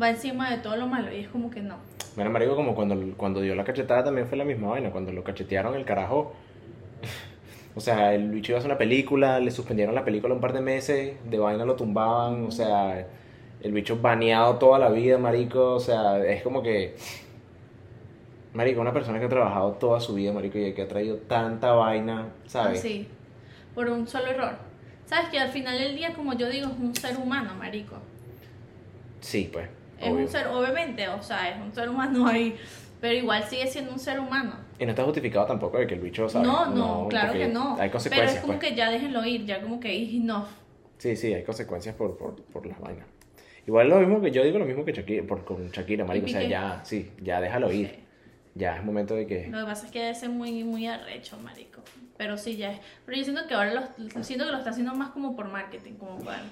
va 0.00 0.10
encima 0.10 0.48
de 0.52 0.58
todo 0.58 0.76
lo 0.76 0.86
malo, 0.86 1.12
y 1.12 1.16
es 1.16 1.28
como 1.28 1.50
que 1.50 1.60
no. 1.62 1.78
Mira, 2.16 2.30
marico, 2.30 2.54
como 2.54 2.76
cuando, 2.76 2.96
cuando 3.16 3.40
dio 3.40 3.56
la 3.56 3.64
cachetada 3.64 4.04
también 4.04 4.28
fue 4.28 4.38
la 4.38 4.44
misma 4.44 4.68
vaina. 4.68 4.90
Cuando 4.92 5.10
lo 5.10 5.24
cachetearon 5.24 5.74
el 5.74 5.84
carajo. 5.84 6.32
O 7.74 7.80
sea, 7.80 8.14
el 8.14 8.30
bicho 8.30 8.52
iba 8.52 8.58
a 8.58 8.60
hacer 8.60 8.70
una 8.70 8.78
película, 8.78 9.40
le 9.40 9.50
suspendieron 9.50 9.94
la 9.94 10.04
película 10.04 10.34
un 10.34 10.40
par 10.40 10.52
de 10.52 10.60
meses, 10.60 11.16
de 11.24 11.38
vaina 11.38 11.64
lo 11.64 11.74
tumbaban, 11.74 12.44
o 12.44 12.50
sea, 12.50 13.06
el 13.62 13.72
bicho 13.72 13.98
baneado 14.00 14.56
toda 14.56 14.78
la 14.78 14.90
vida, 14.90 15.18
marico, 15.18 15.74
o 15.74 15.80
sea, 15.80 16.18
es 16.18 16.42
como 16.42 16.62
que... 16.62 16.96
Marico, 18.52 18.82
una 18.82 18.92
persona 18.92 19.18
que 19.18 19.24
ha 19.24 19.30
trabajado 19.30 19.72
toda 19.72 19.98
su 19.98 20.14
vida, 20.14 20.30
marico, 20.32 20.58
y 20.58 20.74
que 20.74 20.82
ha 20.82 20.88
traído 20.88 21.16
tanta 21.16 21.72
vaina, 21.72 22.28
¿sabes? 22.46 22.80
Así, 22.80 23.08
por 23.74 23.88
un 23.88 24.06
solo 24.06 24.26
error. 24.26 24.72
Sabes 25.06 25.30
que 25.30 25.38
al 25.38 25.50
final 25.50 25.78
del 25.78 25.96
día, 25.96 26.14
como 26.14 26.34
yo 26.34 26.48
digo, 26.48 26.68
es 26.68 26.78
un 26.78 26.94
ser 26.94 27.16
humano, 27.16 27.54
Marico. 27.54 27.96
Sí, 29.20 29.50
pues. 29.52 29.68
Es 29.98 30.10
obvio. 30.10 30.24
un 30.24 30.28
ser, 30.28 30.46
obviamente, 30.48 31.08
o 31.08 31.22
sea, 31.22 31.50
es 31.50 31.60
un 31.60 31.72
ser 31.74 31.88
humano 31.88 32.26
ahí, 32.26 32.56
pero 33.02 33.14
igual 33.14 33.42
sigue 33.42 33.66
siendo 33.66 33.90
un 33.90 33.98
ser 33.98 34.20
humano. 34.20 34.54
Y 34.78 34.84
no 34.84 34.90
está 34.90 35.02
justificado 35.02 35.44
tampoco 35.44 35.76
de 35.76 35.88
que 35.88 35.94
el 35.94 36.00
bicho, 36.00 36.28
¿sabes? 36.28 36.46
No, 36.46 36.66
no, 36.66 37.08
claro 37.08 37.32
porque 37.32 37.46
que 37.46 37.52
no. 37.52 37.72
Hay 37.72 37.78
Pero 37.78 37.90
consecuencias, 37.90 38.34
es 38.36 38.40
como 38.40 38.58
pues. 38.58 38.70
que 38.70 38.76
ya 38.76 38.92
déjenlo 38.92 39.24
ir, 39.26 39.44
ya 39.44 39.60
como 39.60 39.80
que 39.80 39.92
is 39.92 40.14
enough. 40.14 40.46
Sí, 40.98 41.16
sí, 41.16 41.34
hay 41.34 41.42
consecuencias 41.42 41.96
por, 41.96 42.16
por, 42.16 42.40
por 42.40 42.64
las 42.64 42.78
vainas. 42.78 43.04
Igual 43.66 43.88
lo 43.88 43.98
mismo 43.98 44.20
que 44.20 44.30
yo 44.30 44.44
digo 44.44 44.60
lo 44.60 44.66
mismo 44.66 44.84
que 44.84 44.92
Shakira, 44.92 45.26
por, 45.26 45.44
con 45.44 45.68
Shakira, 45.70 46.04
marico. 46.04 46.26
O 46.26 46.28
sea, 46.28 46.44
ya, 46.44 46.80
sí, 46.84 47.10
ya 47.20 47.40
déjalo 47.40 47.72
ir. 47.72 47.88
Sí. 47.88 47.96
Ya 48.54 48.76
es 48.76 48.84
momento 48.84 49.16
de 49.16 49.26
que... 49.26 49.48
Lo 49.48 49.58
que 49.58 49.64
pasa 49.64 49.86
es 49.86 49.90
que 49.90 49.98
debe 49.98 50.14
ser 50.14 50.30
muy, 50.30 50.62
muy 50.62 50.86
arrecho, 50.86 51.36
marico. 51.38 51.82
Pero 52.16 52.38
sí, 52.38 52.56
ya 52.56 52.70
es. 52.70 52.78
Pero 53.04 53.18
yo 53.18 53.24
siento 53.24 53.48
que 53.48 53.54
ahora 53.54 53.74
lo, 53.74 54.22
siento 54.22 54.44
que 54.44 54.52
lo 54.52 54.58
está 54.58 54.70
haciendo 54.70 54.94
más 54.94 55.10
como 55.10 55.34
por 55.34 55.48
marketing, 55.48 55.94
como 55.94 56.20
para... 56.20 56.42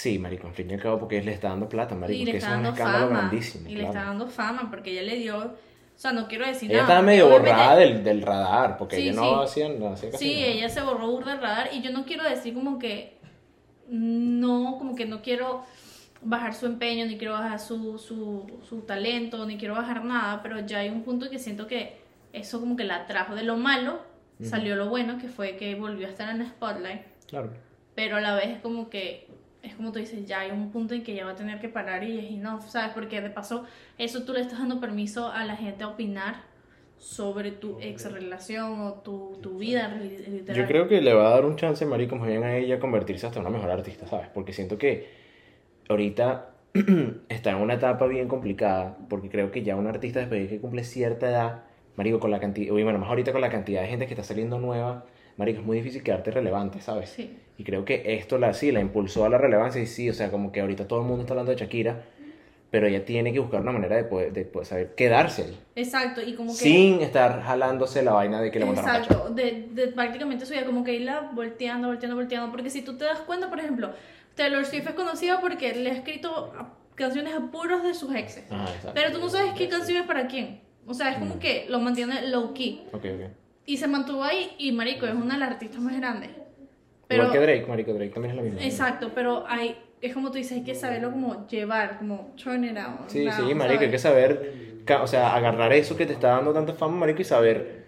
Sí, 0.00 0.18
marico, 0.18 0.46
en 0.46 0.54
fin 0.54 0.70
y 0.70 0.74
al 0.74 0.80
cabo 0.80 0.98
porque 0.98 1.22
le 1.22 1.32
está 1.32 1.48
dando 1.50 1.68
plata, 1.68 1.94
marico. 1.94 2.22
y 2.22 2.24
le 2.24 2.32
que 2.32 2.38
está 2.38 2.50
eso 2.52 2.60
es 2.60 2.68
un 2.68 2.72
escándalo 2.74 3.06
fama. 3.08 3.18
grandísimo. 3.20 3.68
Y 3.68 3.74
le 3.74 3.84
está 3.84 4.04
dando 4.04 4.26
fama 4.26 4.68
porque 4.70 4.90
ella 4.92 5.02
le 5.02 5.16
dio... 5.16 5.36
O 5.38 6.02
sea, 6.02 6.12
no 6.12 6.26
quiero 6.28 6.46
decir 6.46 6.70
Ella 6.70 6.82
nada. 6.82 6.94
estaba 6.94 7.00
porque 7.00 7.12
medio 7.12 7.28
borrada 7.28 7.76
del, 7.76 8.02
del 8.02 8.22
radar, 8.22 8.78
porque 8.78 8.96
Sí, 8.96 9.02
ella 9.02 9.12
no 9.20 9.22
sí. 9.22 9.44
hacía, 9.62 9.68
no 9.78 9.88
hacía 9.92 10.10
casi 10.10 10.24
Sí, 10.24 10.34
nada. 10.40 10.46
ella 10.52 10.68
se 10.70 10.80
borró 10.80 11.10
burda 11.10 11.32
del 11.32 11.40
radar 11.42 11.68
y 11.74 11.82
yo 11.82 11.90
no 11.92 12.04
quiero 12.06 12.24
decir 12.24 12.54
como 12.54 12.78
que 12.78 13.18
no, 13.88 14.76
como 14.78 14.94
que 14.94 15.04
no 15.06 15.20
quiero 15.22 15.62
bajar 16.22 16.54
su 16.54 16.66
empeño, 16.66 17.06
ni 17.06 17.16
quiero 17.18 17.34
bajar 17.34 17.58
su, 17.60 17.98
su, 17.98 18.60
su 18.68 18.80
talento, 18.82 19.44
ni 19.46 19.56
quiero 19.58 19.74
bajar 19.74 20.04
nada, 20.04 20.42
pero 20.42 20.60
ya 20.60 20.78
hay 20.78 20.88
un 20.88 21.02
punto 21.02 21.28
que 21.30 21.38
siento 21.38 21.66
que 21.66 21.98
eso 22.32 22.60
como 22.60 22.76
que 22.76 22.84
la 22.84 23.06
trajo 23.06 23.34
de 23.34 23.42
lo 23.42 23.56
malo, 23.56 24.00
salió 24.42 24.76
lo 24.76 24.88
bueno, 24.88 25.18
que 25.18 25.28
fue 25.28 25.56
que 25.56 25.74
volvió 25.74 26.06
a 26.06 26.10
estar 26.10 26.34
en 26.34 26.40
el 26.40 26.46
spotlight, 26.46 27.02
Claro. 27.26 27.50
pero 27.94 28.16
a 28.16 28.20
la 28.20 28.34
vez 28.36 28.48
es 28.48 28.60
como 28.60 28.88
que, 28.88 29.28
es 29.62 29.74
como 29.74 29.92
tú 29.92 29.98
dices, 29.98 30.24
ya 30.26 30.40
hay 30.40 30.50
un 30.50 30.70
punto 30.70 30.94
en 30.94 31.02
que 31.02 31.14
ya 31.14 31.24
va 31.24 31.32
a 31.32 31.36
tener 31.36 31.60
que 31.60 31.68
parar 31.68 32.02
y 32.04 32.18
es 32.18 32.30
enough, 32.32 32.62
¿sabes? 32.68 32.92
Porque 32.94 33.20
de 33.20 33.30
paso, 33.30 33.64
eso 33.98 34.24
tú 34.24 34.32
le 34.32 34.40
estás 34.40 34.58
dando 34.58 34.80
permiso 34.80 35.30
a 35.30 35.44
la 35.44 35.56
gente 35.56 35.84
a 35.84 35.88
opinar 35.88 36.42
sobre 36.98 37.50
tu 37.50 37.78
ex 37.80 38.10
relación 38.12 38.80
o 38.80 38.92
tu, 38.94 39.38
tu 39.42 39.58
vida, 39.58 39.88
li- 39.88 40.18
literal. 40.30 40.56
Yo 40.62 40.66
creo 40.66 40.86
que 40.88 41.00
le 41.00 41.14
va 41.14 41.28
a 41.28 41.30
dar 41.30 41.46
un 41.46 41.56
chance, 41.56 41.84
marico, 41.86 42.16
más 42.16 42.28
bien 42.28 42.44
a 42.44 42.56
ella 42.56 42.78
convertirse 42.78 43.26
hasta 43.26 43.40
una 43.40 43.48
mejor 43.50 43.70
artista, 43.70 44.06
¿sabes? 44.06 44.28
Porque 44.34 44.52
siento 44.52 44.76
que 44.78 45.08
ahorita 45.88 46.50
está 47.28 47.50
en 47.50 47.56
una 47.56 47.74
etapa 47.74 48.06
bien 48.06 48.28
complicada, 48.28 48.96
porque 49.08 49.28
creo 49.30 49.50
que 49.50 49.62
ya 49.62 49.76
un 49.76 49.86
artista 49.86 50.20
después 50.20 50.42
de 50.42 50.48
que 50.48 50.60
cumple 50.60 50.84
cierta 50.84 51.28
edad, 51.28 51.62
marico, 51.96 52.20
con 52.20 52.30
la 52.30 52.38
cantidad, 52.40 52.72
bueno, 52.72 52.98
más 52.98 53.08
ahorita 53.08 53.32
con 53.32 53.40
la 53.40 53.50
cantidad 53.50 53.82
de 53.82 53.88
gente 53.88 54.06
que 54.06 54.14
está 54.14 54.22
saliendo 54.24 54.58
nueva, 54.58 55.04
marico, 55.40 55.60
es 55.60 55.66
muy 55.66 55.78
difícil 55.78 56.02
quedarte 56.04 56.30
relevante, 56.30 56.80
¿sabes? 56.80 57.10
Sí. 57.10 57.36
Y 57.58 57.64
creo 57.64 57.84
que 57.84 58.14
esto 58.14 58.38
la 58.38 58.54
sí, 58.54 58.70
la 58.70 58.80
impulsó 58.80 59.24
a 59.24 59.28
la 59.28 59.38
relevancia 59.38 59.82
y 59.82 59.86
sí, 59.86 60.08
o 60.08 60.14
sea, 60.14 60.30
como 60.30 60.52
que 60.52 60.60
ahorita 60.60 60.86
todo 60.86 61.00
el 61.00 61.06
mundo 61.06 61.22
está 61.22 61.32
hablando 61.34 61.50
de 61.52 61.58
Shakira, 61.58 62.04
pero 62.70 62.86
ella 62.86 63.04
tiene 63.04 63.32
que 63.32 63.40
buscar 63.40 63.60
una 63.62 63.72
manera 63.72 63.96
de 63.96 64.04
poder, 64.04 64.32
de 64.32 64.44
poder 64.44 64.66
saber 64.66 64.94
quedarse 64.94 65.54
Exacto, 65.74 66.20
y 66.22 66.34
como 66.34 66.50
que... 66.52 66.56
sin 66.58 67.00
estar 67.00 67.42
jalándose 67.42 68.02
la 68.02 68.12
vaina 68.12 68.40
de 68.40 68.50
que 68.52 68.60
le 68.60 68.64
montaron. 68.66 69.02
Exacto, 69.02 69.30
de, 69.30 69.68
de 69.72 69.88
prácticamente 69.88 70.46
su 70.46 70.52
vida, 70.52 70.64
como 70.64 70.84
que 70.84 70.94
irla 70.94 71.30
volteando, 71.34 71.88
volteando, 71.88 72.14
volteando. 72.16 72.50
Porque 72.52 72.70
si 72.70 72.82
tú 72.82 72.96
te 72.96 73.04
das 73.04 73.18
cuenta, 73.20 73.50
por 73.50 73.58
ejemplo, 73.58 73.90
Taylor 74.36 74.64
Swift 74.64 74.86
es 74.86 74.94
conocida 74.94 75.40
porque 75.40 75.74
le 75.74 75.90
ha 75.90 75.94
escrito 75.94 76.52
canciones 76.94 77.34
a 77.34 77.40
puros 77.50 77.82
de 77.82 77.92
sus 77.94 78.14
exes. 78.14 78.44
Ah, 78.50 78.64
exacto. 78.68 78.92
Pero 78.94 79.12
tú 79.12 79.18
no 79.18 79.28
sabes 79.28 79.52
qué 79.54 79.68
canción 79.68 79.98
es 79.98 80.06
para 80.06 80.28
quién. 80.28 80.60
O 80.86 80.94
sea, 80.94 81.10
es 81.10 81.18
como 81.18 81.34
Mm. 81.36 81.38
que 81.40 81.66
lo 81.68 81.78
mantiene 81.80 82.28
low 82.28 82.54
key. 82.54 82.84
Ok, 82.92 83.04
ok. 83.04 83.30
Y 83.66 83.76
se 83.76 83.86
mantuvo 83.86 84.24
ahí 84.24 84.52
y 84.58 84.72
Marico 84.72 85.06
es 85.06 85.14
una 85.14 85.34
de 85.34 85.40
las 85.40 85.50
artistas 85.50 85.80
más 85.80 85.96
grandes. 85.96 86.30
Pero, 87.06 87.24
Igual 87.24 87.32
que 87.32 87.44
Drake, 87.44 87.66
marico, 87.66 87.92
Drake 87.92 88.12
también 88.12 88.30
es 88.30 88.36
la 88.36 88.42
misma. 88.42 88.62
Exacto, 88.62 89.10
pero 89.12 89.44
hay, 89.48 89.76
es 90.00 90.14
como 90.14 90.30
tú 90.30 90.38
dices, 90.38 90.58
hay 90.58 90.64
que 90.64 90.76
saberlo 90.76 91.10
como 91.10 91.46
llevar, 91.48 91.98
como 91.98 92.32
turn 92.42 92.64
it 92.64 92.76
out. 92.76 93.08
Sí, 93.08 93.24
down, 93.24 93.48
sí, 93.48 93.54
marico, 93.54 93.82
hay 93.82 93.90
que 93.90 93.98
¿sabes? 93.98 94.28
saber, 94.28 95.02
o 95.02 95.06
sea, 95.08 95.34
agarrar 95.34 95.72
eso 95.72 95.96
que 95.96 96.06
te 96.06 96.12
está 96.12 96.28
dando 96.28 96.52
tanta 96.52 96.72
fama, 96.72 96.98
marico, 96.98 97.22
y 97.22 97.24
saber 97.24 97.80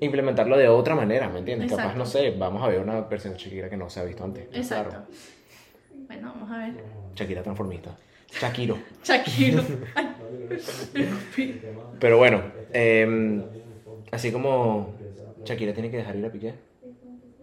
implementarlo 0.00 0.56
de 0.56 0.68
otra 0.68 0.94
manera, 0.94 1.28
¿me 1.28 1.40
entiendes? 1.40 1.70
Capaz, 1.70 1.82
Exacto. 1.82 1.98
no 1.98 2.06
sé, 2.06 2.30
vamos 2.38 2.62
a 2.62 2.68
ver 2.68 2.80
una 2.80 3.02
versión 3.02 3.34
de 3.34 3.38
Shakira 3.38 3.68
que 3.68 3.76
no 3.76 3.90
se 3.90 4.00
ha 4.00 4.04
visto 4.04 4.24
antes. 4.24 4.46
Exacto. 4.52 4.90
Claro. 4.90 5.06
Bueno, 6.06 6.32
vamos 6.34 6.50
a 6.50 6.58
ver. 6.58 6.72
Shakira 7.14 7.42
transformista. 7.42 7.94
Shakiro. 8.40 8.78
Shakiro. 9.04 9.62
Pero 12.00 12.18
bueno, 12.18 12.42
em, 12.72 13.42
así 14.14 14.32
como 14.32 14.94
Shakira 15.44 15.72
tiene 15.72 15.90
que 15.90 15.98
dejar 15.98 16.16
ir 16.16 16.24
a 16.26 16.30
Piqué. 16.32 16.54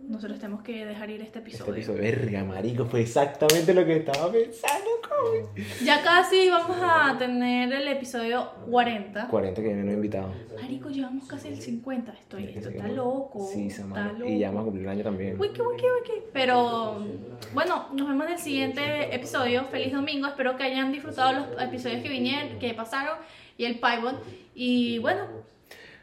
Nosotros 0.08 0.40
tenemos 0.40 0.62
que 0.62 0.86
dejar 0.86 1.10
ir 1.10 1.22
este 1.22 1.40
Este 1.40 1.50
episodio. 1.52 1.74
episodio, 1.74 2.02
verga, 2.02 2.44
marico, 2.44 2.86
fue 2.86 3.02
exactamente 3.02 3.74
lo 3.74 3.86
que 3.86 3.96
estaba 3.98 4.30
pensando, 4.30 4.90
coño. 5.08 5.66
Ya 5.86 6.04
casi 6.04 6.50
vamos 6.50 6.78
a 6.82 7.18
tener 7.18 7.72
el 7.72 7.88
episodio 7.88 8.50
40. 8.70 9.28
40 9.30 9.62
que 9.62 9.68
viene 9.68 9.84
no 9.86 9.94
invitado. 9.94 10.34
Marico, 10.62 10.90
llevamos 10.90 11.26
casi 11.28 11.48
el 11.48 11.62
50. 11.62 12.12
Estoy, 12.12 12.44
esto 12.46 12.70
está 12.70 12.90
loco. 12.90 13.48
Sí, 13.54 13.68
está 13.68 14.12
loco. 14.12 14.26
Y 14.26 14.40
ya 14.40 14.48
vamos 14.50 14.62
a 14.62 14.66
cumplir 14.66 14.86
un 14.86 14.92
año 14.92 15.04
también. 15.04 15.40
Wiki, 15.40 15.62
wiki, 15.62 15.86
wiki. 15.86 16.24
Pero 16.34 17.06
bueno, 17.54 17.88
nos 17.94 18.08
vemos 18.10 18.26
en 18.26 18.34
el 18.34 18.40
siguiente 18.40 19.16
episodio. 19.16 19.64
Feliz 19.72 19.94
domingo. 19.94 20.28
Espero 20.28 20.58
que 20.58 20.64
hayan 20.64 20.92
disfrutado 20.92 21.32
los 21.32 21.62
episodios 21.62 22.02
que 22.04 22.10
vinieron, 22.10 22.60
que 22.60 22.74
pasaron 22.74 23.18
y 23.58 23.64
el 23.64 23.80
Pybot. 23.80 24.22
Y 24.56 24.98
bueno, 25.00 25.22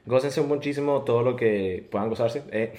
Gócense 0.09 0.41
muchísimo 0.41 1.03
todo 1.03 1.23
lo 1.23 1.37
que 1.37 1.87
puedan 1.91 2.09
gozarse. 2.09 2.43
eh. 2.51 2.73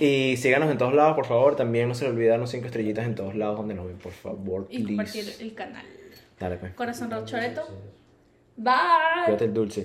y 0.32 0.36
síganos 0.36 0.70
en 0.70 0.78
todos 0.78 0.94
lados, 0.94 1.14
por 1.14 1.26
favor. 1.26 1.56
También 1.56 1.88
no 1.88 1.94
se 1.94 2.04
les 2.04 2.12
olvide 2.14 2.28
darnos 2.28 2.50
cinco 2.50 2.66
estrellitas 2.66 3.04
en 3.06 3.14
todos 3.14 3.34
lados 3.34 3.58
donde 3.58 3.74
nos 3.74 3.86
ven, 3.86 3.98
por 3.98 4.12
favor. 4.12 4.66
y 4.70 4.84
compartir 4.84 5.24
el 5.40 5.54
canal. 5.54 5.84
Dale, 6.38 6.56
pues. 6.56 6.72
Corazón 6.74 7.10
Rochoreto. 7.10 7.62
Bye. 8.56 8.72
Cuídate 9.26 9.44
el 9.46 9.52
dulce. 9.54 9.82